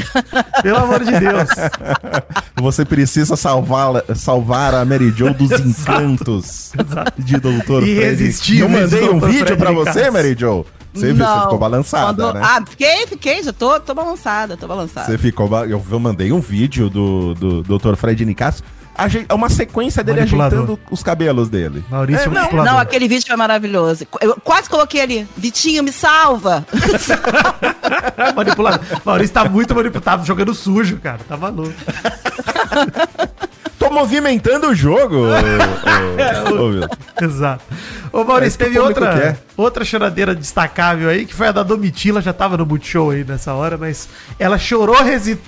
Pelo 0.62 0.76
amor 0.78 1.02
de 1.02 1.12
Deus. 1.18 1.49
Você 2.61 2.85
precisa 2.85 3.35
salvar, 3.37 4.02
salvar 4.14 4.75
a 4.75 4.85
Mary 4.85 5.11
Jo 5.11 5.33
dos 5.33 5.50
encantos 5.61 6.73
de 7.16 7.38
Doutor 7.38 7.83
Irresistíveis, 7.87 8.61
Eu 8.61 8.68
mandei 8.68 9.09
um 9.09 9.21
vídeo 9.21 9.47
Fred 9.47 9.56
pra 9.59 9.73
você. 9.73 10.11
Mary 10.11 10.37
Jo. 10.38 10.66
Você, 10.92 11.12
viu, 11.12 11.26
você 11.26 11.40
ficou 11.42 11.59
balançada, 11.59 12.06
Mandou- 12.06 12.33
né? 12.35 12.40
Ah, 12.42 12.62
fiquei, 12.66 13.06
fiquei, 13.06 13.42
já 13.42 13.52
tô, 13.52 13.78
tô 13.80 13.92
balançada, 13.95 14.56
tô 14.56 14.66
balançada. 14.66 15.06
Você 15.06 15.18
ficou. 15.18 15.47
ba- 15.47 15.66
Eu, 15.66 15.83
mandei 16.00 16.33
um 16.33 16.40
vídeo 16.40 16.88
do, 16.88 17.35
do 17.35 17.62
Dr. 17.78 17.97
Fred 17.97 18.25
Nicasso. 18.25 18.62
Aje- 18.97 19.26
Uma 19.33 19.49
sequência 19.49 20.03
dele 20.03 20.21
ajeitando 20.21 20.79
os 20.91 21.03
cabelos 21.03 21.49
dele. 21.49 21.85
Maurício 21.91 22.31
É, 22.31 22.53
não. 22.55 22.65
Não, 22.65 22.79
aquele 22.79 23.07
vídeo 23.09 23.26
foi 23.26 23.37
maravilhoso. 23.37 24.07
Eu 24.21 24.37
quase 24.43 24.69
coloquei 24.69 25.00
ali, 25.00 25.29
Vitinho, 25.37 25.83
me 25.83 25.93
salva. 25.93 26.67
Manipulado. 28.35 28.81
Maurício 29.05 29.35
tá 29.35 29.45
muito 29.49 29.75
manipulado. 29.75 30.05
Tá 30.21 30.25
jogando 30.25 30.55
sujo, 30.55 30.99
cara. 30.99 31.21
Tá 31.29 31.37
maluco. 31.37 31.73
Movimentando 34.00 34.69
o 34.69 34.75
jogo. 34.75 35.17
ô, 35.17 36.55
ô, 36.55 36.67
Wilson. 36.69 36.88
Exato. 37.23 37.65
Ô, 38.12 38.21
É 38.21 38.25
Maurício, 38.25 38.61
o 38.61 38.65
teve 38.65 38.79
outra, 38.79 39.12
quer. 39.15 39.38
outra 39.57 39.85
choradeira 39.85 40.35
destacável 40.35 41.09
aí, 41.09 41.25
que 41.25 41.35
foi 41.35 41.49
a 41.49 41.53
da 41.53 41.62
Domitila, 41.62 42.21
já 42.21 42.33
tava 42.33 42.57
no 42.59 42.67
Multishow 42.67 43.11
aí 43.11 43.25
nessa 43.25 43.55
hora, 43.55 43.76
mas 43.79 44.09
ela 44.38 44.59
chorou 44.59 44.97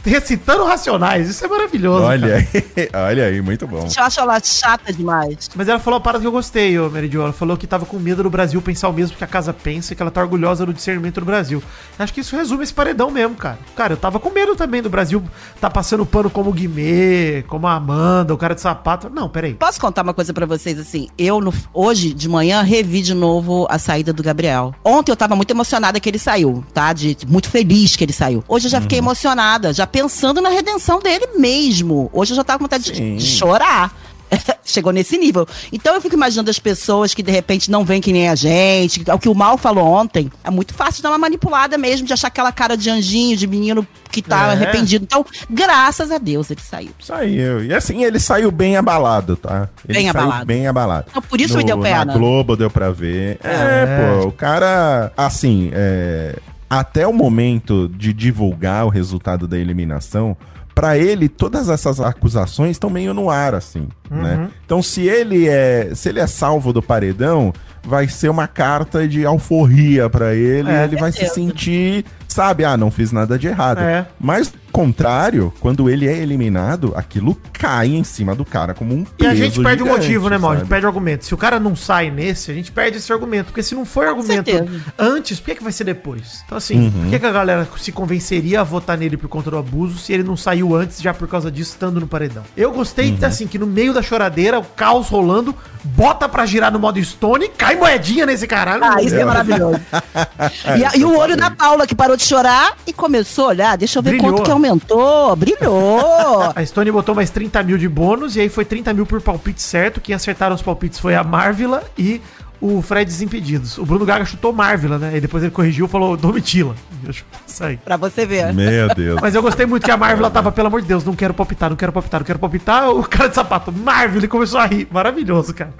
recitando 0.04 0.64
Racionais. 0.64 1.28
Isso 1.28 1.44
é 1.44 1.48
maravilhoso. 1.48 2.00
cara. 2.04 2.12
Olha 2.14 2.34
aí, 2.36 2.88
olha 2.94 3.24
aí, 3.26 3.40
muito 3.42 3.66
bom. 3.66 3.86
Eu 3.96 4.02
acho 4.04 4.20
ela 4.20 4.40
chata 4.42 4.92
demais. 4.92 5.50
Mas 5.54 5.68
ela 5.68 5.78
falou 5.78 5.98
uma 5.98 6.02
parada 6.02 6.22
que 6.22 6.26
eu 6.26 6.32
gostei, 6.32 6.78
ô 6.78 6.88
Meridio. 6.88 7.22
Ela 7.22 7.32
falou 7.32 7.56
que 7.56 7.66
tava 7.66 7.84
com 7.84 7.98
medo 7.98 8.22
do 8.22 8.30
Brasil 8.30 8.60
pensar 8.62 8.88
o 8.88 8.92
mesmo 8.92 9.16
que 9.16 9.24
a 9.24 9.28
casa 9.28 9.52
pensa 9.52 9.92
e 9.92 9.96
que 9.96 10.02
ela 10.02 10.10
tá 10.10 10.20
orgulhosa 10.22 10.64
do 10.64 10.72
discernimento 10.72 11.20
do 11.20 11.26
Brasil. 11.26 11.62
Acho 11.98 12.12
que 12.14 12.20
isso 12.20 12.34
resume 12.36 12.64
esse 12.64 12.72
paredão 12.74 13.10
mesmo, 13.10 13.34
cara. 13.34 13.58
Cara, 13.76 13.92
eu 13.92 13.96
tava 13.98 14.18
com 14.18 14.30
medo 14.30 14.56
também 14.56 14.80
do 14.82 14.88
Brasil 14.90 15.22
tá 15.60 15.68
passando 15.68 16.04
pano 16.06 16.30
como 16.30 16.50
o 16.50 16.52
Guimê, 16.52 17.44
como 17.46 17.66
a 17.66 17.74
Amanda, 17.74 18.32
o 18.38 18.40
cara 18.40 18.54
de 18.54 18.60
sapato. 18.60 19.10
Não, 19.10 19.28
peraí. 19.28 19.54
Posso 19.54 19.80
contar 19.80 20.02
uma 20.02 20.14
coisa 20.14 20.32
pra 20.32 20.46
vocês 20.46 20.78
assim? 20.78 21.08
Eu 21.18 21.40
no- 21.40 21.52
hoje 21.74 22.14
de 22.14 22.28
manhã 22.28 22.62
revi 22.62 23.02
de 23.02 23.12
novo 23.14 23.66
a 23.68 23.78
saída 23.78 24.12
do 24.12 24.22
Gabriel. 24.22 24.74
Ontem 24.84 25.12
eu 25.12 25.16
tava 25.16 25.36
muito 25.36 25.50
emocionada 25.50 26.00
que 26.00 26.08
ele 26.08 26.18
saiu, 26.18 26.64
tá? 26.72 26.92
De, 26.92 27.16
muito 27.28 27.50
feliz 27.50 27.96
que 27.96 28.04
ele 28.04 28.12
saiu. 28.12 28.42
Hoje 28.48 28.66
eu 28.66 28.70
já 28.70 28.78
Uhum. 28.78 28.82
fiquei 28.82 28.98
emocionada, 28.98 29.72
já 29.72 29.86
pensando 29.86 30.40
na 30.40 30.48
redenção 30.48 31.00
dele 31.00 31.26
mesmo. 31.36 32.08
Hoje 32.12 32.32
eu 32.32 32.36
já 32.36 32.44
tava 32.44 32.58
com 32.58 32.64
vontade 32.64 32.90
de, 32.92 33.16
de 33.16 33.26
chorar. 33.26 33.92
Chegou 34.64 34.92
nesse 34.92 35.16
nível. 35.16 35.46
Então 35.72 35.94
eu 35.94 36.00
fico 36.00 36.14
imaginando 36.14 36.50
as 36.50 36.58
pessoas 36.58 37.14
que 37.14 37.22
de 37.22 37.32
repente 37.32 37.70
não 37.70 37.84
veem 37.84 38.00
que 38.00 38.12
nem 38.12 38.28
a 38.28 38.34
gente. 38.34 39.02
O 39.10 39.18
que 39.18 39.28
o 39.28 39.34
Mal 39.34 39.56
falou 39.56 39.86
ontem. 39.86 40.30
É 40.44 40.50
muito 40.50 40.74
fácil 40.74 41.02
dar 41.02 41.10
uma 41.10 41.18
manipulada 41.18 41.78
mesmo, 41.78 42.06
de 42.06 42.12
achar 42.12 42.28
aquela 42.28 42.52
cara 42.52 42.76
de 42.76 42.90
anjinho, 42.90 43.36
de 43.36 43.46
menino 43.46 43.86
que 44.10 44.20
tá 44.20 44.48
É. 44.48 44.50
arrependido. 44.52 45.04
Então, 45.04 45.24
graças 45.48 46.10
a 46.10 46.18
Deus 46.18 46.50
ele 46.50 46.60
saiu. 46.60 46.90
Saiu. 47.00 47.64
E 47.64 47.72
assim, 47.74 48.04
ele 48.04 48.20
saiu 48.20 48.50
bem 48.50 48.76
abalado, 48.76 49.36
tá? 49.36 49.68
Ele 49.88 49.98
Bem 49.98 50.06
saiu 50.12 50.20
abalado. 50.22 50.46
Bem 50.46 50.66
abalado. 50.66 51.06
Então, 51.10 51.22
por 51.22 51.40
isso 51.40 51.56
me 51.56 51.64
deu 51.64 51.78
pena. 51.78 52.04
Na 52.04 52.12
Globo 52.12 52.56
deu 52.56 52.70
pra 52.70 52.90
ver. 52.90 53.38
É, 53.42 53.48
É. 53.48 54.20
pô, 54.20 54.28
o 54.28 54.32
cara, 54.32 55.10
assim, 55.16 55.70
é, 55.72 56.36
até 56.68 57.06
o 57.06 57.12
momento 57.12 57.88
de 57.88 58.12
divulgar 58.12 58.84
o 58.84 58.88
resultado 58.90 59.48
da 59.48 59.56
eliminação, 59.58 60.36
pra 60.78 60.96
ele, 60.96 61.28
todas 61.28 61.68
essas 61.68 62.00
acusações 62.00 62.70
estão 62.72 62.88
meio 62.88 63.12
no 63.12 63.28
ar, 63.28 63.52
assim, 63.54 63.88
Uhum. 64.08 64.22
né? 64.22 64.48
Então, 64.64 64.80
se 64.80 65.02
ele 65.08 65.48
é, 65.48 65.90
se 65.92 66.08
ele 66.08 66.20
é 66.20 66.26
salvo 66.28 66.72
do 66.72 66.80
paredão, 66.80 67.52
vai 67.84 68.06
ser 68.06 68.28
uma 68.28 68.46
carta 68.46 69.08
de 69.08 69.26
alforria 69.26 70.08
pra 70.08 70.34
ele, 70.34 70.70
É. 70.70 70.84
ele 70.84 70.96
vai 70.96 71.10
se 71.10 71.18
Certeza. 71.18 71.34
sentir, 71.34 72.04
sabe, 72.28 72.64
ah, 72.64 72.76
não 72.76 72.92
fiz 72.92 73.10
nada 73.10 73.36
de 73.36 73.48
errado. 73.48 73.80
É. 73.80 74.06
Mas, 74.20 74.52
contrário, 74.78 75.52
quando 75.58 75.90
ele 75.90 76.06
é 76.06 76.16
eliminado, 76.18 76.92
aquilo 76.94 77.36
cai 77.52 77.88
em 77.88 78.04
cima 78.04 78.32
do 78.32 78.44
cara 78.44 78.72
como 78.74 78.94
um 78.94 79.04
E 79.18 79.26
a 79.26 79.30
peso 79.30 79.42
gente 79.42 79.60
perde 79.60 79.82
o 79.82 79.86
gigante, 79.86 80.02
motivo, 80.06 80.28
né, 80.30 80.38
Mauro? 80.38 80.56
A 80.58 80.60
gente 80.60 80.68
perde 80.68 80.86
o 80.86 80.88
argumento. 80.88 81.24
Se 81.24 81.34
o 81.34 81.36
cara 81.36 81.58
não 81.58 81.74
sai 81.74 82.12
nesse, 82.12 82.52
a 82.52 82.54
gente 82.54 82.70
perde 82.70 82.98
esse 82.98 83.12
argumento. 83.12 83.46
Porque 83.46 83.60
se 83.64 83.74
não 83.74 83.84
for 83.84 84.06
argumento 84.06 84.48
antes, 84.96 85.40
por 85.40 85.46
que, 85.46 85.56
que 85.56 85.64
vai 85.64 85.72
ser 85.72 85.82
depois? 85.82 86.42
Então, 86.46 86.56
assim, 86.56 86.78
Uhum. 86.78 86.90
por 86.92 87.10
que, 87.10 87.18
que 87.18 87.26
a 87.26 87.32
galera 87.32 87.68
se 87.76 87.90
convenceria 87.90 88.60
a 88.60 88.64
votar 88.64 88.96
nele 88.96 89.16
por 89.16 89.28
conta 89.28 89.50
do 89.50 89.58
abuso 89.58 89.98
se 89.98 90.12
ele 90.12 90.22
não 90.22 90.36
saiu 90.36 90.76
antes, 90.76 91.02
já 91.02 91.12
por 91.12 91.26
causa 91.26 91.50
disso, 91.50 91.72
estando 91.72 91.98
no 91.98 92.06
paredão? 92.06 92.44
Eu 92.56 92.70
gostei, 92.70 93.10
Uhum. 93.10 93.18
assim, 93.22 93.48
que 93.48 93.58
no 93.58 93.66
meio 93.66 93.92
da 93.92 94.00
choradeira, 94.00 94.60
o 94.60 94.64
caos 94.64 95.08
rolando, 95.08 95.52
bota 95.82 96.28
pra 96.28 96.46
girar 96.46 96.70
no 96.72 96.78
modo 96.78 97.02
Stone 97.04 97.46
e 97.46 97.48
cai 97.48 97.74
moedinha 97.74 98.24
nesse 98.24 98.46
caralho. 98.46 98.84
Ah, 98.84 99.02
isso 99.02 99.16
é 99.16 99.24
maravilhoso. 99.24 99.80
e, 100.78 100.84
a- 100.84 100.92
e 100.96 101.04
o 101.04 101.16
olho 101.18 101.36
da 101.36 101.50
Paula 101.50 101.84
que 101.84 101.96
parou 101.96 102.16
de 102.16 102.22
chorar 102.22 102.74
e 102.86 102.92
começou 102.92 103.46
a 103.46 103.48
olhar. 103.48 103.76
Deixa 103.76 103.98
eu 103.98 104.02
ver 104.04 104.10
Brilhou. 104.10 104.30
quanto 104.34 104.44
que 104.44 104.50
aumentou. 104.68 105.34
Brilhou. 105.36 106.52
A 106.54 106.64
Stone 106.64 106.90
botou 106.90 107.14
mais 107.14 107.30
30 107.30 107.62
mil 107.62 107.78
de 107.78 107.88
bônus 107.88 108.36
e 108.36 108.40
aí 108.40 108.48
foi 108.48 108.64
30 108.64 108.92
mil 108.94 109.06
por 109.06 109.20
palpite 109.20 109.62
certo. 109.62 110.00
Quem 110.00 110.14
acertaram 110.14 110.54
os 110.54 110.62
palpites 110.62 110.98
foi 110.98 111.14
a 111.14 111.24
Marvila 111.24 111.82
e 111.96 112.20
o 112.60 112.82
Fred 112.82 113.04
Desimpedidos. 113.10 113.78
O 113.78 113.86
Bruno 113.86 114.04
Gaga 114.04 114.24
chutou 114.24 114.52
Marvila, 114.52 114.98
né? 114.98 115.16
E 115.16 115.20
depois 115.20 115.42
ele 115.42 115.52
corrigiu 115.52 115.86
e 115.86 115.88
falou 115.88 116.16
Domitila. 116.16 116.74
Deixa 117.02 117.22
eu 117.22 117.38
sair. 117.46 117.78
pra 117.78 117.96
você 117.96 118.26
ver. 118.26 118.52
Meu 118.52 118.88
Deus. 118.94 119.20
Mas 119.20 119.34
eu 119.34 119.42
gostei 119.42 119.66
muito 119.66 119.84
que 119.84 119.90
a 119.90 119.96
Marvila 119.96 120.30
tava, 120.30 120.50
pelo 120.50 120.66
amor 120.68 120.82
de 120.82 120.88
Deus, 120.88 121.04
não 121.04 121.14
quero 121.14 121.32
palpitar, 121.32 121.70
não 121.70 121.76
quero 121.76 121.92
palpitar, 121.92 122.20
não 122.20 122.26
quero 122.26 122.38
palpitar. 122.38 122.90
O 122.90 123.02
cara 123.08 123.28
de 123.28 123.34
sapato, 123.34 123.72
Marvila, 123.72 124.24
e 124.24 124.28
começou 124.28 124.58
a 124.58 124.66
rir. 124.66 124.88
Maravilhoso, 124.90 125.54
cara. 125.54 125.72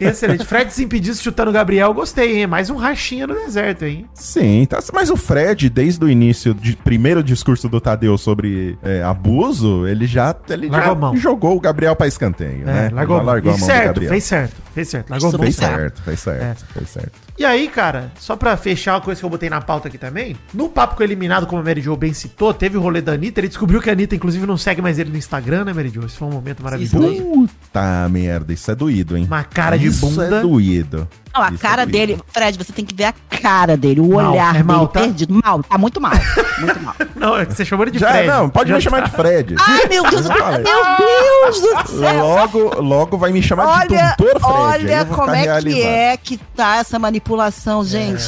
Excelente. 0.00 0.44
Fred 0.44 0.66
Desimpedidos 0.66 1.20
chutando 1.20 1.50
o 1.50 1.52
Gabriel, 1.52 1.92
gostei, 1.94 2.40
hein? 2.40 2.46
Mais 2.46 2.70
um 2.70 2.76
rachinha 2.76 3.26
no 3.26 3.34
deserto, 3.34 3.84
hein? 3.84 4.06
Sim, 4.14 4.66
tá. 4.68 4.78
Mas 4.92 5.10
o 5.10 5.16
Fred, 5.16 5.68
desde 5.70 6.04
o 6.04 6.08
início, 6.08 6.54
de 6.54 6.76
primeiro 6.76 7.22
discurso 7.22 7.68
do 7.68 7.80
Tadeu 7.80 8.18
sobre 8.18 8.76
é, 8.82 9.02
abuso, 9.02 9.86
ele 9.86 10.06
já, 10.06 10.34
ele 10.48 10.68
Largou 10.68 11.14
já 11.14 11.20
jogou 11.20 11.56
o 11.56 11.60
Gabriel 11.60 11.94
pra 11.94 12.06
escanteio, 12.06 12.64
né? 12.64 12.88
É, 12.90 12.94
largou, 12.94 13.18
Já 13.18 13.22
largou 13.22 13.52
a 13.52 13.56
mão 13.56 13.66
certo, 13.66 13.82
do 13.82 13.86
Gabriel. 13.86 14.10
fez 14.10 14.24
certo, 14.24 14.54
fez 14.74 14.88
certo. 14.88 15.10
Largou 15.10 15.28
a 15.28 15.32
mão. 15.32 15.40
Fez 15.42 15.56
certo. 15.56 15.91
Certo, 15.96 16.02
fez 16.02 16.20
certo, 16.20 16.42
É. 16.42 16.72
fez 16.72 16.88
certo. 16.90 17.12
E 17.38 17.44
aí, 17.44 17.68
cara, 17.68 18.10
só 18.18 18.36
pra 18.36 18.56
fechar 18.56 18.94
uma 18.94 19.00
coisa 19.00 19.20
que 19.20 19.24
eu 19.24 19.30
botei 19.30 19.48
na 19.50 19.60
pauta 19.60 19.88
aqui 19.88 19.98
também, 19.98 20.36
no 20.52 20.68
papo 20.68 20.96
com 20.96 21.02
o 21.02 21.04
eliminado, 21.04 21.46
como 21.46 21.60
a 21.60 21.64
Mary 21.64 21.80
Jo 21.80 21.96
bem 21.96 22.12
citou, 22.12 22.52
teve 22.52 22.76
o 22.76 22.80
rolê 22.80 23.00
da 23.00 23.12
Anitta, 23.12 23.40
ele 23.40 23.48
descobriu 23.48 23.80
que 23.80 23.88
a 23.88 23.92
Anitta, 23.92 24.14
inclusive, 24.14 24.46
não 24.46 24.56
segue 24.56 24.80
mais 24.82 24.98
ele 24.98 25.10
no 25.10 25.16
Instagram, 25.16 25.64
né, 25.64 25.72
Mary 25.72 25.88
Jo? 25.88 26.04
Isso 26.06 26.18
foi 26.18 26.28
um 26.28 26.32
momento 26.32 26.62
maravilhoso. 26.62 27.48
Puta 27.72 28.06
merda, 28.10 28.52
isso 28.52 28.70
é 28.70 28.74
doído, 28.74 29.16
hein? 29.16 29.24
Uma 29.26 29.44
cara 29.44 29.78
de 29.78 29.86
isso 29.86 30.06
bunda. 30.06 30.26
é 30.36 30.40
doído. 30.42 31.08
Não, 31.34 31.40
a 31.42 31.46
Isso 31.46 31.54
é 31.54 31.58
cara 31.58 31.82
horrível. 31.84 32.00
dele, 32.06 32.22
Fred, 32.30 32.58
você 32.58 32.72
tem 32.74 32.84
que 32.84 32.94
ver 32.94 33.04
a 33.04 33.14
cara 33.40 33.74
dele, 33.74 34.00
o 34.00 34.12
Mal, 34.16 34.32
olhar 34.32 34.54
é 34.54 34.62
mal, 34.62 34.80
dele 34.80 34.90
tá? 34.92 35.00
perdido. 35.00 35.40
Mal, 35.42 35.62
tá 35.62 35.78
muito 35.78 35.98
mal. 35.98 36.12
Muito 36.58 36.78
mal. 36.82 36.94
Não, 37.16 37.38
é 37.38 37.46
que 37.46 37.54
você 37.54 37.64
chamou 37.64 37.84
ele 37.86 37.92
de 37.92 37.98
Já, 38.00 38.10
Fred. 38.10 38.26
não, 38.26 38.50
pode 38.50 38.68
Já 38.68 38.74
me 38.76 38.82
chamar 38.82 39.02
tá. 39.02 39.04
de 39.06 39.10
Fred. 39.12 39.54
Ai, 39.66 39.86
meu 39.88 40.02
Deus, 40.10 40.26
Eu 40.26 40.32
falei. 40.36 40.62
meu 40.64 40.82
Deus 40.98 41.60
do 41.62 41.88
céu. 42.00 42.26
Logo, 42.26 42.82
logo 42.82 43.16
vai 43.16 43.30
me 43.32 43.40
chamar 43.40 43.86
de 43.86 43.94
Olha, 43.94 44.14
doutor 44.18 44.40
Fred. 44.40 44.52
olha 44.92 45.04
como 45.06 45.30
é 45.30 45.62
que 45.62 45.82
é 45.82 46.16
que 46.18 46.36
tá 46.36 46.76
essa 46.78 46.98
manipulação, 46.98 47.82
gente. 47.84 48.26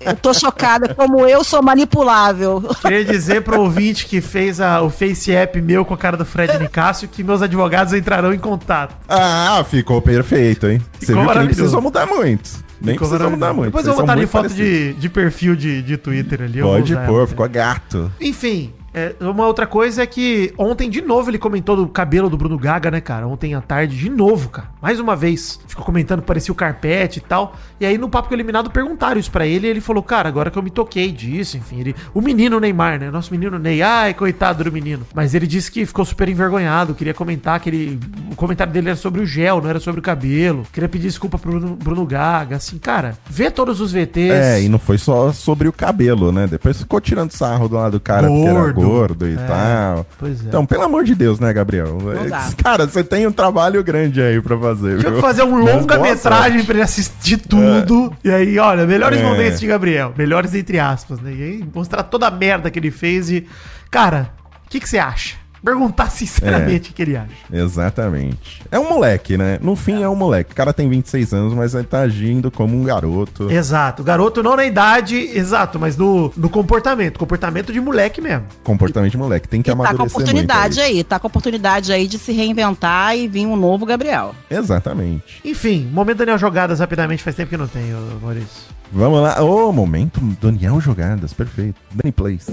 Eu 0.00 0.14
tô 0.16 0.32
chocada 0.32 0.94
como 0.94 1.26
eu 1.26 1.42
sou 1.44 1.60
manipulável. 1.62 2.62
Queria 2.80 3.04
dizer 3.04 3.42
pro 3.42 3.60
ouvinte 3.60 4.06
que 4.06 4.20
fez 4.22 4.58
a- 4.60 4.80
o 4.80 4.88
Face 4.88 5.32
App 5.34 5.60
meu 5.60 5.84
com 5.84 5.92
a 5.92 5.98
cara 5.98 6.16
do 6.16 6.24
Fred 6.24 6.56
Nicásio 6.58 7.08
que 7.08 7.22
meus 7.24 7.42
advogados 7.42 7.92
entrarão 7.92 8.32
em 8.32 8.38
contato. 8.46 8.94
Ah, 9.08 9.64
ficou 9.68 10.00
perfeito, 10.00 10.66
hein? 10.68 10.80
Você 10.98 11.06
Ficou 11.06 11.22
viu 11.22 11.32
que 11.32 11.38
nem 11.38 11.46
precisou 11.48 11.82
mudar 11.82 12.06
muito. 12.06 12.50
Nem 12.80 12.94
Ficou 12.94 13.08
precisou 13.08 13.30
mudar 13.30 13.52
muito. 13.52 13.66
Depois 13.66 13.86
eu 13.86 13.92
Vocês 13.92 13.96
vou 13.96 14.06
são 14.06 14.06
botar 14.06 14.12
ali 14.12 14.26
foto 14.26 14.54
de, 14.54 14.92
de 14.94 15.08
perfil 15.08 15.56
de, 15.56 15.82
de 15.82 15.96
Twitter 15.96 16.42
ali. 16.42 16.58
eu 16.58 16.66
vou 16.66 16.76
Pode 16.76 16.96
pôr, 17.06 17.26
ficou 17.26 17.48
gato. 17.48 18.12
Enfim, 18.20 18.72
é, 18.96 19.14
uma 19.20 19.46
outra 19.46 19.66
coisa 19.66 20.02
é 20.02 20.06
que 20.06 20.54
ontem 20.56 20.88
de 20.88 21.02
novo 21.02 21.28
ele 21.28 21.36
comentou 21.36 21.76
do 21.76 21.86
cabelo 21.86 22.30
do 22.30 22.36
Bruno 22.38 22.58
Gaga, 22.58 22.90
né, 22.90 22.98
cara? 22.98 23.28
Ontem 23.28 23.54
à 23.54 23.60
tarde, 23.60 23.94
de 23.94 24.08
novo, 24.08 24.48
cara. 24.48 24.68
Mais 24.80 24.98
uma 24.98 25.14
vez. 25.14 25.60
Ficou 25.68 25.84
comentando 25.84 26.22
que 26.22 26.26
parecia 26.26 26.50
o 26.50 26.54
carpete 26.54 27.18
e 27.18 27.20
tal. 27.20 27.54
E 27.78 27.84
aí 27.84 27.98
no 27.98 28.08
Papo 28.08 28.28
com 28.28 28.34
o 28.34 28.36
Eliminado 28.36 28.70
perguntaram 28.70 29.20
isso 29.20 29.30
pra 29.30 29.46
ele 29.46 29.66
e 29.66 29.70
ele 29.70 29.82
falou, 29.82 30.02
cara, 30.02 30.30
agora 30.30 30.50
que 30.50 30.58
eu 30.58 30.62
me 30.62 30.70
toquei 30.70 31.12
disso, 31.12 31.58
enfim. 31.58 31.80
Ele, 31.80 31.94
o 32.14 32.22
menino 32.22 32.58
Neymar, 32.58 32.98
né? 32.98 33.10
Nosso 33.10 33.30
menino 33.32 33.58
Ney. 33.58 33.82
Ai, 33.82 34.14
coitado 34.14 34.64
do 34.64 34.72
menino. 34.72 35.06
Mas 35.14 35.34
ele 35.34 35.46
disse 35.46 35.70
que 35.70 35.84
ficou 35.84 36.06
super 36.06 36.26
envergonhado, 36.30 36.94
queria 36.94 37.12
comentar 37.12 37.60
que 37.60 37.68
ele... 37.68 38.00
O 38.32 38.34
comentário 38.34 38.72
dele 38.72 38.88
era 38.88 38.96
sobre 38.96 39.20
o 39.20 39.26
gel, 39.26 39.60
não 39.60 39.68
era 39.68 39.78
sobre 39.78 40.00
o 40.00 40.02
cabelo. 40.02 40.62
Queria 40.72 40.88
pedir 40.88 41.08
desculpa 41.08 41.38
pro 41.38 41.50
Bruno, 41.50 41.76
Bruno 41.76 42.06
Gaga, 42.06 42.56
assim, 42.56 42.78
cara. 42.78 43.18
Vê 43.28 43.50
todos 43.50 43.78
os 43.78 43.92
VTs. 43.92 44.30
É, 44.32 44.62
e 44.62 44.70
não 44.70 44.78
foi 44.78 44.96
só 44.96 45.32
sobre 45.32 45.68
o 45.68 45.72
cabelo, 45.72 46.32
né? 46.32 46.46
Depois 46.46 46.78
ficou 46.78 46.98
tirando 46.98 47.32
sarro 47.32 47.68
do 47.68 47.74
lado 47.74 47.92
do 47.92 48.00
cara 48.00 48.26
Gordo. 48.26 48.85
Gordo 48.88 49.28
e 49.28 49.34
É, 49.34 49.36
tal. 49.36 50.06
pois 50.18 50.40
é. 50.44 50.48
Então, 50.48 50.64
pelo 50.66 50.82
amor 50.84 51.04
de 51.04 51.14
Deus, 51.14 51.38
né, 51.40 51.52
Gabriel? 51.52 51.98
Não 52.00 52.28
dá. 52.28 52.48
Cara, 52.62 52.86
você 52.86 53.02
tem 53.04 53.26
um 53.26 53.32
trabalho 53.32 53.82
grande 53.84 54.20
aí 54.22 54.40
pra 54.40 54.58
fazer, 54.58 54.98
Tinha 54.98 55.12
que 55.12 55.20
fazer 55.20 55.42
um 55.42 55.58
longa-metragem 55.58 56.64
pra 56.64 56.74
ele 56.74 56.82
assistir 56.82 57.36
tudo. 57.38 58.12
E 58.24 58.30
aí, 58.30 58.58
olha, 58.58 58.86
melhores 58.86 59.20
É. 59.20 59.22
momentos 59.22 59.60
de 59.60 59.66
Gabriel. 59.66 60.12
Melhores 60.16 60.54
entre 60.54 60.78
aspas, 60.78 61.20
né? 61.20 61.32
E 61.32 61.42
aí, 61.42 61.64
mostrar 61.74 62.02
toda 62.04 62.26
a 62.26 62.30
merda 62.30 62.70
que 62.70 62.78
ele 62.78 62.90
fez 62.90 63.30
e. 63.30 63.46
Cara, 63.90 64.30
o 64.66 64.68
que 64.70 64.80
que 64.80 64.88
você 64.88 64.98
acha? 64.98 65.36
Perguntar 65.66 66.10
sinceramente 66.12 66.92
o 66.92 66.94
que 66.94 67.02
ele 67.02 67.16
acha. 67.16 67.28
Exatamente. 67.52 68.62
É 68.70 68.78
um 68.78 68.88
moleque, 68.88 69.36
né? 69.36 69.58
No 69.60 69.74
fim 69.74 70.00
é 70.00 70.08
um 70.08 70.14
moleque. 70.14 70.52
O 70.52 70.54
cara 70.54 70.72
tem 70.72 70.88
26 70.88 71.34
anos, 71.34 71.54
mas 71.54 71.74
ele 71.74 71.82
tá 71.82 72.02
agindo 72.02 72.52
como 72.52 72.80
um 72.80 72.84
garoto. 72.84 73.50
Exato. 73.50 74.04
Garoto 74.04 74.44
não 74.44 74.54
na 74.54 74.64
idade, 74.64 75.16
exato, 75.16 75.80
mas 75.80 75.96
no, 75.96 76.32
no 76.36 76.48
comportamento. 76.48 77.18
Comportamento 77.18 77.72
de 77.72 77.80
moleque 77.80 78.20
mesmo. 78.20 78.44
Comportamento 78.62 79.10
de 79.10 79.18
moleque. 79.18 79.48
Tem 79.48 79.60
que 79.60 79.68
E 79.68 79.72
tá 79.72 79.76
com 79.76 79.82
amadurecer 79.82 80.16
oportunidade 80.16 80.80
muito 80.80 80.96
aí. 80.96 81.02
tá 81.02 81.18
com 81.18 81.26
oportunidade 81.26 81.92
aí 81.92 82.06
de 82.06 82.16
se 82.16 82.30
reinventar 82.30 83.16
e 83.16 83.26
vir 83.26 83.44
um 83.44 83.56
novo 83.56 83.84
Gabriel. 83.84 84.36
Exatamente. 84.48 85.40
Enfim, 85.44 85.90
momento 85.92 86.18
Daniel 86.18 86.38
Jogadas 86.38 86.78
rapidamente, 86.78 87.24
faz 87.24 87.34
tempo 87.34 87.50
que 87.50 87.56
não 87.56 87.66
tem, 87.66 87.92
Maurício. 88.22 88.76
Vamos 88.92 89.20
lá. 89.20 89.42
Ô, 89.42 89.72
momento 89.72 90.20
Daniel 90.40 90.80
Jogadas. 90.80 91.32
Perfeito. 91.32 91.74
Dani 91.92 92.12
Plays. 92.12 92.46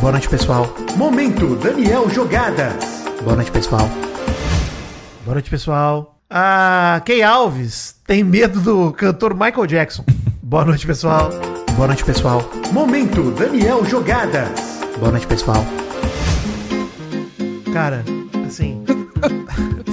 Boa 0.00 0.12
noite, 0.12 0.30
pessoal. 0.30 0.66
Momento 0.96 1.56
Daniel 1.56 2.08
Jogadas. 2.08 3.04
Boa 3.22 3.36
noite, 3.36 3.50
pessoal. 3.50 3.86
Boa 5.26 5.34
noite, 5.34 5.50
pessoal. 5.50 6.18
A 6.30 7.02
Kay 7.04 7.22
Alves 7.22 7.96
tem 8.06 8.24
medo 8.24 8.60
do 8.60 8.92
cantor 8.92 9.34
Michael 9.34 9.66
Jackson. 9.66 10.02
Boa 10.42 10.64
noite, 10.64 10.86
pessoal. 10.86 11.28
Boa 11.76 11.86
noite, 11.86 12.02
pessoal. 12.02 12.42
Momento 12.72 13.30
Daniel 13.32 13.84
Jogadas. 13.84 14.80
Boa 14.98 15.10
noite, 15.10 15.26
pessoal. 15.26 15.62
Cara. 17.70 18.02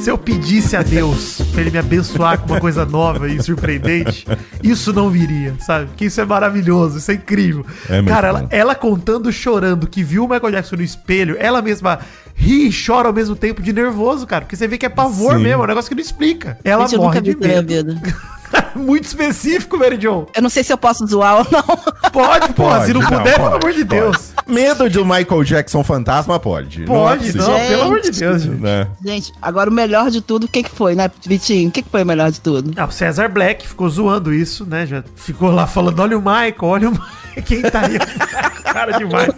Se 0.07 0.11
eu 0.11 0.17
pedisse 0.17 0.77
a 0.77 0.81
Deus 0.81 1.41
pra 1.51 1.59
ele 1.59 1.69
me 1.69 1.79
abençoar 1.79 2.39
com 2.39 2.45
uma 2.45 2.61
coisa 2.61 2.85
nova 2.85 3.27
e 3.27 3.43
surpreendente, 3.43 4.25
isso 4.63 4.93
não 4.93 5.09
viria, 5.09 5.53
sabe? 5.59 5.89
Que 5.97 6.05
isso 6.05 6.21
é 6.21 6.25
maravilhoso, 6.25 6.97
isso 6.97 7.11
é 7.11 7.15
incrível. 7.15 7.65
É 7.89 8.01
Cara, 8.03 8.29
ela, 8.29 8.47
ela 8.49 8.73
contando, 8.73 9.29
chorando, 9.33 9.85
que 9.85 10.01
viu 10.01 10.23
o 10.23 10.29
Michael 10.29 10.51
Jackson 10.53 10.77
no 10.77 10.81
espelho, 10.81 11.35
ela 11.37 11.61
mesma 11.61 11.99
ri 12.33 12.69
e 12.69 12.71
chora 12.71 13.09
ao 13.09 13.13
mesmo 13.13 13.35
tempo 13.35 13.61
de 13.61 13.73
nervoso, 13.73 14.25
cara. 14.25 14.45
Porque 14.45 14.55
você 14.55 14.65
vê 14.65 14.77
que 14.77 14.85
é 14.85 14.89
pavor 14.89 15.35
Sim. 15.35 15.43
mesmo, 15.43 15.61
é 15.61 15.65
um 15.65 15.67
negócio 15.67 15.89
que 15.89 15.95
não 15.95 16.01
explica. 16.01 16.57
Ela 16.63 16.83
Gente, 16.83 16.95
eu 16.95 17.01
morre 17.01 17.19
nunca 17.19 17.21
de 17.21 17.35
vi 17.35 17.45
medo. 17.45 17.99
Muito 18.77 19.05
específico, 19.05 19.77
Mary 19.77 19.97
John. 19.97 20.27
Eu 20.35 20.41
não 20.41 20.49
sei 20.49 20.63
se 20.63 20.71
eu 20.71 20.77
posso 20.77 21.05
zoar 21.07 21.37
ou 21.39 21.47
não. 21.51 21.63
Pode, 22.11 22.53
porra. 22.53 22.85
Se 22.85 22.93
não 22.93 23.01
Pode, 23.01 23.15
puder, 23.17 23.35
pelo 23.35 23.49
pode, 23.51 23.65
amor 23.65 23.73
de 23.75 23.85
pode. 23.85 24.01
Deus. 24.01 24.33
Medo 24.47 24.89
de 24.89 24.99
um 24.99 25.03
Michael 25.05 25.43
Jackson 25.43 25.83
fantasma 25.83 26.39
pode. 26.39 26.83
Pode, 26.83 27.29
é 27.29 27.33
não, 27.33 27.59
pelo 27.67 27.81
amor 27.83 27.99
de. 27.99 28.11
Deus, 28.11 28.41
gente. 28.43 28.61
Né? 28.61 28.87
Gente, 29.03 29.33
agora 29.41 29.69
o 29.69 29.73
melhor 29.73 30.09
de 30.09 30.21
tudo, 30.21 30.45
o 30.45 30.47
que 30.47 30.63
que 30.63 30.69
foi, 30.71 30.95
né, 30.95 31.11
Vitinho? 31.25 31.67
O 31.69 31.71
que 31.71 31.81
que 31.81 31.89
foi 31.89 32.03
o 32.03 32.05
melhor 32.05 32.31
de 32.31 32.39
tudo? 32.39 32.71
Ah, 32.77 32.85
o 32.85 32.91
César 32.91 33.27
Black 33.27 33.67
ficou 33.67 33.89
zoando 33.89 34.33
isso, 34.33 34.65
né? 34.65 34.85
Já 34.85 35.03
ficou 35.15 35.51
lá 35.51 35.67
falando: 35.67 35.99
olha 35.99 36.17
o 36.17 36.21
Michael, 36.21 36.55
olha 36.61 36.89
o 36.89 36.91
Michael. 36.91 37.17
Quem 37.45 37.61
tá 37.61 37.81
aí? 37.81 37.99
Cara 38.63 38.97
demais. 38.97 39.29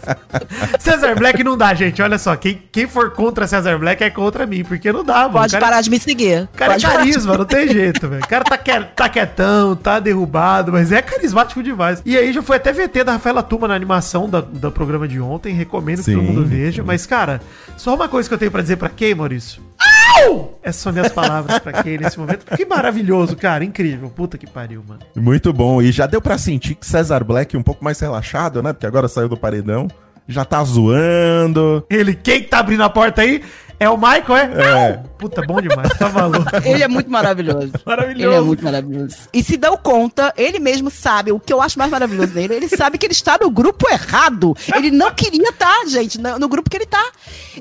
César 0.80 1.15
Black 1.15 1.43
não 1.43 1.58
dá, 1.58 1.73
gente. 1.73 2.02
Olha 2.02 2.17
só, 2.17 2.36
quem, 2.36 2.62
quem 2.71 2.88
for 2.88 3.12
contra 3.12 3.47
César 3.47 3.78
Black 3.78 4.04
é 4.04 4.10
contra 4.10 4.45
mim, 4.45 4.63
porque 4.63 4.91
não 4.91 5.04
dá, 5.04 5.21
mano. 5.23 5.32
Pode 5.34 5.52
cara, 5.54 5.65
parar 5.65 5.82
de 5.82 5.89
me 5.89 5.99
seguir. 5.99 6.43
o 6.43 6.58
cara 6.58 6.73
é 6.73 6.75
Pode 6.75 6.86
de- 6.86 6.91
carisma, 6.91 7.38
não 7.38 7.45
tem 7.45 7.67
jeito, 7.67 8.08
velho. 8.08 8.23
O 8.23 8.28
cara 8.28 8.43
tá, 8.43 8.58
que- 8.58 8.80
tá 8.95 9.10
quietão, 9.30 9.76
tá 9.76 10.00
derrubado, 10.00 10.72
mas 10.72 10.92
é 10.92 11.02
carismático 11.02 11.62
demais. 11.62 12.02
E 12.06 12.18
aí 12.18 12.34
já 12.34 12.42
foi 12.42 12.58
até 12.58 12.74
VT 12.74 13.04
da 13.04 13.13
Rafaela 13.13 13.44
Tuma 13.44 13.68
na 13.68 13.76
animação 13.76 14.28
da, 14.28 14.42
do 14.42 14.72
programa 14.72 15.08
de 15.08 15.20
ontem. 15.20 15.54
Recomendo 15.54 16.00
que 16.00 16.06
Sim. 16.06 16.15
todo 16.15 16.24
mundo 16.24 16.46
veja. 16.46 16.84
Mas, 16.84 17.06
cara, 17.06 17.42
só 17.78 17.96
uma 17.96 18.10
coisa 18.10 18.28
que 18.28 18.34
eu 18.34 18.39
tenho 18.39 18.52
pra 18.52 18.62
dizer 18.62 18.78
pra 18.78 18.89
quem, 18.89 19.13
Maurício? 19.13 19.62
Essas 20.62 20.82
são 20.82 20.92
minhas 20.92 21.12
palavras 21.12 21.60
pra 21.60 21.82
quem 21.82 21.98
nesse 21.98 22.20
momento. 22.20 22.46
Que 22.56 22.65
maravilhoso, 22.65 23.36
cara. 23.38 23.63
Incrível. 23.63 24.10
Puta 24.10 24.38
que 24.38 24.48
pariu, 24.48 24.84
mano. 24.86 25.00
Muito 25.15 25.54
bom. 25.54 25.82
E 25.82 25.92
já 25.92 26.06
deu 26.06 26.22
pra 26.22 26.38
sentir 26.38 26.76
que 26.76 26.86
César 26.86 27.24
Black 27.24 27.56
um 27.56 27.63
pouco 27.63 27.84
mais 27.84 28.00
relaxado, 28.00 28.62
né? 28.62 28.74
Porque 28.74 28.86
agora 28.86 29.08
saiu 29.08 29.30
do 29.30 29.38
paredão. 29.38 29.88
Já 30.28 30.44
tá 30.44 30.63
zoando. 30.63 31.84
Ele, 31.89 32.13
quem 32.13 32.44
tá 32.44 32.60
abrindo 32.60 32.84
a 32.84 32.89
porta 32.89 33.22
aí 33.22 33.42
é 33.80 33.89
o 33.89 33.98
Michael, 33.98 34.36
é? 34.36 34.89
É. 34.92 35.04
Puta, 35.18 35.42
bom 35.42 35.62
demais. 35.62 35.89
Tá 35.98 36.10
maluco. 36.10 36.46
Ele 36.63 36.82
é 36.82 36.88
muito 36.88 37.12
maravilhoso. 37.12 37.72
Maravilhoso. 37.86 38.26
Ele 38.26 38.36
é 38.36 38.42
muito 38.42 38.63
maravilhoso. 38.63 39.18
E 39.34 39.44
se 39.44 39.58
dão 39.58 39.76
conta, 39.76 40.34
ele 40.38 40.60
mesmo 40.60 40.89
sabe, 40.89 41.32
o 41.32 41.39
que 41.39 41.52
eu 41.52 41.62
acho 41.62 41.78
mais 41.78 41.92
maravilhoso 41.92 42.34
dele, 42.34 42.54
ele 42.54 42.70
sabe 42.70 42.98
que 42.98 43.06
ele 43.06 43.13
está 43.13 43.38
no 43.42 43.50
grupo 43.50 43.89
errado. 43.89 44.56
Ele 44.74 44.92
não 44.92 45.12
queria 45.12 45.50
estar, 45.50 45.86
gente, 45.88 46.20
no, 46.20 46.39
no 46.39 46.48
grupo 46.48 46.70
que 46.70 46.78
ele 46.78 46.86
tá. 46.86 47.06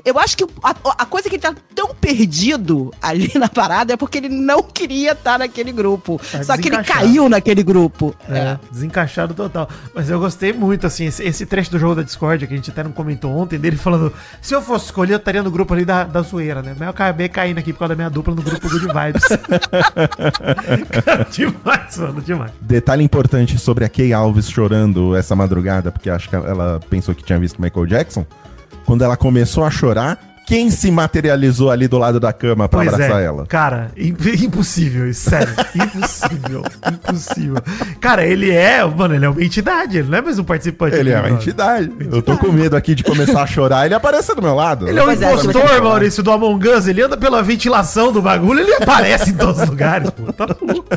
Eu 0.05 0.17
acho 0.17 0.37
que 0.37 0.45
a, 0.63 0.75
a 0.99 1.05
coisa 1.05 1.29
que 1.29 1.35
ele 1.35 1.41
tá 1.41 1.53
tão 1.75 1.93
perdido 1.95 2.93
ali 3.01 3.31
na 3.35 3.49
parada 3.49 3.93
é 3.93 3.97
porque 3.97 4.17
ele 4.17 4.29
não 4.29 4.63
queria 4.63 5.11
estar 5.11 5.39
naquele 5.39 5.71
grupo. 5.71 6.19
Tá 6.31 6.43
Só 6.43 6.57
que 6.57 6.69
ele 6.69 6.81
caiu 6.83 7.27
naquele 7.27 7.63
grupo. 7.63 8.15
É, 8.29 8.57
desencaixado 8.71 9.33
total. 9.33 9.69
Mas 9.93 10.09
eu 10.09 10.19
gostei 10.19 10.53
muito, 10.53 10.87
assim, 10.87 11.05
esse, 11.05 11.23
esse 11.23 11.45
trecho 11.45 11.71
do 11.71 11.79
jogo 11.79 11.95
da 11.95 12.03
Discord, 12.03 12.47
que 12.47 12.53
a 12.53 12.57
gente 12.57 12.71
até 12.71 12.83
não 12.83 12.91
comentou 12.91 13.31
ontem, 13.31 13.59
dele 13.59 13.75
falando: 13.75 14.13
se 14.41 14.53
eu 14.53 14.61
fosse 14.61 14.85
escolher, 14.85 15.13
eu 15.13 15.17
estaria 15.17 15.43
no 15.43 15.51
grupo 15.51 15.73
ali 15.73 15.83
da, 15.83 16.03
da 16.09 16.21
zoeira, 16.21 16.61
né? 16.61 16.71
Mas 16.71 16.81
eu 16.81 16.89
acabei 16.89 17.29
caindo 17.29 17.59
aqui 17.59 17.71
por 17.71 17.79
causa 17.79 17.95
da 17.95 17.95
minha 17.95 18.09
dupla 18.09 18.35
no 18.35 18.41
grupo 18.41 18.69
Good 18.69 18.87
Vibes. 18.87 19.23
Cara, 21.05 21.27
demais, 21.31 21.97
mano, 21.97 22.21
demais. 22.21 22.51
Detalhe 22.61 23.03
importante 23.03 23.57
sobre 23.57 23.85
a 23.85 23.89
Kay 23.89 24.13
Alves 24.13 24.49
chorando 24.49 25.15
essa 25.15 25.35
madrugada, 25.35 25.91
porque 25.91 26.09
acho 26.09 26.29
que 26.29 26.35
ela 26.35 26.79
pensou 26.89 27.15
que 27.15 27.23
tinha 27.23 27.39
visto 27.39 27.61
Michael 27.61 27.85
Jackson. 27.85 28.25
Quando 28.85 29.03
ela 29.03 29.15
começou 29.15 29.63
a 29.63 29.71
chorar, 29.71 30.19
quem 30.49 30.71
se 30.71 30.89
materializou 30.89 31.69
ali 31.69 31.87
do 31.87 31.99
lado 31.99 32.19
da 32.19 32.33
cama 32.33 32.67
pra 32.67 32.79
Pois 32.79 32.91
abraçar 32.91 33.21
é, 33.21 33.25
ela? 33.25 33.45
cara, 33.45 33.91
im- 33.95 34.15
impossível 34.43 35.07
isso, 35.07 35.29
sério, 35.29 35.53
impossível, 35.75 36.63
impossível. 36.91 37.57
Cara, 38.01 38.25
ele 38.25 38.49
é, 38.49 38.83
mano, 38.83 39.13
ele 39.13 39.25
é 39.25 39.29
uma 39.29 39.43
entidade, 39.43 39.99
ele 39.99 40.09
não 40.09 40.17
é 40.17 40.21
mais 40.23 40.39
um 40.39 40.43
participante. 40.43 40.95
Ele 40.95 41.11
é 41.11 41.17
uma 41.17 41.21
mano. 41.21 41.35
entidade. 41.35 41.91
Eu 42.11 42.23
tô 42.23 42.35
com 42.35 42.51
medo 42.51 42.75
aqui 42.75 42.95
de 42.95 43.03
começar 43.03 43.43
a 43.43 43.45
chorar. 43.45 43.85
Ele 43.85 43.93
aparece 43.93 44.33
do 44.33 44.41
meu 44.41 44.55
lado. 44.55 44.89
Ele 44.89 44.97
é 44.97 45.03
um 45.03 45.11
é, 45.11 45.13
impostor, 45.13 45.67
vai 45.67 45.79
Maurício, 45.81 46.23
do 46.23 46.31
Among 46.31 46.67
Us. 46.67 46.87
Ele 46.87 47.03
anda 47.03 47.15
pela 47.15 47.43
ventilação 47.43 48.11
do 48.11 48.19
bagulho, 48.19 48.61
ele 48.61 48.73
aparece 48.73 49.29
em 49.29 49.35
todos 49.35 49.61
os 49.61 49.69
lugares, 49.69 50.09
pô. 50.09 50.33
Tá 50.33 50.47
maluco. 50.47 50.87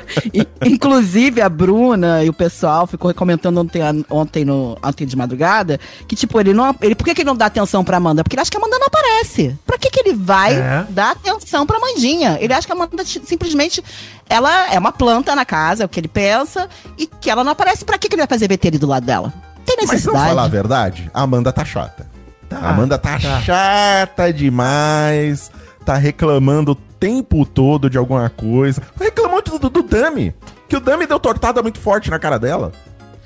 Inclusive, 0.65 1.43
a 1.43 1.49
Bruna 1.51 2.25
e 2.25 2.29
o 2.31 2.33
pessoal 2.33 2.87
ficou 2.87 3.13
comentando 3.13 3.59
ontem, 3.59 3.83
ontem, 4.09 4.45
no, 4.47 4.79
ontem 4.83 5.07
de 5.07 5.15
madrugada 5.15 5.79
que, 6.09 6.17
tipo, 6.17 6.41
ele 6.41 6.55
não. 6.55 6.75
Ele, 6.81 6.95
por 6.95 7.05
que, 7.05 7.15
que 7.15 7.21
ele 7.21 7.29
não 7.29 7.37
dá 7.37 7.47
atenção 7.47 7.85
pra 7.85 7.99
Amanda? 7.99 8.23
Porque 8.25 8.35
ele 8.35 8.41
acha 8.41 8.51
que 8.51 8.57
a 8.57 8.61
Amanda 8.61 8.79
não 8.79 8.87
aparece. 8.87 9.42
Pra 9.67 9.79
que, 9.79 9.91
que 9.91 10.01
ele 10.01 10.15
vai 10.15 10.55
É. 10.55 10.87
dar 10.91 11.13
atenção 11.13 11.67
pra 11.67 11.79
Mandinha? 11.81 12.39
Ele 12.41 12.53
acha 12.53 12.67
que 12.67 12.73
a 12.73 12.77
Amanda 12.77 13.05
simplesmente 13.05 13.83
ela 14.29 14.73
é 14.73 14.79
uma 14.79 14.93
planta 14.93 15.35
na 15.35 15.45
casa, 15.45 15.83
é 15.83 15.87
o 15.87 15.89
que 15.89 16.01
ele 16.01 16.09
pensa, 16.09 16.69
e 16.99 17.07
que 17.07 17.31
ela 17.31 17.43
não 17.45 17.53
aparece. 17.53 17.85
Pra 17.85 17.99
que, 17.99 18.09
que 18.09 18.15
ele 18.15 18.23
vai 18.23 18.29
fazer 18.29 18.49
VT 18.49 18.69
ali 18.69 18.79
do 18.79 18.87
lado 18.87 19.05
dela? 19.07 19.33
Tem 19.65 19.77
Mas 19.77 19.87
vamos 19.87 19.93
necessidade. 19.93 20.29
falar 20.29 20.45
a 20.45 20.49
verdade? 20.49 21.11
A 21.15 21.23
Amanda 21.23 21.53
tá 21.53 21.65
chata. 21.65 22.07
Tá, 22.49 22.59
a 22.59 22.71
Amanda 22.71 22.99
tá, 22.99 23.19
tá. 23.19 23.41
chata 23.41 24.33
demais. 24.33 25.51
Tá 25.85 25.97
reclamando 25.97 26.73
o 26.73 26.75
tempo 26.75 27.45
todo 27.45 27.91
de 27.91 27.99
alguma 27.99 28.29
coisa. 28.31 28.83
Reclamou 29.01 29.43
do, 29.43 29.59
do, 29.59 29.69
do 29.71 29.83
Dami. 29.83 30.35
Que 30.69 30.77
o 30.77 30.81
Dami 30.81 31.07
deu 31.07 31.19
tortada 31.19 31.61
muito 31.63 31.79
forte 31.81 32.11
na 32.11 32.19
cara 32.19 32.39
dela. 32.39 32.73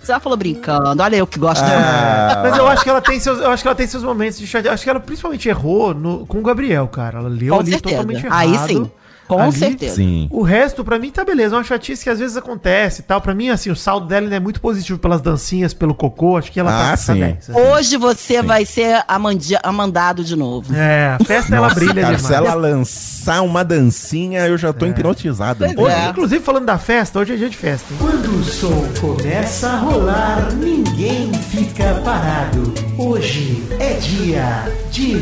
Já 0.06 0.20
falou 0.20 0.36
brincando. 0.36 1.02
Olha 1.02 1.16
eu 1.16 1.26
que 1.26 1.38
gosto 1.38 1.62
Ah. 1.64 1.68
dela. 1.68 2.42
Mas 2.48 2.58
eu 2.58 2.66
acho 2.68 2.82
que 2.84 2.90
ela 2.90 3.00
tem 3.00 3.18
seus, 3.18 3.38
eu 3.40 3.50
acho 3.50 3.62
que 3.62 3.68
ela 3.68 3.74
tem 3.74 3.86
seus 3.86 4.02
momentos 4.02 4.38
de 4.38 4.46
chatear. 4.46 4.74
Acho 4.74 4.84
que 4.84 4.90
ela 4.90 5.00
principalmente 5.00 5.48
errou 5.48 5.92
no- 5.94 6.26
com 6.26 6.38
o 6.38 6.42
Gabriel, 6.42 6.86
cara. 6.88 7.18
Ela 7.18 7.28
leu 7.28 7.54
Com 7.54 7.60
ali 7.60 7.70
certeza. 7.72 7.96
totalmente 7.96 8.24
errado. 8.26 8.38
Aí 8.40 8.58
sim. 8.68 8.90
Com 9.26 9.40
Ali- 9.42 9.52
certeza. 9.52 9.96
Sim. 9.96 10.28
O 10.30 10.42
resto, 10.42 10.84
pra 10.84 10.98
mim, 10.98 11.10
tá 11.10 11.24
beleza. 11.24 11.54
É 11.54 11.58
uma 11.58 11.64
chatice 11.64 12.04
que 12.04 12.10
às 12.10 12.18
vezes 12.18 12.36
acontece 12.36 13.00
e 13.00 13.04
tal. 13.04 13.20
Pra 13.20 13.34
mim, 13.34 13.48
assim, 13.48 13.70
o 13.70 13.76
saldo 13.76 14.06
dela 14.06 14.24
ainda 14.26 14.36
é 14.36 14.40
muito 14.40 14.60
positivo 14.60 14.98
pelas 14.98 15.20
dancinhas, 15.20 15.74
pelo 15.74 15.94
cocô. 15.94 16.36
Acho 16.36 16.52
que 16.52 16.60
ela 16.60 16.70
Ah, 16.70 16.90
tá, 16.90 16.96
sim. 16.96 17.14
10. 17.20 17.50
assim. 17.50 17.60
Hoje 17.60 17.96
você 17.96 18.42
vai 18.42 18.64
ser 18.64 19.02
amandi- 19.08 19.58
amandado 19.62 20.22
de 20.24 20.36
novo. 20.36 20.74
É, 20.74 21.16
a 21.20 21.24
festa 21.24 21.54
ela 21.56 21.68
Nossa, 21.68 21.74
brilha 21.80 21.94
cara, 22.02 22.16
demais. 22.16 22.22
se 22.26 22.34
ela 22.34 22.54
lançar 22.54 23.42
uma 23.42 23.64
dancinha, 23.64 24.46
eu 24.46 24.56
já 24.56 24.72
tô 24.72 24.86
hipnotizado. 24.86 25.64
Pois 25.64 25.76
Hoje, 25.76 25.96
É. 25.96 26.08
Inclusive, 26.10 26.44
falando 26.44 26.66
da 26.66 26.78
festa, 26.78 27.18
hoje 27.18 27.32
é 27.34 27.36
dia 27.36 27.50
de 27.50 27.56
festa. 27.56 27.86
hein? 27.92 27.98
Quando 28.00 28.26
o 28.40 28.44
som 28.44 28.84
começa 29.00 29.68
a 29.68 29.76
rolar, 29.78 30.52
ninguém 30.54 31.32
fica 31.34 32.00
parado. 32.04 32.72
Hoje 32.98 33.62
é 33.80 33.94
dia 33.94 34.72
de 34.90 35.16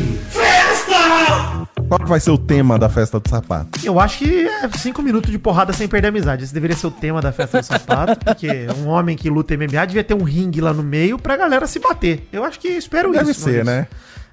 Qual 1.87 1.99
que 1.99 2.09
vai 2.09 2.19
ser 2.19 2.31
o 2.31 2.37
tema 2.37 2.79
da 2.79 2.89
festa 2.89 3.19
do 3.19 3.29
sapato? 3.29 3.79
Eu 3.83 3.99
acho 3.99 4.17
que 4.19 4.47
é 4.47 4.67
cinco 4.77 5.01
minutos 5.03 5.29
de 5.29 5.37
porrada 5.37 5.71
sem 5.71 5.87
perder 5.87 6.07
a 6.07 6.09
amizade. 6.09 6.43
Esse 6.43 6.53
deveria 6.53 6.75
ser 6.75 6.87
o 6.87 6.91
tema 6.91 7.21
da 7.21 7.31
festa 7.31 7.59
do 7.59 7.63
sapato, 7.65 8.17
porque 8.25 8.67
um 8.79 8.87
homem 8.87 9.15
que 9.15 9.29
luta 9.29 9.55
MMA 9.55 9.85
devia 9.85 10.03
ter 10.03 10.15
um 10.15 10.23
ringue 10.23 10.61
lá 10.61 10.73
no 10.73 10.81
meio 10.81 11.19
pra 11.19 11.37
galera 11.37 11.67
se 11.67 11.79
bater. 11.79 12.27
Eu 12.33 12.43
acho 12.43 12.59
que 12.59 12.69
espero 12.69 13.11
Deve 13.11 13.31
isso. 13.31 13.41
ser, 13.41 13.63
Maurício. 13.63 13.65
né? 13.65 13.87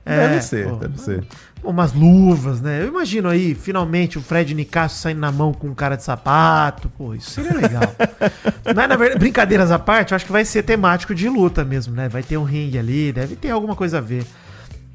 É, 0.04 0.28
deve 0.28 0.42
ser, 0.42 0.68
pô. 0.68 0.76
deve 0.76 0.98
ser. 1.00 1.24
Umas 1.62 1.92
luvas, 1.92 2.60
né? 2.60 2.82
Eu 2.82 2.88
imagino 2.88 3.28
aí, 3.28 3.54
finalmente, 3.54 4.18
o 4.18 4.20
Fred 4.22 4.52
Nicasso 4.52 4.98
saindo 5.00 5.20
na 5.20 5.30
mão 5.30 5.52
com 5.52 5.68
um 5.68 5.74
cara 5.74 5.94
de 5.94 6.02
sapato. 6.02 6.90
Pô, 6.98 7.14
isso 7.14 7.30
seria 7.30 7.54
legal. 7.54 7.94
Mas, 8.74 8.88
na 8.88 8.96
verdade, 8.96 9.20
brincadeiras 9.20 9.70
à 9.70 9.78
parte, 9.78 10.10
eu 10.10 10.16
acho 10.16 10.26
que 10.26 10.32
vai 10.32 10.44
ser 10.44 10.64
temático 10.64 11.14
de 11.14 11.28
luta 11.28 11.64
mesmo, 11.64 11.94
né? 11.94 12.08
Vai 12.08 12.24
ter 12.24 12.36
um 12.36 12.42
ringue 12.42 12.78
ali, 12.78 13.12
deve 13.12 13.36
ter 13.36 13.50
alguma 13.50 13.76
coisa 13.76 13.98
a 13.98 14.00
ver. 14.00 14.24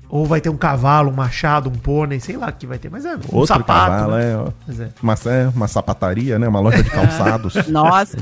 Ou 0.09 0.25
vai 0.25 0.39
ter 0.39 0.49
um 0.49 0.55
cavalo, 0.57 1.09
um 1.09 1.13
machado, 1.13 1.69
um 1.69 1.73
pônei, 1.73 2.19
sei 2.19 2.37
lá 2.37 2.47
o 2.47 2.53
que 2.53 2.65
vai 2.65 2.77
ter. 2.77 2.89
Mas 2.89 3.05
é 3.05 3.15
um 3.15 3.19
Outro 3.31 3.63
cavalo, 3.63 4.13
né? 4.15 4.31
é, 4.31 4.37
ó. 4.37 4.47
Pois 4.65 4.79
é. 4.79 4.89
Uma, 5.03 5.13
é, 5.25 5.49
uma 5.53 5.67
sapataria, 5.67 6.39
né? 6.39 6.47
Uma 6.47 6.59
loja 6.59 6.81
de 6.81 6.89
calçados. 6.89 7.55
Nossa. 7.67 8.17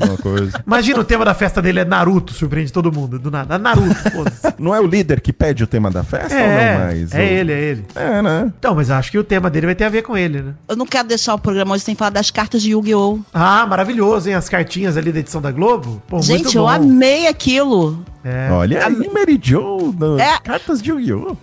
Imagina 0.65 0.99
o 0.99 1.03
tema 1.03 1.23
da 1.23 1.33
festa 1.33 1.61
dele 1.61 1.79
é 1.81 1.85
Naruto, 1.85 2.33
surpreende 2.33 2.71
todo 2.73 2.91
mundo, 2.91 3.19
do 3.19 3.29
nada. 3.29 3.57
Naruto, 3.57 3.93
foda-se. 4.11 4.53
Não 4.57 4.73
é 4.73 4.79
o 4.79 4.87
líder 4.87 5.21
que 5.21 5.31
pede 5.31 5.63
o 5.63 5.67
tema 5.67 5.91
da 5.91 6.03
festa 6.03 6.33
ou 6.35 6.41
É, 6.41 6.77
não 6.77 6.85
mais? 6.85 7.13
é 7.13 7.33
ele, 7.33 7.51
é 7.51 7.59
ele. 7.59 7.85
É, 7.95 8.21
né? 8.21 8.51
Então, 8.57 8.73
mas 8.75 8.89
acho 8.89 9.11
que 9.11 9.17
o 9.19 9.23
tema 9.23 9.49
dele 9.49 9.67
vai 9.67 9.75
ter 9.75 9.83
a 9.85 9.89
ver 9.89 10.01
com 10.01 10.17
ele, 10.17 10.41
né? 10.41 10.53
Eu 10.67 10.75
não 10.75 10.85
quero 10.85 11.07
deixar 11.07 11.33
o 11.35 11.39
programa 11.39 11.75
hoje 11.75 11.83
sem 11.83 11.95
falar 11.95 12.09
das 12.11 12.31
cartas 12.31 12.61
de 12.61 12.71
Yu-Gi-Oh! 12.71 13.19
Ah, 13.33 13.65
maravilhoso, 13.67 14.27
hein? 14.29 14.35
As 14.35 14.49
cartinhas 14.49 14.97
ali 14.97 15.11
da 15.11 15.19
edição 15.19 15.41
da 15.41 15.51
Globo. 15.51 16.01
Pô, 16.07 16.15
muito 16.17 16.25
Gente, 16.27 16.55
eu 16.57 16.67
amei 16.67 17.27
aquilo. 17.27 18.03
É. 18.23 18.49
Olha 18.51 18.85
aí, 18.87 19.09
Mary 19.13 19.39
Jo, 19.41 19.93
É. 20.19 20.39
cartas 20.43 20.81
de 20.81 20.89
Yu-Gi-Oh! 20.89 21.37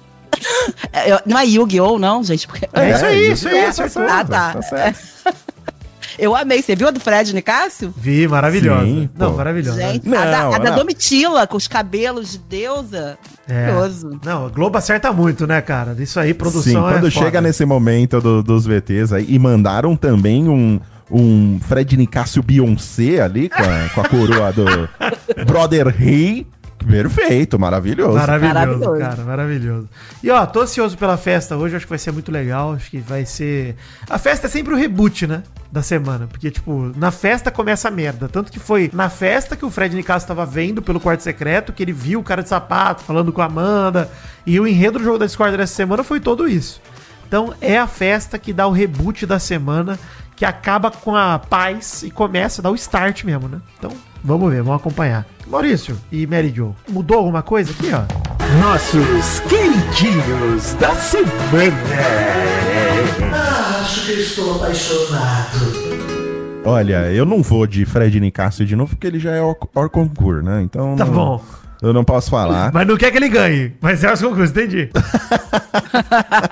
É, 0.92 1.10
eu- 1.12 1.20
não 1.26 1.38
é 1.38 1.44
Yu-Gi-Oh! 1.46 1.98
não, 1.98 2.22
gente. 2.24 2.46
porque- 2.46 2.68
É 2.72 2.90
isso 2.94 3.04
aí, 3.04 3.32
isso 3.32 3.48
aí, 3.48 3.54
Yu-Gi-Oh! 3.54 3.70
acertou. 3.84 4.02
Ah, 4.08 4.24
tá. 4.24 4.62
certo. 4.62 4.98
Eu 6.18 6.36
amei. 6.36 6.60
Você 6.60 6.76
viu 6.76 6.88
a 6.88 6.90
do 6.90 7.00
Fred 7.00 7.34
Nicásio? 7.34 7.92
Vi, 7.96 8.28
maravilhosa. 8.28 8.84
Sim, 8.84 9.08
Não, 9.16 9.34
maravilhosa. 9.34 9.80
Gente, 9.80 10.06
Não, 10.06 10.18
a, 10.18 10.24
da, 10.26 10.56
a 10.56 10.58
da. 10.58 10.70
Domitila, 10.72 11.46
com 11.46 11.56
os 11.56 11.66
cabelos 11.66 12.32
de 12.32 12.38
deusa. 12.38 13.16
É. 13.48 13.54
Maravilhoso. 13.72 14.20
Não, 14.22 14.44
a 14.46 14.48
Globo 14.50 14.76
acerta 14.76 15.10
muito, 15.10 15.46
né, 15.46 15.62
cara? 15.62 15.96
Isso 15.98 16.20
aí, 16.20 16.34
produção 16.34 16.62
Sim, 16.86 16.92
quando 16.92 17.06
é 17.06 17.10
chega 17.10 17.24
foda. 17.24 17.40
nesse 17.40 17.64
momento 17.64 18.20
do- 18.20 18.42
dos 18.42 18.66
VTs 18.66 19.10
aí, 19.14 19.24
e 19.26 19.38
mandaram 19.38 19.96
também 19.96 20.50
um, 20.50 20.78
um 21.10 21.58
Fred 21.66 21.96
Nicásio 21.96 22.42
Beyoncé 22.42 23.20
ali, 23.22 23.48
com 23.48 23.62
a, 23.62 23.88
com 23.94 24.00
a 24.02 24.08
coroa 24.08 24.52
do 24.52 24.66
Brother 25.46 25.88
Rei. 25.88 26.46
Perfeito, 26.82 27.58
maravilhoso. 27.58 28.14
Maravilhoso, 28.14 28.54
Maravilhoso. 28.54 28.98
cara, 28.98 29.22
maravilhoso. 29.22 29.88
E 30.22 30.30
ó, 30.30 30.44
tô 30.46 30.60
ansioso 30.60 30.96
pela 30.96 31.16
festa 31.16 31.56
hoje, 31.56 31.76
acho 31.76 31.86
que 31.86 31.90
vai 31.90 31.98
ser 31.98 32.12
muito 32.12 32.30
legal, 32.30 32.72
acho 32.72 32.90
que 32.90 32.98
vai 32.98 33.24
ser... 33.24 33.76
A 34.08 34.18
festa 34.18 34.46
é 34.46 34.50
sempre 34.50 34.74
o 34.74 34.76
reboot, 34.76 35.26
né, 35.26 35.42
da 35.70 35.82
semana, 35.82 36.26
porque, 36.26 36.50
tipo, 36.50 36.92
na 36.96 37.10
festa 37.10 37.50
começa 37.50 37.88
a 37.88 37.90
merda, 37.90 38.28
tanto 38.28 38.52
que 38.52 38.60
foi 38.60 38.90
na 38.92 39.08
festa 39.08 39.56
que 39.56 39.64
o 39.64 39.70
Fred 39.70 39.94
Nicasso 39.96 40.26
tava 40.26 40.44
vendo 40.44 40.82
pelo 40.82 41.00
quarto 41.00 41.22
secreto, 41.22 41.72
que 41.72 41.82
ele 41.82 41.92
viu 41.92 42.20
o 42.20 42.22
cara 42.22 42.42
de 42.42 42.48
sapato 42.48 43.02
falando 43.02 43.32
com 43.32 43.40
a 43.40 43.46
Amanda, 43.46 44.10
e 44.46 44.60
o 44.60 44.66
enredo 44.66 44.98
do 44.98 45.04
jogo 45.04 45.18
da 45.18 45.26
Discord 45.26 45.56
dessa 45.56 45.74
semana 45.74 46.04
foi 46.04 46.20
todo 46.20 46.48
isso. 46.48 46.80
Então 47.26 47.54
é 47.60 47.78
a 47.78 47.86
festa 47.86 48.38
que 48.38 48.52
dá 48.52 48.66
o 48.66 48.70
reboot 48.72 49.24
da 49.24 49.38
semana, 49.38 49.98
que 50.36 50.44
acaba 50.44 50.90
com 50.90 51.16
a 51.16 51.38
paz 51.38 52.02
e 52.02 52.10
começa 52.10 52.60
a 52.60 52.64
dar 52.64 52.70
o 52.70 52.74
start 52.74 53.24
mesmo, 53.24 53.48
né? 53.48 53.58
Então, 53.78 53.90
vamos 54.24 54.50
ver, 54.50 54.62
vamos 54.62 54.80
acompanhar. 54.80 55.26
Maurício 55.46 55.96
e 56.10 56.26
Mary 56.26 56.50
Jo, 56.54 56.74
mudou 56.88 57.18
alguma 57.18 57.42
coisa 57.42 57.70
aqui, 57.72 57.90
ó? 57.92 58.02
nossos 58.60 59.40
queridinhos 59.40 60.74
da 60.74 60.94
semana. 60.94 61.30
Acho 63.80 64.06
que 64.06 64.12
estou 64.12 64.56
apaixonado. 64.56 65.92
Olha, 66.64 67.10
eu 67.12 67.24
não 67.24 67.42
vou 67.42 67.66
de 67.66 67.84
Fred 67.84 68.18
Nicásio 68.20 68.64
de 68.64 68.76
novo, 68.76 68.90
porque 68.94 69.06
ele 69.06 69.18
já 69.18 69.32
é 69.32 69.40
hors 69.40 69.56
hors 69.74 69.90
concurso, 69.90 70.42
né? 70.44 70.62
Então. 70.62 70.94
Tá 70.96 71.04
não- 71.04 71.12
bom. 71.12 71.44
Eu 71.82 71.92
não 71.92 72.04
posso 72.04 72.30
falar. 72.30 72.72
Mas 72.72 72.86
não 72.86 72.96
quer 72.96 73.10
que 73.10 73.16
ele 73.16 73.28
ganhe. 73.28 73.72
Mas 73.80 74.04
é 74.04 74.12
os 74.12 74.22
concursos, 74.22 74.50
entendi. 74.50 74.88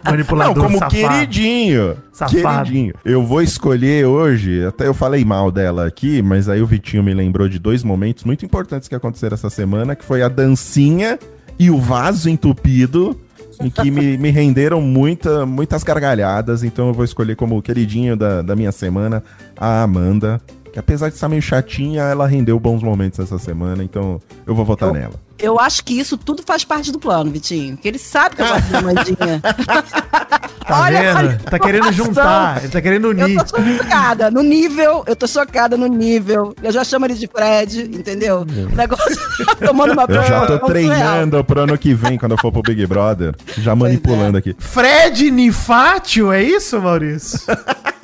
Não, 0.05 0.13
Manipulador 0.13 0.63
como 0.63 0.79
safado. 0.79 0.95
queridinho. 0.95 1.97
Safado. 2.13 2.65
Queridinho. 2.65 2.95
Eu 3.05 3.25
vou 3.25 3.41
escolher 3.41 4.07
hoje, 4.07 4.65
até 4.67 4.87
eu 4.87 4.95
falei 4.95 5.25
mal 5.25 5.51
dela 5.51 5.87
aqui, 5.87 6.21
mas 6.21 6.49
aí 6.49 6.61
o 6.61 6.67
Vitinho 6.67 7.03
me 7.03 7.15
lembrou 7.15 7.49
de 7.49 7.59
dois 7.59 7.83
momentos 7.83 8.25
muito 8.25 8.45
importantes 8.45 8.89
que 8.89 8.95
aconteceram 8.95 9.35
essa 9.35 9.49
semana, 9.49 9.95
que 9.95 10.05
foi 10.05 10.23
a 10.23 10.29
dancinha 10.29 11.19
e 11.59 11.71
o 11.71 11.79
vaso 11.79 12.29
entupido, 12.29 13.19
em 13.63 13.71
que 13.71 13.91
me, 13.91 14.17
me 14.19 14.31
renderam 14.31 14.81
muita, 14.81 15.47
muitas 15.47 15.83
gargalhadas. 15.83 16.63
Então 16.65 16.89
eu 16.89 16.95
vou 16.95 17.05
escolher 17.05 17.37
como 17.37 17.61
queridinho 17.63 18.17
da, 18.17 18.43
da 18.43 18.57
minha 18.57 18.73
semana 18.73 19.23
a 19.57 19.83
Amanda. 19.83 20.41
Que 20.73 20.79
apesar 20.79 21.09
de 21.09 21.15
estar 21.15 21.29
meio 21.29 21.43
chatinha, 21.43 22.03
ela 22.03 22.27
rendeu 22.27 22.59
bons 22.59 22.83
momentos 22.83 23.19
essa 23.19 23.39
semana, 23.39 23.83
então 23.83 24.21
eu 24.47 24.55
vou 24.55 24.65
votar 24.65 24.93
nela. 24.93 25.15
Eu 25.39 25.59
acho 25.59 25.83
que 25.85 25.99
isso 25.99 26.19
tudo 26.19 26.43
faz 26.45 26.65
parte 26.65 26.93
do 26.93 26.99
plano, 26.99 27.31
Vitinho. 27.31 27.77
Que 27.77 27.89
ele 27.89 27.99
sabe 27.99 28.37
que 28.37 28.43
eu 28.43 28.47
gosto 28.47 28.71
da 28.71 28.81
Mandinha. 28.83 29.43
Tá 30.71 30.89
vendo? 30.89 31.43
Tá 31.43 31.59
querendo 31.59 31.93
juntar. 31.93 32.59
Ele 32.59 32.69
tá 32.69 32.81
querendo 32.81 33.09
unir. 33.09 33.37
Eu 33.37 33.45
tô 33.45 33.57
chocada 33.59 34.31
no 34.31 34.43
nível, 34.43 35.03
eu 35.07 35.17
tô 35.17 35.27
chocada 35.27 35.77
no 35.77 35.87
nível. 35.89 36.55
Eu 36.63 36.71
já 36.71 36.85
chamo 36.85 37.07
ele 37.07 37.15
de 37.15 37.27
Fred, 37.27 37.83
entendeu? 37.83 38.43
O 38.43 38.77
negócio 38.77 39.17
tá 39.45 39.67
tomando 39.67 39.93
uma 39.93 40.05
Eu 40.09 40.23
já 40.23 40.47
tô 40.47 40.59
treinando 40.61 41.43
pro 41.43 41.63
ano 41.63 41.77
que 41.77 41.93
vem, 41.93 42.17
quando 42.17 42.33
eu 42.33 42.39
for 42.39 42.53
pro 42.53 42.63
Big 42.63 42.87
Brother. 42.87 43.35
Já 43.59 43.75
manipulando 43.75 44.39
aqui. 44.39 44.55
Fred 44.59 45.31
Nifátio, 45.31 46.31
é 46.31 46.43
isso, 46.43 46.81
Maurício? 46.81 47.41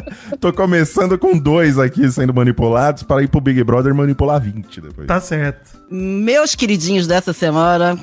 Tô 0.40 0.52
começando 0.52 1.18
com 1.18 1.38
dois 1.38 1.78
aqui 1.78 2.10
sendo 2.10 2.32
manipulados 2.34 3.02
para 3.02 3.22
ir 3.22 3.28
pro 3.28 3.40
Big 3.40 3.62
Brother 3.62 3.94
manipular 3.94 4.40
20 4.40 4.80
depois. 4.80 5.06
Tá 5.06 5.20
certo. 5.20 5.78
Meus 5.90 6.54
queridinhos 6.54 7.06
dessa 7.06 7.32
semana, 7.32 7.98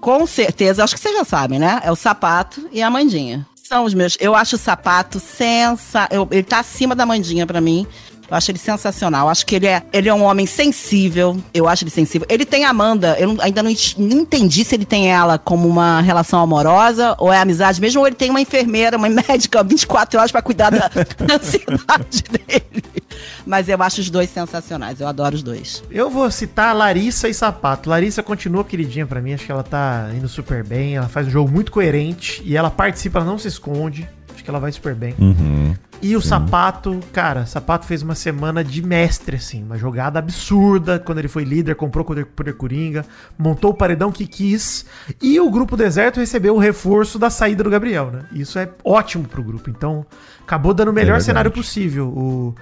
com 0.00 0.26
certeza, 0.26 0.84
acho 0.84 0.94
que 0.94 1.00
vocês 1.00 1.14
já 1.14 1.24
sabem, 1.24 1.58
né? 1.58 1.80
É 1.84 1.90
o 1.90 1.96
sapato 1.96 2.68
e 2.72 2.82
a 2.82 2.90
Mandinha. 2.90 3.46
São 3.62 3.84
os 3.84 3.94
meus. 3.94 4.16
Eu 4.20 4.34
acho 4.34 4.56
o 4.56 4.58
sapato 4.58 5.20
sensacional. 5.20 6.28
Ele 6.30 6.42
tá 6.42 6.58
acima 6.58 6.94
da 6.94 7.06
Mandinha 7.06 7.46
pra 7.46 7.60
mim. 7.60 7.86
Eu 8.30 8.36
acho 8.36 8.50
ele 8.50 8.58
sensacional. 8.58 9.28
Acho 9.28 9.44
que 9.44 9.56
ele 9.56 9.66
é, 9.66 9.82
ele 9.92 10.08
é 10.08 10.14
um 10.14 10.22
homem 10.22 10.46
sensível. 10.46 11.36
Eu 11.52 11.66
acho 11.66 11.82
ele 11.82 11.90
sensível. 11.90 12.26
Ele 12.30 12.46
tem 12.46 12.64
Amanda. 12.64 13.16
Eu 13.18 13.36
ainda 13.40 13.62
não, 13.62 13.72
não 13.98 14.18
entendi 14.18 14.64
se 14.64 14.74
ele 14.74 14.84
tem 14.84 15.10
ela 15.10 15.36
como 15.36 15.66
uma 15.66 16.00
relação 16.00 16.40
amorosa 16.40 17.16
ou 17.18 17.32
é 17.32 17.38
amizade 17.38 17.80
mesmo, 17.80 18.00
ou 18.00 18.06
ele 18.06 18.14
tem 18.14 18.30
uma 18.30 18.40
enfermeira, 18.40 18.96
uma 18.96 19.08
médica 19.10 19.64
24 19.64 20.18
horas 20.18 20.30
pra 20.30 20.40
cuidar 20.40 20.70
da, 20.70 20.88
da 21.26 21.34
ansiedade 21.34 22.22
dele. 22.30 22.84
Mas 23.44 23.68
eu 23.68 23.82
acho 23.82 24.00
os 24.00 24.10
dois 24.10 24.30
sensacionais. 24.30 25.00
Eu 25.00 25.08
adoro 25.08 25.34
os 25.34 25.42
dois. 25.42 25.82
Eu 25.90 26.08
vou 26.08 26.30
citar 26.30 26.74
Larissa 26.74 27.28
e 27.28 27.34
Sapato. 27.34 27.90
Larissa 27.90 28.22
continua 28.22 28.64
queridinha 28.64 29.06
pra 29.06 29.20
mim, 29.20 29.32
acho 29.32 29.44
que 29.44 29.52
ela 29.52 29.64
tá 29.64 30.08
indo 30.14 30.28
super 30.28 30.62
bem, 30.62 30.96
ela 30.96 31.08
faz 31.08 31.26
um 31.26 31.30
jogo 31.30 31.50
muito 31.50 31.72
coerente 31.72 32.40
e 32.44 32.56
ela 32.56 32.70
participa, 32.70 33.18
ela 33.18 33.26
não 33.26 33.38
se 33.38 33.48
esconde. 33.48 34.08
Acho 34.40 34.44
que 34.44 34.50
ela 34.50 34.58
vai 34.58 34.72
super 34.72 34.94
bem. 34.94 35.14
Uhum. 35.18 35.74
E 36.00 36.16
o 36.16 36.20
Sapato, 36.22 36.98
cara, 37.12 37.44
Sapato 37.44 37.84
fez 37.84 38.00
uma 38.02 38.14
semana 38.14 38.64
de 38.64 38.80
mestre, 38.80 39.36
assim, 39.36 39.62
uma 39.62 39.76
jogada 39.76 40.18
absurda 40.18 40.98
quando 40.98 41.18
ele 41.18 41.28
foi 41.28 41.44
líder, 41.44 41.74
comprou 41.74 42.02
o 42.02 42.06
poder, 42.06 42.54
Coringa, 42.54 43.04
montou 43.38 43.72
o 43.72 43.74
paredão 43.74 44.10
que 44.10 44.26
quis, 44.26 44.86
e 45.20 45.38
o 45.38 45.50
Grupo 45.50 45.76
Deserto 45.76 46.18
recebeu 46.18 46.54
o 46.54 46.58
reforço 46.58 47.18
da 47.18 47.28
saída 47.28 47.62
do 47.62 47.68
Gabriel, 47.68 48.10
né? 48.10 48.22
Isso 48.32 48.58
é 48.58 48.70
ótimo 48.82 49.28
pro 49.28 49.42
grupo, 49.42 49.68
então 49.68 50.06
acabou 50.42 50.72
dando 50.72 50.88
o 50.88 50.94
melhor 50.94 51.18
verdade. 51.18 51.24
cenário 51.24 51.50
possível. 51.50 52.08
O, 52.08 52.54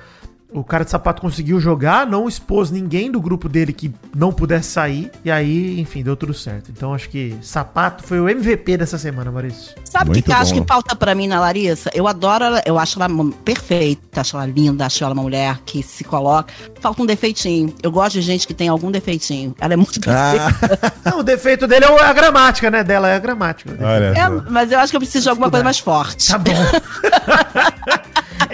O 0.51 0.65
cara 0.65 0.85
de 0.85 0.91
sapato 0.91 1.21
conseguiu 1.21 1.61
jogar, 1.61 2.07
não 2.07 2.27
expôs 2.27 2.71
ninguém 2.71 3.11
do 3.11 3.21
grupo 3.21 3.49
dele 3.49 3.73
que 3.73 3.93
não 4.17 4.33
pudesse 4.33 4.71
sair. 4.71 5.11
E 5.23 5.31
aí, 5.31 5.79
enfim, 5.79 6.03
deu 6.03 6.17
tudo 6.17 6.33
certo. 6.33 6.71
Então 6.71 6.95
acho 6.95 7.11
que 7.11 7.37
sapato 7.43 8.03
foi 8.03 8.19
o 8.19 8.29
MVP 8.29 8.79
dessa 8.79 8.97
semana, 8.97 9.31
Maurício. 9.31 9.75
Sabe 9.85 10.11
o 10.11 10.15
que, 10.15 10.23
que 10.23 10.31
eu 10.31 10.37
acho 10.37 10.55
que 10.55 10.65
falta 10.67 10.97
pra 10.97 11.15
mim 11.15 11.29
na 11.29 11.39
Larissa? 11.39 11.91
Eu 11.93 12.07
adoro 12.07 12.45
ela, 12.45 12.63
eu 12.65 12.79
acho 12.79 13.03
ela 13.03 13.09
perfeita, 13.45 14.23
acho 14.23 14.37
ela 14.37 14.47
linda, 14.47 14.87
acho 14.87 15.05
ela 15.05 15.13
uma 15.13 15.23
mulher 15.23 15.59
que 15.67 15.83
se 15.83 16.03
coloca. 16.03 16.53
Falta 16.81 17.03
um 17.03 17.07
defeitinho. 17.07 17.75
Eu 17.83 17.91
gosto 17.91 18.15
de 18.15 18.23
gente 18.23 18.47
que 18.47 18.55
tem 18.55 18.69
algum 18.69 18.91
defeitinho. 18.91 19.55
Ela 19.61 19.75
é 19.75 19.77
muito 19.77 20.01
perfeita. 20.01 20.93
Ah, 21.05 21.11
Não, 21.11 21.21
o 21.21 21.23
defeito 21.23 21.67
dele 21.67 21.85
é 21.85 22.03
a 22.03 22.13
gramática, 22.13 22.71
né? 22.71 22.83
Dela 22.83 23.09
é 23.09 23.17
a 23.17 23.19
gramática. 23.19 23.71
olha 23.81 24.15
É, 24.19 24.29
mas 24.51 24.73
eu 24.73 24.79
acho 24.79 24.91
que 24.91 24.97
eu 24.97 25.01
preciso 25.01 25.25
de 25.25 25.29
alguma 25.29 25.51
coisa 25.51 25.65
mais 25.65 25.79
forte. 25.79 26.29
Tá 26.29 26.39
bom. 26.39 26.53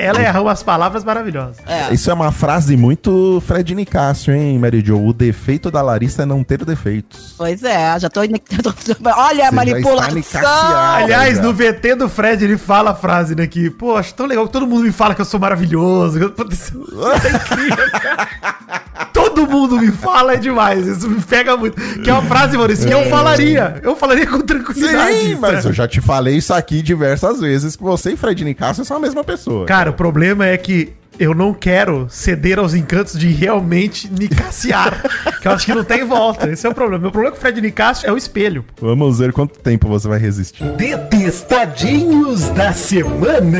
Ela 0.04 0.20
erra 0.20 0.40
umas 0.40 0.62
palavras 0.62 1.04
maravilhosas. 1.04 1.56
É. 1.66 1.92
Isso 1.92 2.10
é 2.10 2.14
uma 2.14 2.30
frase 2.30 2.76
muito 2.76 3.42
Fred 3.46 3.74
Nicásio, 3.74 4.34
hein, 4.34 4.58
Mary 4.58 4.82
Jo? 4.84 5.04
O 5.04 5.12
defeito 5.12 5.70
da 5.70 5.80
Larissa 5.80 6.22
é 6.22 6.26
não 6.26 6.44
ter 6.44 6.64
defeitos. 6.64 7.34
Pois 7.36 7.62
é, 7.62 7.98
já 7.98 8.10
tô. 8.10 8.20
Olha 9.16 9.44
a 9.44 9.50
Você 9.50 9.54
manipulação! 9.54 10.40
Aliás, 10.42 11.36
já. 11.36 11.42
no 11.42 11.54
VT 11.54 11.94
do 11.96 12.08
Fred, 12.08 12.44
ele 12.44 12.58
fala 12.58 12.90
a 12.90 12.94
frase, 12.94 13.34
né? 13.34 13.46
Que, 13.46 13.70
pô, 13.70 13.96
acho 13.96 14.14
tão 14.14 14.26
legal 14.26 14.46
que 14.46 14.52
todo 14.52 14.66
mundo 14.66 14.84
me 14.84 14.92
fala 14.92 15.14
que 15.14 15.20
eu 15.20 15.24
sou 15.24 15.40
maravilhoso. 15.40 16.18
isso 16.50 16.86
é 17.24 17.30
incrível, 17.30 17.90
cara. 17.90 18.28
Todo 19.34 19.50
mundo 19.50 19.78
me 19.78 19.90
fala 19.90 20.34
é 20.34 20.36
demais. 20.36 20.86
Isso 20.86 21.08
me 21.08 21.20
pega 21.20 21.56
muito. 21.56 21.80
Que 22.00 22.08
é 22.08 22.12
uma 22.12 22.22
frase, 22.22 22.56
Maurício, 22.56 22.86
que 22.86 22.94
eu 22.94 23.04
falaria. 23.10 23.80
Eu 23.82 23.96
falaria 23.96 24.26
com 24.26 24.40
tranquilidade. 24.40 25.18
Sim, 25.18 25.34
mas 25.36 25.64
eu 25.64 25.72
já 25.72 25.88
te 25.88 26.00
falei 26.00 26.36
isso 26.36 26.54
aqui 26.54 26.82
diversas 26.82 27.40
vezes, 27.40 27.76
que 27.76 27.82
você 27.82 28.12
e 28.12 28.16
Fred 28.16 28.44
Nicásio 28.44 28.84
são 28.84 28.96
a 28.96 29.00
mesma 29.00 29.24
pessoa. 29.24 29.66
Cara, 29.66 29.90
o 29.90 29.94
problema 29.94 30.46
é 30.46 30.56
que 30.56 30.92
eu 31.18 31.34
não 31.34 31.52
quero 31.52 32.06
ceder 32.08 32.58
aos 32.58 32.74
encantos 32.74 33.18
de 33.18 33.28
realmente 33.28 34.10
nicaciar. 34.10 35.02
que 35.40 35.48
eu 35.48 35.52
acho 35.52 35.66
que 35.66 35.74
não 35.74 35.84
tem 35.84 36.04
volta. 36.04 36.48
Esse 36.50 36.66
é 36.66 36.70
o 36.70 36.74
problema. 36.74 37.02
Meu 37.02 37.10
problema 37.10 37.32
com 37.32 37.38
o 37.38 37.40
Fred 37.40 37.60
Nicásio 37.60 38.08
é 38.08 38.12
o 38.12 38.16
espelho. 38.16 38.64
Vamos 38.80 39.18
ver 39.18 39.32
quanto 39.32 39.58
tempo 39.58 39.88
você 39.88 40.08
vai 40.08 40.18
resistir. 40.18 40.64
Detestadinhos 40.72 42.48
da 42.50 42.72
semana. 42.72 43.58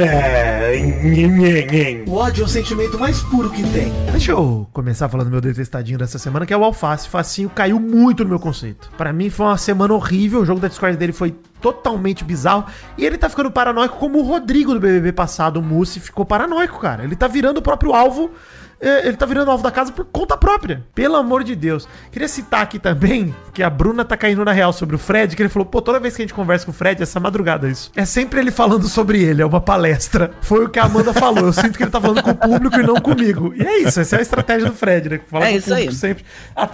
O 2.07 2.15
ódio 2.15 2.43
é 2.43 2.45
o 2.45 2.49
sentimento 2.49 2.99
mais 2.99 3.23
puro 3.23 3.51
que 3.51 3.63
tem. 3.71 3.93
Deixa 4.11 4.33
eu 4.33 4.67
começar 4.73 5.09
falando 5.09 5.29
do 5.29 5.33
meu 5.33 5.41
detestadinho 5.41 5.99
dessa 5.99 6.19
semana, 6.19 6.47
que 6.47 6.53
é 6.53 6.57
o 6.57 6.65
Alface. 6.65 7.09
Facinho 7.09 7.49
caiu 7.49 7.79
muito 7.79 8.25
no 8.25 8.31
meu 8.31 8.39
conceito. 8.39 8.91
Pra 8.97 9.13
mim 9.13 9.31
foi 9.31 9.47
uma 9.47 9.59
semana 9.59 9.95
horrível. 9.95 10.41
O 10.41 10.45
jogo 10.45 10.61
da 10.61 10.69
Discord 10.69 10.97
dele 10.97 11.13
foi 11.13 11.35
totalmente 11.65 12.23
bizarro. 12.23 12.67
E 12.99 13.07
ele 13.07 13.17
tá 13.17 13.31
ficando 13.31 13.51
paranoico 13.51 13.97
como 13.97 14.19
o 14.19 14.23
Rodrigo 14.23 14.75
do 14.75 14.81
BBB 14.81 15.13
passado, 15.13 15.57
o 15.57 15.63
Mussi, 15.63 15.99
ficou 15.99 16.27
paranoico, 16.27 16.79
cara. 16.79 17.05
Ele 17.05 17.17
tá 17.17 17.27
virando 17.27 17.57
o 17.57 17.63
próprio 17.63 17.95
alvo. 17.95 18.33
É, 18.81 19.07
Ele 19.07 19.17
tá 19.17 19.27
virando 19.27 19.51
alvo 19.51 19.63
da 19.63 19.71
casa 19.71 19.93
por 19.93 20.05
conta 20.05 20.37
própria. 20.37 20.85
Pelo 20.95 21.17
amor 21.17 21.45
de 21.45 21.55
Deus. 21.55 21.89
Queria 22.11 22.29
citar 22.29 22.63
aqui 22.63 22.79
também 22.79 23.35
que 23.53 23.63
a 23.63 23.71
Bruna 23.71 24.05
tá 24.05 24.17
caindo 24.17 24.45
na 24.45 24.53
real 24.53 24.73
sobre 24.73 24.97
o 24.97 24.99
Fred, 24.99 25.35
que 25.37 25.43
ele 25.43 25.49
falou, 25.49 25.67
pô, 25.67 25.81
toda 25.81 26.01
vez 26.01 26.17
que 26.17 26.23
a 26.23 26.25
gente 26.25 26.35
conversa 26.35 26.65
com 26.65 26.73
o 26.73 26.75
Fred, 26.75 27.03
essa 27.03 27.21
madrugada 27.21 27.69
isso. 27.69 27.91
É 27.95 28.05
sempre 28.05 28.41
ele 28.41 28.51
falando 28.51 28.89
sobre 28.89 29.23
ele, 29.23 29.43
é 29.43 29.47
uma 29.47 29.61
palestra. 29.61 30.31
Foi 30.41 30.65
o 30.65 30.69
que 30.69 30.79
a 30.79 30.85
Amanda 30.85 31.13
falou. 31.13 31.47
Eu 31.47 31.53
sinto 31.53 31.77
que 31.77 31.83
ele 31.85 31.91
tá 31.91 32.01
falando 32.01 32.23
com 32.23 32.31
o 32.31 32.35
público 32.35 32.79
e 32.81 32.83
não 32.83 32.97
comigo. 32.97 33.53
E 33.57 33.63
é 33.63 33.79
isso, 33.83 34.01
essa 34.01 34.17
é 34.17 34.19
a 34.19 34.23
estratégia 34.23 34.69
do 34.69 34.75
Fred, 34.75 35.09
né? 35.09 35.19
que 35.19 35.29
Fala 35.31 35.47
É 35.47 35.49
com 35.51 35.55
o 35.55 35.59
isso 35.59 35.75
aí. 35.75 35.93
sempre. 35.93 36.25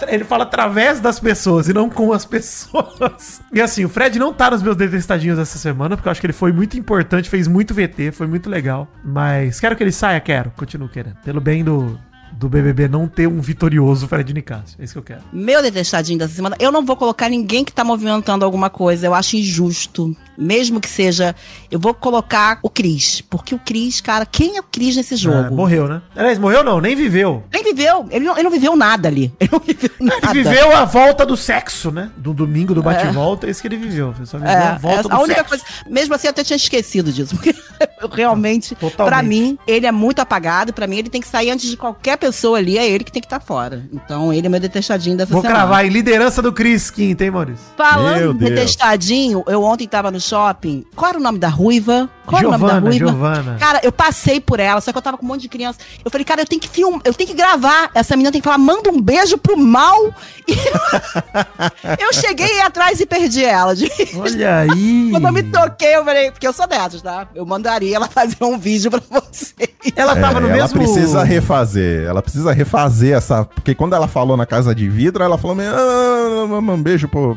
Ele 0.07 0.23
fala 0.23 0.43
através 0.43 0.99
das 0.99 1.19
pessoas 1.19 1.67
e 1.69 1.73
não 1.73 1.89
com 1.89 2.11
as 2.13 2.25
pessoas. 2.25 3.41
E 3.53 3.61
assim, 3.61 3.85
o 3.85 3.89
Fred 3.89 4.17
não 4.19 4.33
tá 4.33 4.51
nos 4.51 4.61
meus 4.63 4.75
detestadinhos 4.75 5.37
essa 5.39 5.57
semana, 5.57 5.95
porque 5.95 6.07
eu 6.07 6.11
acho 6.11 6.21
que 6.21 6.25
ele 6.27 6.33
foi 6.33 6.51
muito 6.51 6.77
importante, 6.77 7.29
fez 7.29 7.47
muito 7.47 7.73
VT, 7.73 8.11
foi 8.11 8.27
muito 8.27 8.49
legal. 8.49 8.87
Mas 9.03 9.59
quero 9.59 9.75
que 9.75 9.83
ele 9.83 9.91
saia, 9.91 10.19
quero. 10.19 10.51
Continuo 10.55 10.89
querendo. 10.89 11.15
Pelo 11.23 11.39
bem 11.41 11.63
do, 11.63 11.99
do 12.41 12.49
BBB 12.49 12.87
não 12.87 13.07
ter 13.07 13.27
um 13.27 13.39
vitorioso 13.39 14.07
Fred 14.07 14.33
Nicásio. 14.33 14.75
É 14.79 14.83
isso 14.83 14.93
que 14.93 14.99
eu 14.99 15.03
quero. 15.03 15.21
Meu 15.31 15.61
detestadinho 15.61 16.17
dessa 16.17 16.33
semana, 16.33 16.55
eu 16.59 16.71
não 16.71 16.83
vou 16.83 16.95
colocar 16.95 17.29
ninguém 17.29 17.63
que 17.63 17.71
tá 17.71 17.83
movimentando 17.83 18.43
alguma 18.43 18.67
coisa. 18.67 19.05
Eu 19.05 19.13
acho 19.13 19.37
injusto. 19.37 20.17
Mesmo 20.35 20.81
que 20.81 20.89
seja. 20.89 21.35
Eu 21.71 21.79
vou 21.79 21.93
colocar 21.93 22.59
o 22.61 22.69
Cris. 22.69 23.21
Porque 23.21 23.55
o 23.55 23.59
Cris, 23.59 24.01
cara, 24.01 24.25
quem 24.25 24.57
é 24.57 24.59
o 24.59 24.63
Cris 24.63 24.95
nesse 24.95 25.13
Ah, 25.13 25.17
jogo? 25.17 25.55
morreu, 25.55 25.87
né? 25.87 26.01
Aliás, 26.15 26.37
morreu 26.37 26.63
não, 26.63 26.81
nem 26.81 26.95
viveu. 26.95 27.43
Nem 27.51 27.63
viveu. 27.63 28.05
Ele 28.11 28.25
não, 28.25 28.33
ele 28.33 28.43
não 28.43 28.51
viveu 28.51 28.75
nada 28.75 29.07
ali. 29.07 29.31
Ele 29.39 29.49
não 29.51 29.59
viveu 29.59 29.89
nada. 29.99 30.19
Ele 30.31 30.43
viveu 30.43 30.75
a 30.75 30.85
volta 30.85 31.25
do 31.25 31.37
sexo, 31.37 31.89
né? 31.91 32.09
Do 32.17 32.33
domingo 32.33 32.73
do 32.73 32.83
bate-volta, 32.83 33.47
é 33.47 33.49
isso 33.49 33.61
que 33.61 33.67
ele 33.67 33.77
viveu. 33.77 34.13
Ele 34.17 34.25
só 34.25 34.37
viveu 34.37 34.51
É, 34.53 34.57
a 34.67 34.77
volta 34.77 34.99
essa- 34.99 35.13
a 35.15 35.19
única 35.19 35.35
sexo. 35.35 35.49
coisa. 35.49 35.63
Mesmo 35.89 36.13
assim, 36.15 36.27
eu 36.27 36.31
até 36.31 36.43
tinha 36.43 36.57
esquecido 36.57 37.11
disso. 37.11 37.35
Porque 37.39 37.55
eu 38.01 38.09
realmente, 38.09 38.75
Totalmente. 38.75 38.95
pra 39.09 39.23
mim, 39.23 39.57
ele 39.65 39.85
é 39.85 39.91
muito 39.91 40.19
apagado. 40.19 40.73
Pra 40.73 40.87
mim, 40.87 40.97
ele 40.97 41.09
tem 41.09 41.21
que 41.21 41.27
sair 41.27 41.49
antes 41.51 41.69
de 41.69 41.77
qualquer 41.77 42.17
pessoa 42.17 42.57
ali. 42.57 42.77
É 42.77 42.87
ele 42.89 43.03
que 43.03 43.11
tem 43.11 43.21
que 43.21 43.25
estar 43.27 43.39
fora. 43.39 43.83
Então, 43.93 44.33
ele 44.33 44.45
é 44.47 44.49
meu 44.49 44.59
detestadinho 44.59 45.15
dessa 45.17 45.31
Vou 45.31 45.41
semana. 45.41 45.59
cravar 45.61 45.85
em 45.85 45.89
liderança 45.89 46.41
do 46.41 46.51
Cris 46.51 46.89
Quinta, 46.91 47.23
hein, 47.23 47.31
Maurício? 47.31 47.63
Falando 47.77 48.17
Meu 48.17 48.31
em 48.31 48.35
Deus. 48.35 48.51
detestadinho, 48.51 49.43
eu 49.47 49.63
ontem 49.63 49.87
tava 49.87 50.11
no 50.11 50.19
shopping. 50.19 50.85
Qual 50.95 51.09
era 51.09 51.17
o 51.19 51.21
nome 51.21 51.39
da 51.39 51.47
ruiva? 51.61 52.09
Qual 52.25 52.39
era 52.39 52.47
o 52.47 52.51
nome 52.51 52.63
da 52.63 52.73
Giovana, 52.73 52.89
ruiva? 52.89 53.07
Giovana. 53.11 53.57
Cara, 53.59 53.81
eu 53.83 53.91
passei 53.91 54.39
por 54.39 54.59
ela, 54.59 54.79
só 54.81 54.91
que 54.91 54.97
eu 54.97 55.01
tava 55.01 55.17
com 55.17 55.25
um 55.25 55.27
monte 55.27 55.41
de 55.41 55.49
criança. 55.49 55.79
Eu 56.03 56.09
falei, 56.09 56.23
cara, 56.25 56.41
eu 56.41 56.45
tenho 56.45 56.61
que 56.61 56.69
filmar, 56.69 57.01
eu 57.03 57.13
tenho 57.13 57.29
que 57.29 57.35
gravar. 57.35 57.89
Essa 57.93 58.15
menina 58.15 58.31
tem 58.31 58.41
que 58.41 58.45
falar, 58.45 58.57
manda 58.57 58.89
um 58.89 59.01
beijo 59.01 59.37
pro 59.37 59.57
mal. 59.57 60.13
E 60.51 62.03
eu 62.03 62.13
cheguei 62.13 62.61
atrás 62.61 62.99
e 62.99 63.05
perdi 63.05 63.43
ela. 63.45 63.73
Olha 64.15 64.59
aí. 64.59 65.09
Quando 65.11 65.27
eu 65.27 65.33
me 65.33 65.43
toquei, 65.43 65.95
eu 65.95 66.03
falei, 66.03 66.31
porque 66.31 66.47
eu 66.47 66.53
sou 66.53 66.67
dessas, 66.67 67.01
tá? 67.01 67.27
Eu 67.33 67.45
mandaria 67.45 67.95
ela 67.95 68.07
fazer 68.07 68.43
um 68.43 68.57
vídeo 68.57 68.91
pra 68.91 69.01
você. 69.09 69.69
Ela 69.95 70.15
tava 70.15 70.39
no 70.39 70.47
É, 70.47 70.51
ela 70.51 70.63
mesmo... 70.63 70.77
precisa 70.79 71.23
refazer. 71.23 72.05
Ela 72.05 72.21
precisa 72.21 72.51
refazer 72.51 73.15
essa. 73.15 73.45
Porque 73.45 73.75
quando 73.75 73.93
ela 73.93 74.07
falou 74.07 74.35
na 74.35 74.45
casa 74.45 74.73
de 74.75 74.89
vidro, 74.89 75.23
ela 75.23 75.37
falou: 75.37 75.57
ah, 75.59 76.45
um 76.45 76.81
beijo, 76.81 77.07
pô. 77.07 77.35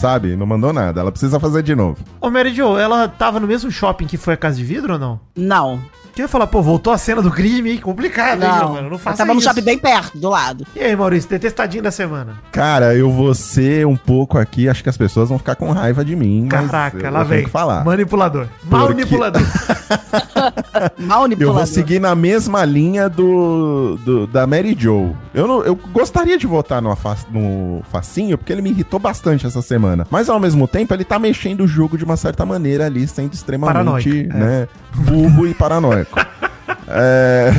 Sabe? 0.00 0.34
Não 0.34 0.46
mandou 0.46 0.72
nada. 0.72 1.02
Ela 1.02 1.12
precisa 1.12 1.38
fazer 1.38 1.62
de 1.62 1.74
novo. 1.74 1.98
Ô, 2.22 2.30
Mary 2.30 2.54
Jo, 2.54 2.78
ela 2.78 3.06
tava 3.06 3.38
no 3.38 3.46
mesmo 3.46 3.70
shopping 3.70 4.06
que 4.06 4.16
foi 4.16 4.32
a 4.32 4.36
Casa 4.36 4.56
de 4.56 4.64
Vidro 4.64 4.94
ou 4.94 4.98
não? 4.98 5.20
Não. 5.36 5.78
Eu 6.16 6.22
ia 6.24 6.28
falar, 6.28 6.46
pô, 6.46 6.60
voltou 6.60 6.92
a 6.92 6.98
cena 6.98 7.22
do 7.22 7.30
crime, 7.30 7.70
hein? 7.72 7.78
complicado, 7.78 8.42
hein, 8.42 8.48
Não. 8.48 8.58
Giovana? 8.58 8.82
Não 8.82 8.90
eu 8.92 8.98
faça 8.98 9.18
tava 9.18 9.32
no 9.34 9.40
shopping 9.40 9.62
bem 9.62 9.78
perto, 9.78 10.18
do 10.18 10.28
lado. 10.28 10.66
E 10.76 10.80
aí, 10.80 10.94
Maurício, 10.94 11.30
detestadinho 11.30 11.82
da 11.82 11.90
semana. 11.90 12.34
Cara, 12.52 12.94
eu 12.94 13.10
vou 13.10 13.34
ser 13.34 13.86
um 13.86 13.96
pouco 13.96 14.36
aqui. 14.38 14.68
Acho 14.68 14.82
que 14.82 14.88
as 14.88 14.96
pessoas 14.96 15.28
vão 15.28 15.38
ficar 15.38 15.54
com 15.56 15.70
raiva 15.72 16.04
de 16.04 16.14
mim. 16.14 16.46
Caraca, 16.48 16.98
eu 17.06 17.10
lá 17.10 17.22
vem. 17.22 17.44
que 17.44 17.50
falar. 17.50 17.84
Manipulador. 17.84 18.46
Porque- 18.68 18.76
Manipulador. 18.94 19.42
Mal 20.98 21.18
Eu 21.18 21.20
manipulador. 21.22 21.54
vou 21.54 21.66
seguir 21.66 22.00
na 22.00 22.14
mesma 22.14 22.64
linha 22.64 23.08
do, 23.08 23.98
do- 24.04 24.26
da 24.26 24.46
Mary 24.46 24.76
Joe. 24.78 25.12
Eu, 25.34 25.46
não, 25.46 25.62
eu 25.62 25.74
gostaria 25.92 26.36
de 26.38 26.46
votar 26.46 26.80
no, 26.82 26.96
no 27.30 27.82
Facinho, 27.90 28.36
porque 28.38 28.52
ele 28.52 28.62
me 28.62 28.70
irritou 28.70 28.98
bastante 29.00 29.46
essa 29.46 29.62
semana. 29.62 30.06
Mas 30.10 30.28
ao 30.28 30.38
mesmo 30.40 30.66
tempo, 30.68 30.92
ele 30.94 31.04
tá 31.04 31.18
mexendo 31.18 31.62
o 31.62 31.66
jogo 31.66 31.96
de 31.96 32.04
uma 32.04 32.16
certa 32.16 32.44
maneira 32.44 32.86
ali, 32.86 33.06
sendo 33.06 33.32
extremamente 33.32 33.72
Paranoico, 33.74 34.08
é. 34.08 34.38
né, 34.38 34.68
burro 34.94 35.46
e 35.46 35.54
paranoico. 35.54 35.99
É, 36.92 37.52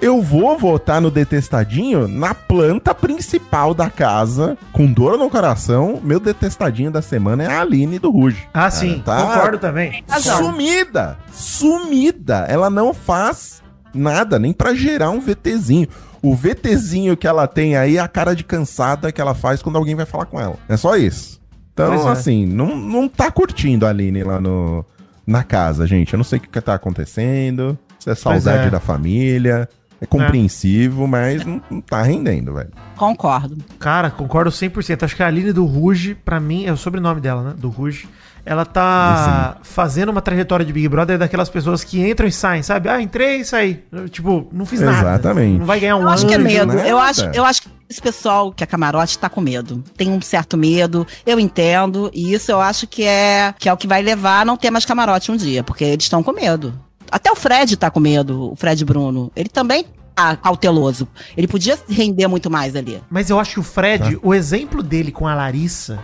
eu 0.00 0.20
vou 0.20 0.58
votar 0.58 1.00
no 1.00 1.10
detestadinho 1.10 2.08
na 2.08 2.34
planta 2.34 2.94
principal 2.94 3.72
da 3.72 3.88
casa, 3.88 4.58
com 4.72 4.86
dor 4.86 5.16
no 5.16 5.30
coração. 5.30 6.00
Meu 6.02 6.20
detestadinho 6.20 6.90
da 6.90 7.00
semana 7.00 7.44
é 7.44 7.46
a 7.46 7.60
Aline 7.60 7.98
do 7.98 8.10
Ruge. 8.10 8.46
Ah, 8.52 8.70
sim, 8.70 9.02
tá 9.04 9.16
concordo 9.16 9.58
também. 9.58 10.04
Sumida! 10.18 11.16
Sumida! 11.32 12.46
Ela 12.48 12.68
não 12.68 12.92
faz 12.92 13.62
nada, 13.94 14.38
nem 14.38 14.52
pra 14.52 14.74
gerar 14.74 15.10
um 15.10 15.20
VTzinho. 15.20 15.88
O 16.20 16.34
VTzinho 16.34 17.16
que 17.16 17.26
ela 17.26 17.46
tem 17.46 17.76
aí 17.76 17.96
é 17.96 18.00
a 18.00 18.08
cara 18.08 18.34
de 18.34 18.44
cansada 18.44 19.12
que 19.12 19.20
ela 19.20 19.34
faz 19.34 19.62
quando 19.62 19.76
alguém 19.76 19.94
vai 19.94 20.06
falar 20.06 20.26
com 20.26 20.40
ela. 20.40 20.56
É 20.68 20.76
só 20.76 20.96
isso. 20.96 21.40
Então, 21.72 22.08
é. 22.08 22.12
assim, 22.12 22.46
não, 22.46 22.76
não 22.76 23.08
tá 23.08 23.30
curtindo 23.30 23.86
a 23.86 23.90
Aline 23.90 24.22
lá 24.22 24.40
no, 24.40 24.84
na 25.26 25.42
casa, 25.42 25.86
gente. 25.86 26.12
Eu 26.12 26.18
não 26.18 26.24
sei 26.24 26.38
o 26.38 26.42
que, 26.42 26.48
que 26.48 26.60
tá 26.60 26.74
acontecendo. 26.74 27.78
Se 27.98 28.10
é 28.10 28.14
saudade 28.14 28.68
é. 28.68 28.70
da 28.70 28.80
família. 28.80 29.68
É 30.00 30.06
compreensivo, 30.06 31.06
mas 31.06 31.46
não, 31.46 31.62
não 31.70 31.80
tá 31.80 32.02
rendendo, 32.02 32.52
velho. 32.52 32.70
Concordo. 32.96 33.56
Cara, 33.78 34.10
concordo 34.10 34.50
100%. 34.50 35.02
Acho 35.02 35.16
que 35.16 35.22
a 35.22 35.26
Aline 35.26 35.52
do 35.52 35.64
Ruge, 35.64 36.14
pra 36.14 36.38
mim, 36.38 36.66
é 36.66 36.72
o 36.72 36.76
sobrenome 36.76 37.20
dela, 37.20 37.42
né? 37.42 37.54
Do 37.56 37.70
Ruge. 37.70 38.06
Ela 38.46 38.66
tá 38.66 39.56
fazendo 39.62 40.10
uma 40.10 40.20
trajetória 40.20 40.64
de 40.66 40.72
Big 40.72 40.86
Brother 40.88 41.18
daquelas 41.18 41.48
pessoas 41.48 41.82
que 41.82 42.06
entram 42.06 42.28
e 42.28 42.32
saem, 42.32 42.62
sabe? 42.62 42.88
Ah, 42.88 43.00
entrei 43.00 43.40
e 43.40 43.44
saí. 43.44 43.82
Tipo, 44.10 44.48
não 44.52 44.66
fiz 44.66 44.80
nada. 44.80 44.98
Exatamente. 44.98 45.58
Não 45.58 45.66
vai 45.66 45.80
ganhar 45.80 45.96
um 45.96 46.02
Eu 46.02 46.08
acho 46.08 46.26
que 46.26 46.34
é 46.34 46.38
medo. 46.38 46.74
nada. 46.74 46.86
Eu 46.86 46.98
acho, 46.98 47.24
eu 47.32 47.44
acho 47.44 47.62
que 47.62 47.68
esse 47.88 48.02
pessoal 48.02 48.52
que 48.52 48.62
é 48.62 48.66
camarote 48.66 49.18
tá 49.18 49.28
com 49.30 49.40
medo. 49.40 49.82
Tem 49.96 50.10
um 50.10 50.20
certo 50.20 50.56
medo. 50.58 51.06
Eu 51.24 51.40
entendo. 51.40 52.10
E 52.12 52.34
isso 52.34 52.50
eu 52.52 52.60
acho 52.60 52.86
que 52.86 53.04
é, 53.04 53.54
que 53.58 53.68
é 53.68 53.72
o 53.72 53.76
que 53.76 53.86
vai 53.86 54.02
levar 54.02 54.40
a 54.40 54.44
não 54.44 54.56
ter 54.56 54.70
mais 54.70 54.84
camarote 54.84 55.32
um 55.32 55.36
dia. 55.36 55.62
Porque 55.62 55.84
eles 55.84 56.04
estão 56.04 56.22
com 56.22 56.32
medo. 56.32 56.78
Até 57.10 57.30
o 57.30 57.36
Fred 57.36 57.76
tá 57.76 57.90
com 57.90 58.00
medo, 58.00 58.52
o 58.52 58.56
Fred 58.56 58.84
Bruno. 58.84 59.30
Ele 59.34 59.48
também 59.48 59.86
tá 60.14 60.36
cauteloso. 60.36 61.08
Ele 61.36 61.46
podia 61.46 61.78
render 61.88 62.26
muito 62.28 62.50
mais 62.50 62.76
ali. 62.76 63.00
Mas 63.10 63.30
eu 63.30 63.38
acho 63.38 63.54
que 63.54 63.60
o 63.60 63.62
Fred, 63.62 64.18
o 64.22 64.34
exemplo 64.34 64.82
dele 64.82 65.10
com 65.10 65.26
a 65.26 65.34
Larissa 65.34 65.98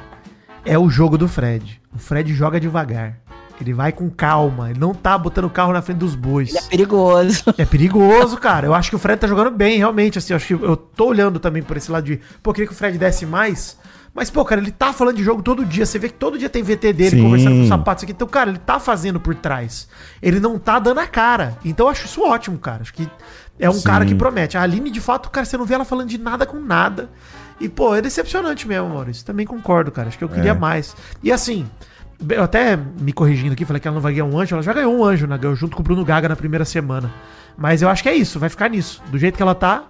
é 0.65 0.79
o 0.79 0.89
jogo 0.89 1.17
do 1.19 1.29
Fred. 1.29 1.81
O 1.95 1.99
Fred 1.99 2.33
joga 2.35 2.61
devagar. 2.61 3.19
Ele 3.61 3.75
vai 3.75 3.93
com 3.93 4.09
calma. 4.09 4.71
Ele 4.71 4.79
não 4.79 4.95
tá 4.95 5.19
botando 5.19 5.45
o 5.45 5.51
carro 5.51 5.73
na 5.73 5.83
frente 5.83 5.99
dos 5.99 6.15
bois. 6.15 6.49
Ele 6.49 6.59
é 6.59 6.63
perigoso. 6.63 7.45
É 7.59 7.65
perigoso, 7.65 8.37
cara. 8.39 8.67
Eu 8.67 8.75
acho 8.75 8.89
que 8.89 8.97
o 8.97 8.99
Fred 8.99 9.21
tá 9.21 9.27
jogando 9.27 9.51
bem, 9.51 9.77
realmente. 9.79 10.19
Assim, 10.19 10.33
eu 10.33 10.37
acho 10.37 10.47
que 10.47 10.55
eu 10.55 10.77
tô 10.77 11.09
olhando 11.09 11.39
também 11.39 11.63
por 11.63 11.77
esse 11.77 11.91
lado 11.91 12.05
de, 12.05 12.21
pô, 12.43 12.53
queria 12.53 12.67
que 12.67 12.73
o 12.73 12.77
Fred 12.77 12.97
desse 12.97 13.27
mais. 13.27 13.77
Mas, 14.15 14.31
pô, 14.31 14.45
cara, 14.45 14.61
ele 14.61 14.71
tá 14.71 14.93
falando 14.93 15.17
de 15.17 15.23
jogo 15.23 15.43
todo 15.43 15.65
dia. 15.65 15.85
Você 15.85 15.99
vê 15.99 16.09
que 16.09 16.15
todo 16.15 16.39
dia 16.39 16.49
tem 16.49 16.63
VT 16.63 16.93
dele 16.93 17.11
Sim. 17.11 17.23
conversando 17.23 17.57
com 17.57 17.63
os 17.63 17.69
sapatos 17.69 18.05
aqui. 18.05 18.13
Então, 18.13 18.27
cara, 18.27 18.51
ele 18.51 18.59
tá 18.59 18.81
fazendo 18.81 19.21
por 19.21 19.35
trás. 19.35 19.89
Ele 20.23 20.41
não 20.41 20.59
tá 20.59 20.79
dando 20.79 20.99
a 20.99 21.07
cara. 21.07 21.59
Então, 21.65 21.87
eu 21.87 21.91
acho 21.91 22.07
isso 22.07 22.23
ótimo, 22.23 22.59
cara. 22.59 22.81
Acho 22.81 22.95
que 22.95 23.09
é 23.59 23.69
um 23.69 23.75
Sim. 23.75 23.83
cara 23.83 24.07
que 24.07 24.15
promete. 24.15 24.57
A 24.57 24.63
Aline, 24.63 24.91
de 24.91 25.01
fato, 25.01 25.31
cara, 25.31 25.45
você 25.45 25.57
não 25.57 25.67
vê 25.67 25.75
ela 25.75 25.85
falando 25.85 26.09
de 26.09 26.19
nada 26.19 26.47
com 26.47 26.59
nada. 26.59 27.11
E, 27.61 27.69
pô, 27.69 27.95
é 27.95 28.01
decepcionante 28.01 28.67
mesmo, 28.67 28.89
Maurício. 28.89 29.25
Também 29.25 29.47
concordo, 29.47 29.91
cara. 29.91 30.09
Acho 30.09 30.17
que 30.19 30.25
eu 30.25 30.29
queria 30.29 30.53
É. 30.53 30.55
mais. 30.55 30.97
E 31.23 31.31
assim, 31.31 31.67
eu 32.29 32.43
até 32.43 32.77
me 33.01 33.13
corrigindo 33.13 33.53
aqui, 33.53 33.65
falei 33.65 33.81
que 33.81 33.87
ela 33.87 33.95
não 33.97 34.01
vai 34.03 34.13
ganhar 34.15 34.25
um 34.25 34.39
anjo. 34.39 34.55
Ela 34.55 34.63
já 34.63 34.73
ganhou 34.73 34.99
um 34.99 35.05
anjo, 35.05 35.27
né? 35.27 35.37
Ganhou 35.37 35.55
junto 35.55 35.77
com 35.77 35.83
o 35.83 35.85
Bruno 35.85 36.05
Gaga 36.05 36.29
na 36.29 36.37
primeira 36.37 36.65
semana. 36.65 37.11
Mas 37.59 37.83
eu 37.83 37.89
acho 37.89 38.03
que 38.03 38.09
é 38.09 38.15
isso, 38.15 38.39
vai 38.39 38.49
ficar 38.49 38.71
nisso. 38.71 39.03
Do 39.11 39.19
jeito 39.19 39.37
que 39.37 39.43
ela 39.43 39.55
tá, 39.55 39.85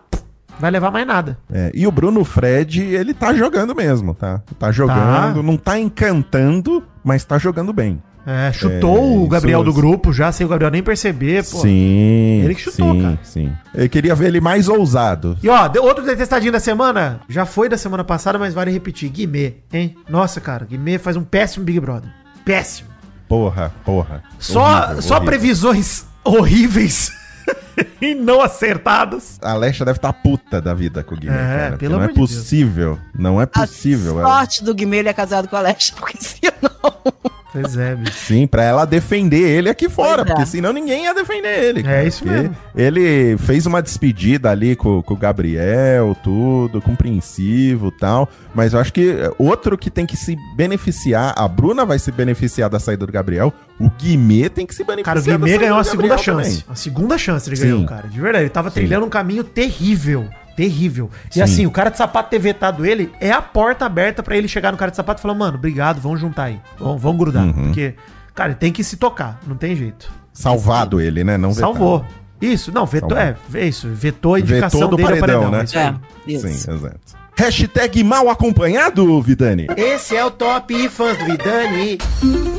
vai 0.58 0.70
levar 0.70 0.90
mais 0.90 1.06
nada. 1.06 1.38
É, 1.52 1.70
e 1.72 1.86
o 1.86 1.92
Bruno 1.92 2.24
Fred, 2.24 2.82
ele 2.82 3.14
tá 3.14 3.32
jogando 3.32 3.74
mesmo, 3.74 4.14
tá? 4.14 4.42
Tá 4.58 4.72
jogando, 4.72 5.42
não 5.42 5.56
tá 5.56 5.78
encantando, 5.78 6.82
mas 7.04 7.24
tá 7.24 7.38
jogando 7.38 7.72
bem. 7.72 8.02
É, 8.26 8.52
chutou 8.52 8.96
É, 8.96 9.00
o 9.24 9.26
Gabriel 9.28 9.60
isso- 9.62 9.70
do 9.70 9.74
grupo 9.74 10.12
já, 10.12 10.30
sem 10.30 10.44
o 10.44 10.48
Gabriel 10.48 10.70
nem 10.70 10.82
perceber, 10.82 11.42
pô. 11.42 11.60
sim. 11.62 12.42
ele 12.44 12.54
que 12.54 12.60
chutou, 12.60 12.92
sim, 12.94 13.02
cara. 13.02 13.18
Sim. 13.22 13.52
Eu 13.74 13.88
queria 13.88 14.14
ver 14.14 14.26
ele 14.26 14.40
mais 14.40 14.68
ousado. 14.68 15.38
E 15.42 15.48
ó, 15.48 15.66
de- 15.68 15.78
outro 15.78 16.04
detestadinho 16.04 16.52
da 16.52 16.60
semana, 16.60 17.20
já 17.28 17.46
foi 17.46 17.68
da 17.68 17.78
semana 17.78 18.04
passada, 18.04 18.38
mas 18.38 18.52
vale 18.54 18.70
repetir. 18.70 19.08
Guimê, 19.10 19.54
hein? 19.72 19.96
Nossa, 20.08 20.40
cara, 20.40 20.66
Guimê 20.66 20.98
faz 20.98 21.16
um 21.16 21.24
péssimo 21.24 21.64
Big 21.64 21.80
Brother. 21.80 22.10
Péssimo. 22.44 22.90
Porra, 23.28 23.72
porra. 23.84 24.22
Só, 24.38 24.60
Horrível, 24.64 25.02
só 25.02 25.14
horrível. 25.16 25.24
previsões 25.26 26.04
horríveis 26.24 27.12
e 28.02 28.14
não 28.14 28.40
acertadas. 28.40 29.38
A 29.42 29.52
Alexa 29.52 29.84
deve 29.84 29.98
estar 29.98 30.12
puta 30.12 30.60
da 30.60 30.74
vida 30.74 31.02
com 31.02 31.14
o 31.14 31.18
Guimê, 31.18 31.34
É, 31.34 31.38
cara. 31.38 31.76
pelo 31.78 31.96
não 31.96 32.02
é 32.04 32.08
de 32.08 32.14
Deus. 32.14 32.30
possível. 32.34 32.98
Não 33.18 33.40
é 33.40 33.46
possível. 33.46 34.18
A 34.18 34.20
ela- 34.22 34.36
sorte 34.38 34.62
do 34.64 34.74
Guimê 34.74 34.98
ele 34.98 35.08
é 35.08 35.12
casado 35.12 35.48
com 35.48 35.56
a 35.56 35.60
Alexa, 35.60 35.94
porque 35.96 36.18
se 36.20 36.38
não. 36.60 37.30
Pois 37.52 37.76
é, 37.76 37.94
bicho. 37.94 38.12
Sim, 38.12 38.46
pra 38.46 38.62
ela 38.62 38.84
defender 38.84 39.40
ele 39.40 39.68
aqui 39.68 39.88
fora, 39.88 40.22
é. 40.22 40.24
porque 40.24 40.46
senão 40.46 40.72
ninguém 40.72 41.04
ia 41.04 41.14
defender 41.14 41.64
ele. 41.64 41.86
É 41.86 42.06
isso 42.06 42.22
Porque 42.22 42.38
mesmo. 42.40 42.56
Ele 42.76 43.36
fez 43.38 43.66
uma 43.66 43.82
despedida 43.82 44.50
ali 44.50 44.76
com, 44.76 45.02
com 45.02 45.14
o 45.14 45.16
Gabriel, 45.16 46.16
tudo, 46.22 46.80
compreensivo 46.80 47.88
e 47.88 47.98
tal. 47.98 48.28
Mas 48.54 48.72
eu 48.72 48.80
acho 48.80 48.92
que 48.92 49.16
outro 49.38 49.76
que 49.76 49.90
tem 49.90 50.06
que 50.06 50.16
se 50.16 50.36
beneficiar, 50.56 51.34
a 51.36 51.48
Bruna 51.48 51.84
vai 51.84 51.98
se 51.98 52.12
beneficiar 52.12 52.70
da 52.70 52.78
saída 52.78 53.06
do 53.06 53.12
Gabriel, 53.12 53.52
o 53.78 53.90
Guimê 53.90 54.48
tem 54.48 54.66
que 54.66 54.74
se 54.74 54.84
beneficiar 54.84 55.16
Cara, 55.16 55.20
o 55.20 55.22
Guimê 55.22 55.50
saída 55.50 55.64
ganhou 55.64 55.78
a 55.78 55.84
segunda 55.84 56.08
Gabriel 56.08 56.36
chance. 56.36 56.50
também. 56.60 56.64
A 56.68 56.74
segunda 56.74 57.18
chance 57.18 57.48
ele 57.48 57.56
Sim. 57.56 57.62
ganhou, 57.62 57.84
cara. 57.86 58.08
De 58.08 58.20
verdade. 58.20 58.44
Ele 58.44 58.50
tava 58.50 58.70
trilhando 58.70 59.06
um 59.06 59.10
caminho 59.10 59.42
terrível. 59.42 60.28
Terrível. 60.60 61.08
E 61.30 61.34
Sim. 61.34 61.40
assim, 61.40 61.66
o 61.66 61.70
cara 61.70 61.88
de 61.88 61.96
sapato 61.96 62.28
ter 62.28 62.38
vetado 62.38 62.84
ele 62.84 63.10
é 63.18 63.32
a 63.32 63.40
porta 63.40 63.86
aberta 63.86 64.22
pra 64.22 64.36
ele 64.36 64.46
chegar 64.46 64.70
no 64.70 64.76
cara 64.76 64.90
de 64.90 64.96
sapato 64.98 65.18
e 65.18 65.22
falar, 65.22 65.32
mano, 65.32 65.56
obrigado, 65.56 66.02
vamos 66.02 66.20
juntar 66.20 66.44
aí. 66.44 66.60
Vamos, 66.78 67.00
vamos 67.00 67.18
grudar. 67.18 67.44
Uhum. 67.44 67.52
Porque, 67.52 67.94
cara, 68.34 68.50
ele 68.50 68.58
tem 68.58 68.70
que 68.70 68.84
se 68.84 68.98
tocar. 68.98 69.40
Não 69.46 69.56
tem 69.56 69.74
jeito. 69.74 70.12
Salvado 70.34 71.00
ele, 71.00 71.24
né? 71.24 71.38
Não 71.38 71.54
vetado. 71.54 71.72
Salvou. 71.72 72.04
Isso, 72.42 72.70
não, 72.72 72.84
vetou, 72.84 73.16
Salvou. 73.16 73.36
é, 73.54 73.60
é 73.62 73.66
isso, 73.66 73.88
vetou 73.88 74.34
a 74.34 74.40
indicação 74.40 74.80
Vetou 74.80 74.90
do 74.90 74.96
dele 74.96 75.12
ao 75.12 75.18
paredão, 75.18 75.50
né? 75.50 75.60
é 75.60 75.64
isso. 75.64 75.78
É, 75.78 75.94
isso. 76.26 76.48
Sim, 76.48 76.72
exato. 76.72 77.19
Hashtag 77.40 78.04
mal 78.04 78.28
acompanhado, 78.28 79.18
Vidani. 79.22 79.66
Esse 79.74 80.14
é 80.14 80.22
o 80.22 80.30
top 80.30 80.90
fãs 80.90 81.16
do 81.16 81.24
Vidani. 81.24 81.96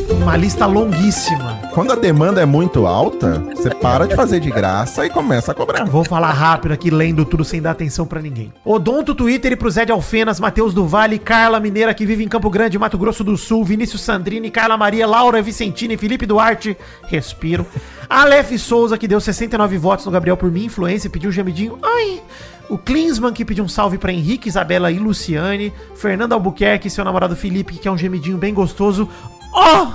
Uma 0.09 0.36
lista 0.36 0.65
longuíssima. 0.65 1.59
Quando 1.71 1.93
a 1.93 1.95
demanda 1.95 2.41
é 2.41 2.47
muito 2.47 2.88
alta, 2.88 3.43
você 3.55 3.69
para 3.69 4.07
de 4.07 4.15
fazer 4.15 4.39
de 4.39 4.49
graça 4.49 5.05
e 5.05 5.09
começa 5.11 5.51
a 5.51 5.55
cobrar. 5.55 5.86
Vou 5.86 6.03
falar 6.03 6.32
rápido 6.32 6.71
aqui, 6.71 6.89
lendo 6.89 7.23
tudo 7.23 7.45
sem 7.45 7.61
dar 7.61 7.71
atenção 7.71 8.07
pra 8.07 8.19
ninguém. 8.19 8.51
Odonto 8.65 9.13
Twitter 9.13 9.51
e 9.51 9.55
pro 9.55 9.69
Zé 9.69 9.86
de 9.86 9.91
Alfenas, 9.91 10.39
Matheus 10.39 10.73
do 10.73 10.88
Vale, 10.88 11.19
Carla 11.19 11.59
Mineira, 11.59 11.93
que 11.93 12.03
vive 12.03 12.23
em 12.23 12.27
Campo 12.27 12.49
Grande, 12.49 12.79
Mato 12.79 12.97
Grosso 12.97 13.23
do 13.23 13.38
Sul, 13.38 13.63
Vinícius 13.63 14.01
Sandrini, 14.01 14.49
Carla 14.49 14.77
Maria, 14.77 15.05
Laura 15.05 15.43
Vicentini, 15.43 15.95
Felipe 15.95 16.25
Duarte, 16.25 16.75
respiro. 17.03 17.67
Aleph 18.12 18.51
Souza, 18.59 18.97
que 18.97 19.07
deu 19.07 19.22
69 19.22 19.78
votos 19.78 20.05
no 20.05 20.12
Gabriel 20.12 20.36
por 20.36 20.51
minha 20.51 20.66
influência, 20.66 21.09
pediu 21.09 21.30
um 21.30 21.34
gemidinho. 21.34 21.80
Ai! 21.82 22.22
O 22.68 22.78
Klinsman, 22.78 23.32
que 23.32 23.45
pediu 23.45 23.64
um 23.64 23.70
salve 23.70 23.97
pra 23.97 24.12
Henrique, 24.12 24.49
Isabela 24.49 24.91
e 24.91 24.99
Luciane. 24.99 25.72
Fernando 25.95 26.34
Albuquerque, 26.34 26.89
seu 26.89 27.05
namorado 27.05 27.38
Felipe, 27.38 27.72
que 27.72 27.80
quer 27.80 27.89
um 27.89 27.97
gemidinho 27.97 28.38
bem 28.38 28.53
gostoso. 28.53 29.07
Oh! 29.55 29.88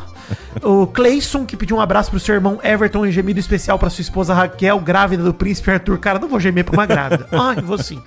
O 0.63 0.87
Cleison, 0.87 1.45
que 1.45 1.59
pediu 1.59 1.77
um 1.77 1.81
abraço 1.81 2.11
pro 2.11 2.19
seu 2.19 2.35
irmão 2.35 2.59
Everton 2.65 3.05
e 3.05 3.13
gemido 3.13 3.39
especial 3.39 3.79
pra 3.79 3.91
sua 3.91 4.01
esposa 4.01 4.33
Raquel, 4.33 4.81
grávida 4.81 5.23
do 5.23 5.35
príncipe 5.35 5.71
Arthur. 5.71 5.99
Cara, 5.99 6.19
não 6.19 6.27
vou 6.27 6.41
gemer 6.41 6.65
pra 6.65 6.73
uma 6.73 6.87
grávida. 6.87 7.29
Ai, 7.31 7.57
vou 7.57 7.77
sim. 7.77 8.03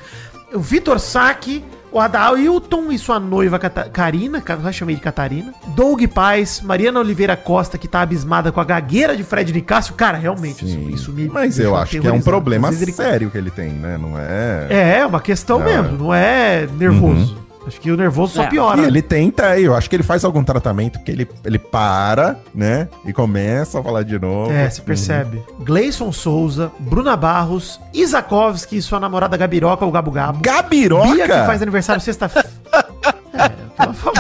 O 0.52 0.60
Vitor 0.60 1.00
Sack, 1.00 1.64
o 1.92 2.00
Adailton 2.00 2.92
e 2.92 2.98
sua 3.00 3.20
noiva 3.20 3.58
Cata 3.60 3.84
Karina, 3.90 4.44
já 4.64 4.72
chamei 4.72 4.96
de 4.96 5.02
Catarina. 5.02 5.54
Doug 5.76 6.04
Paz, 6.14 6.62
Mariana 6.62 7.00
Oliveira 7.00 7.36
Costa, 7.36 7.78
que 7.78 7.88
tá 7.88 8.02
abismada 8.02 8.52
com 8.52 8.60
a 8.60 8.64
gagueira 8.64 9.16
de 9.16 9.24
Fred 9.24 9.52
Nicásio. 9.52 9.94
Cara, 9.96 10.18
realmente, 10.18 10.66
isso, 10.66 10.74
Sim. 10.76 10.90
isso 10.94 11.12
me. 11.12 11.28
Mas 11.28 11.60
eu 11.60 11.76
acho 11.76 12.00
que 12.00 12.08
é 12.08 12.12
um 12.12 12.22
problema 12.22 12.70
ele- 12.70 12.92
sério 12.92 13.30
que 13.32 13.38
ele 13.38 13.52
tem, 13.52 13.70
né? 13.72 13.98
Não 13.98 14.18
é. 14.18 14.68
É, 14.70 15.00
é 15.00 15.06
uma 15.06 15.20
questão 15.20 15.60
Não, 15.60 15.66
mesmo, 15.66 15.98
não 15.98 16.14
é 16.14 16.68
nervoso. 16.78 17.38
Acho 17.70 17.80
que 17.80 17.92
o 17.92 17.96
nervoso 17.98 18.34
só 18.36 18.44
É. 18.44 18.48
piora. 18.48 18.82
E 18.82 18.86
ele 18.86 19.02
tenta, 19.02 19.58
eu 19.60 19.76
acho 19.76 19.90
que 19.90 19.96
ele 19.96 20.04
faz 20.04 20.26
algum 20.26 20.44
tratamento 20.44 21.00
que 21.04 21.12
ele, 21.12 21.28
ele 21.46 21.58
para, 21.60 22.36
né? 22.54 22.88
E 23.06 23.14
começa 23.14 23.80
a 23.80 23.84
falar 23.84 24.04
de 24.04 24.18
novo. 24.20 24.52
É, 24.52 24.70
se 24.70 24.82
percebe. 24.82 25.42
Gleison 25.60 26.12
Souza, 26.12 26.72
Bruna 26.80 27.16
Barros, 27.16 27.80
Isakovski 27.94 28.78
e 28.78 28.82
sua 28.82 29.00
namorada 29.00 29.38
Gabiroca, 29.38 29.86
o 29.86 29.92
Gabo 29.92 30.12
Gabo. 30.12 30.40
Gabiroca? 30.42 31.14
Bia, 31.14 31.26
que 31.26 31.46
faz 31.46 31.62
aniversário 31.62 32.02
sexta-feira. 32.02 32.50
é, 33.34 33.46
o 33.46 33.50
que 33.70 33.82
ela 33.82 33.94
falou. 33.94 34.20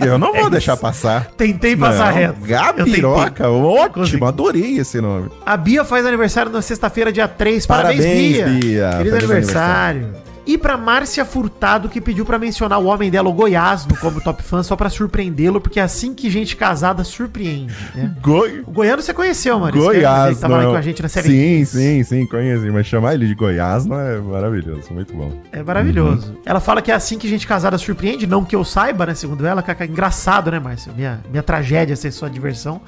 Eu 0.00 0.18
não 0.18 0.32
vou 0.34 0.46
É 0.46 0.50
deixar 0.50 0.76
passar. 0.76 1.26
Tentei 1.36 1.76
passar 1.76 2.08
Não, 2.12 2.14
reto. 2.14 2.40
Gabiroca, 2.42 3.48
ótimo, 3.50 3.90
Consegui. 3.94 4.24
adorei 4.24 4.78
esse 4.78 5.00
nome. 5.00 5.30
A 5.44 5.56
Bia 5.56 5.84
faz 5.84 6.04
aniversário 6.06 6.52
na 6.52 6.60
sexta-feira, 6.62 7.10
dia 7.12 7.26
3. 7.26 7.66
Parabéns, 7.66 8.00
Parabéns, 8.00 8.32
Bia. 8.36 8.44
Bia. 8.46 8.90
Feliz, 8.92 8.98
Feliz 8.98 9.14
aniversário. 9.14 10.08
E 10.46 10.56
pra 10.56 10.76
Márcia 10.76 11.24
Furtado, 11.24 11.88
que 11.88 12.00
pediu 12.00 12.24
pra 12.24 12.38
mencionar 12.38 12.78
o 12.78 12.86
homem 12.86 13.10
dela, 13.10 13.28
o 13.28 13.32
Goiasno, 13.32 13.96
como 13.98 14.20
top 14.20 14.42
fã, 14.42 14.62
só 14.62 14.74
pra 14.74 14.88
surpreendê-lo, 14.88 15.60
porque 15.60 15.78
é 15.78 15.82
assim 15.82 16.14
que 16.14 16.30
gente 16.30 16.56
casada 16.56 17.04
surpreende, 17.04 17.74
né? 17.94 18.14
Goi... 18.20 18.64
O 18.66 18.70
Goiano 18.70 19.02
você 19.02 19.12
conheceu, 19.12 19.58
mano. 19.58 19.76
Goiás, 19.76 20.36
Que 20.36 20.40
tava 20.42 20.56
lá 20.56 20.64
com 20.64 20.76
a 20.76 20.80
gente 20.80 21.02
na 21.02 21.08
série. 21.08 21.28
Sim, 21.28 21.58
15. 21.58 21.78
sim, 21.78 22.04
sim, 22.04 22.26
conheci. 22.26 22.70
Mas 22.70 22.86
chamar 22.86 23.14
ele 23.14 23.26
de 23.26 23.34
Goiás 23.34 23.86
não 23.86 23.98
é 23.98 24.18
maravilhoso, 24.18 24.92
muito 24.92 25.14
bom. 25.14 25.32
É 25.52 25.62
maravilhoso. 25.62 26.34
Ela 26.44 26.60
fala 26.60 26.82
que 26.82 26.90
é 26.90 26.94
assim 26.94 27.18
que 27.18 27.28
gente 27.28 27.46
casada 27.46 27.76
surpreende, 27.78 28.26
não 28.26 28.44
que 28.44 28.56
eu 28.56 28.64
saiba, 28.64 29.06
né? 29.06 29.14
Segundo 29.14 29.46
ela, 29.46 29.62
que 29.62 29.70
é 29.70 29.86
engraçado, 29.86 30.50
né, 30.50 30.58
Márcia? 30.58 30.92
Minha, 30.96 31.20
minha 31.30 31.42
tragédia 31.42 31.96
ser 31.96 32.10
sua 32.10 32.30
diversão. 32.30 32.80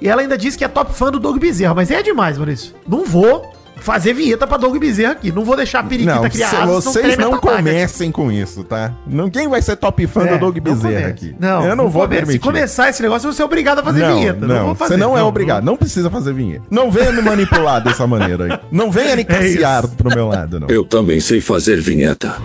E 0.00 0.08
ela 0.08 0.22
ainda 0.22 0.36
diz 0.36 0.56
que 0.56 0.64
é 0.64 0.68
top 0.68 0.92
fã 0.92 1.10
do 1.10 1.18
Doug 1.18 1.38
Bezerra, 1.38 1.74
mas 1.74 1.90
é 1.90 2.02
demais, 2.02 2.36
Maurício. 2.36 2.74
Não 2.86 3.04
vou 3.04 3.52
fazer 3.76 4.12
vinheta 4.14 4.46
pra 4.46 4.56
Doug 4.56 4.76
Bezerra 4.78 5.12
aqui. 5.12 5.30
Não 5.32 5.44
vou 5.44 5.56
deixar 5.56 5.80
a 5.80 5.82
periquita 5.82 6.14
Não, 6.14 6.28
criar 6.30 6.48
se- 6.48 6.56
asas, 6.56 6.84
vocês 6.84 7.16
não 7.18 7.32
pataca. 7.32 7.56
comecem 7.56 8.10
com 8.10 8.30
isso, 8.32 8.64
tá? 8.64 8.92
Ninguém 9.06 9.48
vai 9.48 9.60
ser 9.60 9.76
top 9.76 10.06
fã 10.06 10.22
É, 10.24 10.32
do 10.34 10.38
Doug 10.38 10.56
não 10.56 10.62
Bezerra 10.62 11.08
aqui. 11.08 11.34
Não, 11.38 11.64
eu 11.66 11.76
não, 11.76 11.88
vou 11.88 12.02
comece. 12.02 12.20
permitir. 12.22 12.32
Se 12.32 12.38
começar 12.38 12.88
esse 12.90 13.02
negócio, 13.02 13.26
eu 13.26 13.30
vou 13.30 13.36
ser 13.36 13.42
obrigado 13.42 13.80
a 13.80 13.82
fazer 13.82 14.00
não, 14.00 14.14
vinheta. 14.16 14.46
Não, 14.46 14.66
vou 14.66 14.74
fazer. 14.74 14.94
você 14.94 14.96
não 15.00 15.16
é 15.18 15.22
obrigado. 15.22 15.64
Não 15.64 15.76
precisa 15.76 16.08
fazer 16.10 16.32
vinheta. 16.32 16.64
Não 16.70 16.90
venha 16.90 17.12
me 17.12 17.20
manipular 17.22 17.82
dessa 17.82 18.06
maneira 18.06 18.44
aí. 18.54 18.60
Não 18.70 18.90
venha 18.90 19.16
me 19.16 19.24
caciar 19.24 19.86
pro 19.86 20.08
meu 20.14 20.28
lado, 20.28 20.60
não. 20.60 20.68
Eu 20.68 20.84
também 20.84 21.20
sei 21.20 21.40
fazer 21.40 21.80
vinheta. 21.80 22.36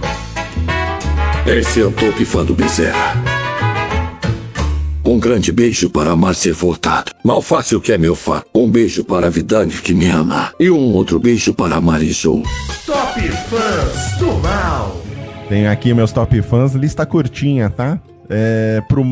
Esse 1.45 1.81
é 1.81 1.85
o 1.85 1.91
top 1.91 2.25
fã 2.25 2.43
do 2.43 2.53
Bezerra. 2.53 3.15
Um 5.09 5.17
grande 5.17 5.51
beijo 5.51 5.89
para 5.89 6.15
Márcia 6.15 6.53
Furtado. 6.53 7.11
Malfácil 7.23 7.81
que 7.81 7.91
é 7.91 7.97
meu 7.97 8.15
fã. 8.15 8.43
Um 8.53 8.69
beijo 8.69 9.03
para 9.03 9.25
a 9.25 9.29
Vidani 9.31 9.71
que 9.71 9.91
me 9.91 10.05
ama. 10.05 10.53
E 10.59 10.69
um 10.69 10.93
outro 10.93 11.17
beijo 11.17 11.51
para 11.51 11.77
a 11.77 11.81
Marisol. 11.81 12.43
Top 12.85 13.19
Fãs 13.19 14.17
do 14.19 14.27
Mal. 14.35 15.01
Tenho 15.49 15.71
aqui 15.71 15.95
meus 15.95 16.11
top 16.11 16.39
fãs, 16.43 16.75
lista 16.75 17.07
curtinha, 17.07 17.71
tá? 17.71 17.99
É, 18.29 18.83
pro, 18.87 19.03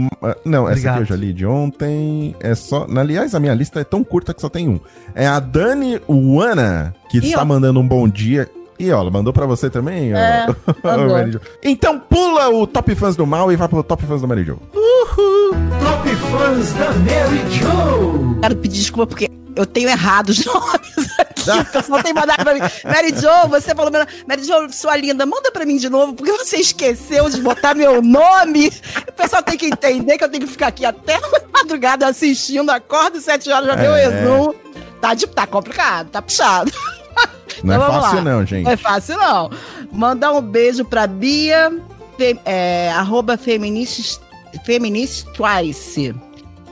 não, 0.46 0.70
essa 0.70 0.74
Obrigado. 0.74 0.94
aqui 0.94 1.02
eu 1.02 1.06
já 1.08 1.16
li 1.16 1.34
de 1.34 1.48
ontem. 1.48 2.36
É 2.40 2.54
só. 2.54 2.86
Aliás, 2.96 3.34
a 3.34 3.40
minha 3.40 3.56
lista 3.56 3.80
é 3.80 3.84
tão 3.84 4.04
curta 4.04 4.36
que 4.36 4.42
só 4.42 4.50
tem 4.50 4.70
um. 4.70 4.80
É 5.16 5.26
a 5.26 5.40
Dani 5.40 6.00
Uana, 6.08 6.94
que 7.10 7.18
está 7.18 7.42
ó. 7.42 7.46
mandando 7.46 7.80
um 7.80 7.88
bom 7.88 8.08
dia. 8.08 8.48
E 8.80 8.92
ó, 8.92 9.00
ela 9.02 9.10
mandou 9.10 9.34
pra 9.34 9.46
você 9.46 9.70
também? 9.70 10.14
É, 10.14 10.46
Jo. 11.32 11.40
então 11.64 12.00
pula 12.00 12.50
o 12.50 12.68
Top 12.68 12.94
Fãs 12.96 13.16
do 13.16 13.26
Mal 13.26 13.52
e 13.52 13.56
vai 13.56 13.68
pro 13.68 13.82
Top 13.84 14.06
Fãs 14.06 14.22
do 14.22 14.28
Mary 14.28 14.44
Jo. 14.44 14.60
Top 14.74 16.16
Fãs 16.32 16.74
da 16.74 16.92
Mary 16.94 17.42
Joe. 17.52 18.40
Quero 18.42 18.56
pedir 18.58 18.78
desculpa 18.80 19.08
porque 19.08 19.32
eu 19.56 19.66
tenho 19.66 19.90
errado 19.90 20.30
os 20.30 20.44
nomes 20.46 21.10
aqui. 21.20 21.38
O 21.48 21.66
pessoal 21.72 22.04
tem 22.04 22.14
mandado 22.14 22.44
pra 22.44 22.54
mim. 22.54 22.60
Mary 22.84 23.14
Jo, 23.16 23.48
você 23.50 23.74
falou. 23.74 23.90
Mary 24.28 24.44
Jo, 24.44 24.54
sua 24.70 24.98
linda, 24.98 25.26
manda 25.26 25.50
pra 25.50 25.66
mim 25.66 25.78
de 25.78 25.90
novo, 25.90 26.14
porque 26.14 26.32
você 26.34 26.58
esqueceu 26.58 27.30
de 27.30 27.40
botar 27.42 27.74
meu 27.74 28.02
nome. 28.02 28.68
O 29.08 29.12
pessoal 29.14 29.42
tem 29.42 29.58
que 29.58 29.68
entender 29.68 30.18
que 30.18 30.26
eu 30.26 30.30
tenho 30.30 30.44
que 30.46 30.52
ficar 30.52 30.68
aqui 30.68 30.84
até 30.86 31.18
madrugada 31.54 32.06
assistindo. 32.06 32.70
Acordo 32.70 33.22
sete 33.22 33.50
horas, 33.50 33.66
já 33.68 33.76
deu 33.76 33.96
É. 33.96 34.08
resumo. 34.10 34.54
Tá, 35.00 35.14
de, 35.14 35.26
tá 35.26 35.48
complicado, 35.48 36.10
tá 36.10 36.22
puxado. 36.22 36.70
Não 37.64 37.74
é 37.74 37.78
Então 37.78 37.88
vamos 37.88 38.04
fácil 38.06 38.18
lá. 38.18 38.24
não, 38.24 38.46
gente. 38.46 38.64
Não 38.66 38.72
é 38.72 38.78
fácil, 38.78 39.18
não. 39.18 39.50
Mandar 39.92 40.32
um 40.34 40.42
beijo 40.42 40.84
pra 40.86 41.08
Bia, 41.08 41.72
fe, 42.18 42.40
é, 42.46 42.92
arroba 42.92 43.38
feminists, 43.38 44.20
feminists 44.66 45.26
twice. 45.34 46.14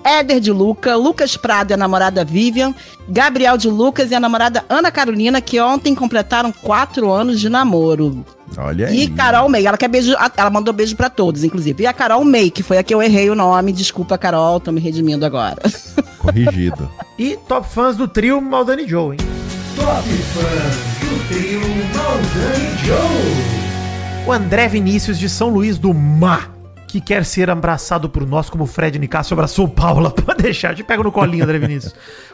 Éder 0.04 0.40
de 0.40 0.52
Luca, 0.52 0.96
Lucas 0.96 1.36
Prado 1.36 1.72
e 1.72 1.74
a 1.74 1.78
namorada 1.78 2.24
Vivian, 2.24 2.76
Gabriel 3.10 3.58
de 3.58 3.68
Lucas 3.68 4.12
e 4.12 4.16
a 4.16 4.20
namorada 4.20 4.64
Ana 4.70 4.92
Carolina, 4.92 5.42
que 5.42 5.60
ontem 5.60 5.96
completaram 5.96 6.52
quatro 6.52 7.12
anos 7.12 7.40
de 7.40 7.50
namoro. 7.50 8.24
Olha 8.56 8.88
aí. 8.88 9.02
E 9.02 9.08
Carol 9.10 9.50
May, 9.50 9.66
ela 9.66 9.78
quer 9.80 9.88
beijo, 9.88 10.14
ela 10.38 10.50
mandou 10.52 10.72
beijo 10.72 10.96
pra 10.96 11.10
todos, 11.10 11.44
inclusive. 11.44 11.82
E 11.84 11.88
a 11.88 11.92
Carol 11.94 12.24
May, 12.24 12.52
que 12.52 12.62
foi 12.62 12.78
a 12.78 12.84
que 12.84 12.94
eu 12.94 13.02
errei 13.02 13.32
o 13.32 13.36
nome. 13.36 13.72
Desculpa, 13.72 14.16
Carol, 14.16 14.60
tô 14.60 14.72
me 14.72 14.80
redimindo 14.80 15.26
agora. 15.26 15.58
Corrigido. 16.20 16.88
E 17.18 17.36
top 17.48 17.68
fãs 17.68 17.98
do 17.98 18.08
trio 18.08 18.40
Maldani 18.40 18.88
Joe, 18.88 19.16
hein? 19.18 19.35
Top 19.76 20.08
Fãs 20.08 20.76
do 21.00 21.28
trio 21.28 21.60
Maldani 21.94 22.78
Joe. 22.86 24.26
O 24.26 24.32
André 24.32 24.68
Vinícius 24.68 25.20
de 25.20 25.28
São 25.28 25.50
Luís 25.50 25.78
do 25.78 25.94
Mar, 25.94 26.52
que 26.88 27.02
quer 27.02 27.26
ser 27.26 27.50
abraçado 27.50 28.10
por 28.10 28.26
nós 28.26 28.50
como 28.50 28.66
Fred 28.66 28.98
Nicasso 28.98 29.34
abraçou 29.34 29.68
Paula. 29.68 30.12
Pode 30.16 30.42
deixar, 30.42 30.74
te 30.76 30.84
pego 30.84 31.04
no 31.04 31.12
colinho, 31.12 31.44
André 31.44 31.60
Vinícius. 31.60 31.94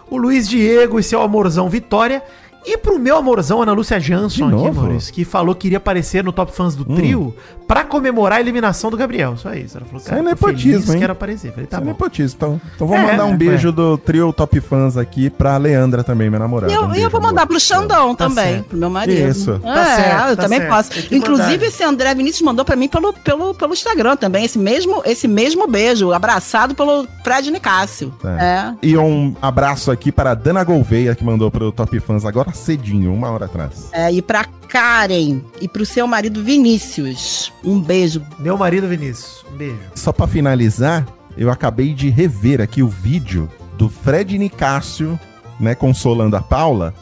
O 0.09 0.17
Luiz 0.17 0.47
Diego 0.47 0.99
e 0.99 1.03
seu 1.03 1.21
amorzão 1.21 1.67
Vitória. 1.69 2.21
E 2.66 2.78
pro 2.78 2.99
meu 2.99 3.18
amorzão, 3.18 3.62
Ana 3.62 3.72
Lúcia 3.74 3.99
Jansson 3.99 4.47
aqui? 4.49 4.72
Maurício, 4.72 5.14
que 5.14 5.26
falou 5.26 5.55
que 5.55 5.68
iria 5.68 5.78
aparecer 5.78 6.24
no 6.24 6.32
Top 6.32 6.51
Fãs 6.55 6.76
do 6.76 6.86
trio 6.86 7.36
pra 7.68 7.84
comemorar 7.84 8.38
a 8.38 8.41
eliminação 8.41 8.91
do 8.91 8.97
Gabriel. 8.97 9.36
Só 9.38 9.53
isso. 9.53 9.78
Ela 9.78 9.86
falou, 9.86 9.99
Isso 9.99 10.07
é 10.07 10.12
cara, 10.12 10.24
tô 10.24 10.30
nepotismo, 10.30 10.93
hein? 10.93 10.99
quero 10.99 11.12
aparecer. 11.14 11.51
Falei, 11.51 11.66
tá 11.66 11.78
Isso 11.78 11.82
é 11.82 11.86
bom. 11.86 11.91
nepotismo. 11.91 12.36
Então, 12.38 12.62
então 12.76 12.88
vou 12.88 12.95
É, 12.97 13.01
mandar 13.12 13.26
um 13.26 13.34
é. 13.34 13.38
beijo 13.38 13.72
do 13.72 13.97
trio 13.97 14.32
Top 14.32 14.59
Fãs 14.62 14.95
aqui 14.97 15.30
pra 15.30 15.57
Leandra 15.57 16.03
também, 16.03 16.30
minha 16.30 16.39
namorada. 16.39 16.72
E 16.72 16.76
eu, 16.76 16.82
Um 16.82 16.86
e 16.86 16.88
eu 16.88 16.91
beijo, 16.91 17.09
vou 17.09 17.18
amor. 17.20 17.30
mandar 17.32 17.47
pro 17.47 17.59
Xandão 17.59 18.14
Tá 18.14 18.28
também, 18.28 18.53
certo. 18.55 18.66
pro 18.66 18.78
meu 18.78 18.89
marido. 18.89 19.30
Isso. 19.30 19.51
É, 19.51 19.74
Tá 19.74 19.86
certo, 19.95 20.30
eu 20.30 20.36
tá 20.36 20.43
também 20.43 20.59
certo. 20.59 20.72
posso. 20.72 20.91
Inclusive, 21.16 21.51
mandar. 21.53 21.66
esse 21.66 21.84
André 21.84 22.14
Vinícius 22.16 22.41
mandou 22.43 22.64
pra 22.66 22.76
mim 22.76 22.88
pelo, 22.88 23.12
pelo, 23.14 23.53
pelo 23.55 23.74
Instagram 23.74 24.16
também, 24.18 24.45
esse 24.45 24.59
mesmo, 24.59 25.01
esse 25.05 25.28
mesmo 25.28 25.68
beijo, 25.68 26.12
abraçado 26.14 26.76
pelo 26.76 27.07
Fred 27.24 27.49
Nicásio. 27.49 28.14
É. 28.24 28.43
É. 28.43 28.74
E 28.84 28.97
um 28.97 29.36
abraço 29.41 29.89
aqui 29.91 30.12
para 30.12 30.32
a 30.32 30.36
Dana 30.36 30.64
Gouveia, 30.64 31.16
que 31.16 31.24
mandou 31.24 31.49
pro 31.49 31.72
Top 31.72 31.99
Fãs 32.01 32.24
agora 32.26 32.51
cedinho, 32.54 33.14
uma 33.14 33.30
hora 33.30 33.45
atrás. 33.45 33.89
É, 33.91 34.12
e 34.12 34.22
pra 34.22 34.45
Karen 34.68 35.41
e 35.60 35.68
pro 35.68 35.86
seu 35.86 36.08
marido 36.08 36.43
Vinícius. 36.43 37.52
Um 37.64 37.82
beijo. 37.82 38.22
Meu 38.39 38.58
marido 38.58 38.88
Vinícius. 38.88 39.43
Um 39.52 39.58
beijo. 39.58 39.80
Só 39.95 40.12
pra 40.12 40.28
finalizar, 40.28 41.06
eu 41.38 41.49
acabei 41.49 41.93
de 41.93 42.10
rever 42.10 42.62
aqui 42.62 42.82
o 42.82 42.88
vídeo 42.88 43.49
do 43.78 43.89
Fred 43.89 44.38
Nicásio, 44.38 45.20
né, 45.60 45.76
consolando 45.76 46.36
a 46.36 46.41
Paula. 46.41 46.93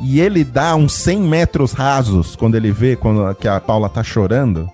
E 0.00 0.20
ele 0.20 0.42
dá 0.42 0.74
uns 0.74 0.92
100 0.94 1.20
metros 1.20 1.72
rasos 1.72 2.34
quando 2.34 2.56
ele 2.56 2.72
vê 2.72 2.96
quando, 2.96 3.34
que 3.36 3.46
a 3.46 3.60
Paula 3.60 3.88
tá 3.88 4.02
chorando. 4.02 4.68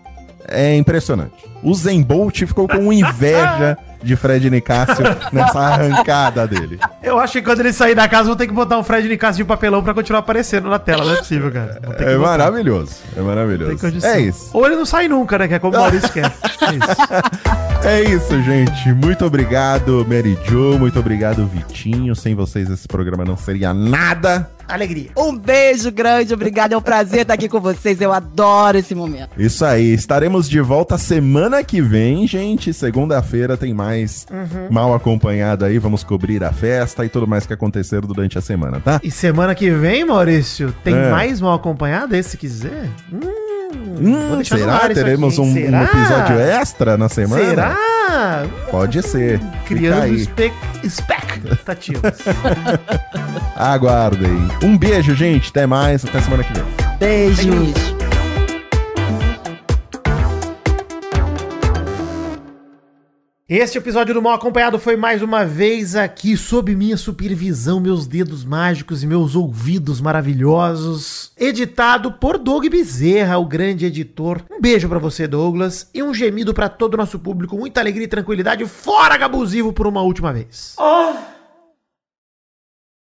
É 0.49 0.77
impressionante. 0.77 1.45
O 1.62 1.75
Zen 1.75 2.03
Bolt 2.03 2.39
ficou 2.39 2.66
com 2.66 2.91
inveja 2.93 3.77
de 4.03 4.16
Fred 4.16 4.51
Nicásio 4.51 5.05
nessa 5.32 5.59
arrancada 5.59 6.46
dele. 6.46 6.78
Eu 7.03 7.18
acho 7.18 7.34
que 7.34 7.42
quando 7.42 7.61
ele 7.61 7.72
sair 7.72 7.94
da 7.94 8.09
casa, 8.09 8.24
vou 8.24 8.36
ter 8.36 8.46
que 8.46 8.53
botar 8.53 8.78
um 8.78 8.84
Fred 8.84 9.09
Nicasso 9.09 9.36
de 9.36 9.44
papelão 9.44 9.82
pra 9.82 9.94
continuar 9.94 10.20
aparecendo 10.20 10.68
na 10.68 10.78
tela. 10.78 11.05
Não 11.05 11.12
é 11.12 11.16
possível, 11.16 11.51
cara. 11.51 11.80
É 11.82 11.86
botar. 11.86 12.18
maravilhoso. 12.18 12.96
É 13.16 13.20
maravilhoso. 13.20 14.07
É 14.07 14.20
isso. 14.20 14.51
Ou 14.53 14.66
ele 14.66 14.76
não 14.76 14.86
sai 14.86 15.09
nunca, 15.09 15.38
né? 15.38 15.48
Que 15.48 15.55
é 15.55 15.59
como 15.59 15.76
o 15.76 15.80
Maurício 15.80 16.12
quer. 16.12 16.26
É 16.26 16.72
isso. 16.74 17.61
É 17.82 18.03
isso, 18.03 18.42
gente. 18.42 18.92
Muito 18.92 19.24
obrigado, 19.24 20.07
Mary 20.07 20.38
Jo. 20.44 20.78
Muito 20.78 20.98
obrigado, 20.98 21.46
Vitinho. 21.46 22.14
Sem 22.14 22.34
vocês, 22.34 22.68
esse 22.68 22.86
programa 22.86 23.24
não 23.24 23.38
seria 23.38 23.72
nada. 23.72 24.51
Alegria. 24.73 25.11
Um 25.16 25.37
beijo 25.37 25.91
grande, 25.93 26.33
obrigado. 26.33 26.73
É 26.73 26.77
um 26.77 26.81
prazer 26.81 27.21
estar 27.23 27.35
aqui 27.35 27.49
com 27.49 27.61
vocês. 27.61 28.01
Eu 28.01 28.12
adoro 28.12 28.79
esse 28.79 28.95
momento. 28.95 29.31
Isso 29.39 29.64
aí. 29.64 29.93
Estaremos 29.93 30.49
de 30.49 30.61
volta 30.61 30.97
semana 30.97 31.62
que 31.64 31.81
vem, 31.83 32.27
gente. 32.27 32.73
Segunda-feira 32.73 33.57
tem 33.57 33.75
mais 33.75 34.27
mal 34.71 34.95
acompanhado 34.95 35.64
aí. 35.64 35.79
Vamos 35.79 36.03
cobrir 36.05 36.43
a 36.45 36.53
festa 36.53 37.05
e 37.05 37.09
tudo 37.09 37.27
mais 37.27 37.47
que 37.47 37.53
acontecer 37.53 38.01
durante 38.03 38.39
a 38.39 38.41
semana, 38.41 38.81
tá? 38.81 39.01
E 39.03 39.11
semana 39.11 39.55
que 39.55 39.71
vem, 39.71 40.05
Maurício, 40.05 40.75
tem 40.85 40.95
É. 40.95 41.11
mais 41.11 41.41
mal 41.41 41.55
acompanhado, 41.55 42.14
esse 42.14 42.31
se 42.31 42.37
quiser? 42.37 42.89
Hum, 43.12 43.18
Hum, 44.01 44.36
deixar 44.36 44.57
no 44.57 44.64
será? 44.64 44.88
Teremos 44.88 45.34
aqui, 45.34 45.42
um, 45.42 45.57
hein? 45.57 45.66
um 45.66 45.70
Será? 45.70 45.82
episódio 45.84 46.40
extra 46.40 46.96
na 46.96 47.09
semana? 47.09 47.44
Será? 47.44 47.76
Pode 48.70 49.03
ser. 49.03 49.40
Criando 49.66 50.14
espe 50.14 50.53
expectativas. 50.82 52.18
Aguardem. 53.57 54.48
Um 54.62 54.76
beijo, 54.76 55.14
gente. 55.14 55.51
Até 55.51 55.66
mais. 55.66 56.05
Até 56.05 56.20
semana 56.20 56.42
que 56.42 56.53
vem. 56.55 56.64
Beijos. 56.98 57.99
Este 63.51 63.78
episódio 63.78 64.14
do 64.14 64.22
Mal 64.22 64.34
Acompanhado 64.34 64.78
foi 64.78 64.94
mais 64.94 65.22
uma 65.22 65.44
vez 65.44 65.96
aqui 65.96 66.36
sob 66.36 66.72
minha 66.72 66.96
supervisão, 66.96 67.80
meus 67.80 68.07
dedos 68.07 68.44
mágicos 68.44 69.03
e 69.03 69.09
meus 69.09 69.34
ouvidos 69.34 70.01
maravilhosos. 70.01 71.32
Editado 71.36 72.12
por 72.12 72.38
Doug 72.38 72.68
Bezerra, 72.68 73.38
o 73.38 73.44
grande 73.44 73.86
editor. 73.86 74.40
Um 74.48 74.61
beijo 74.61 74.88
pra 74.88 75.01
você, 75.01 75.26
Douglas, 75.26 75.90
e 75.92 76.01
um 76.01 76.14
gemido 76.14 76.55
pra 76.55 76.68
todo 76.68 76.94
o 76.94 76.96
nosso 76.96 77.18
público. 77.18 77.57
Muita 77.57 77.80
alegria 77.80 78.05
e 78.05 78.09
tranquilidade. 78.09 78.64
Fora 78.66 79.16
Gabusivo 79.16 79.72
por 79.72 79.88
uma 79.88 80.01
última 80.01 80.32
vez. 80.32 80.76
Oh, 80.78 81.39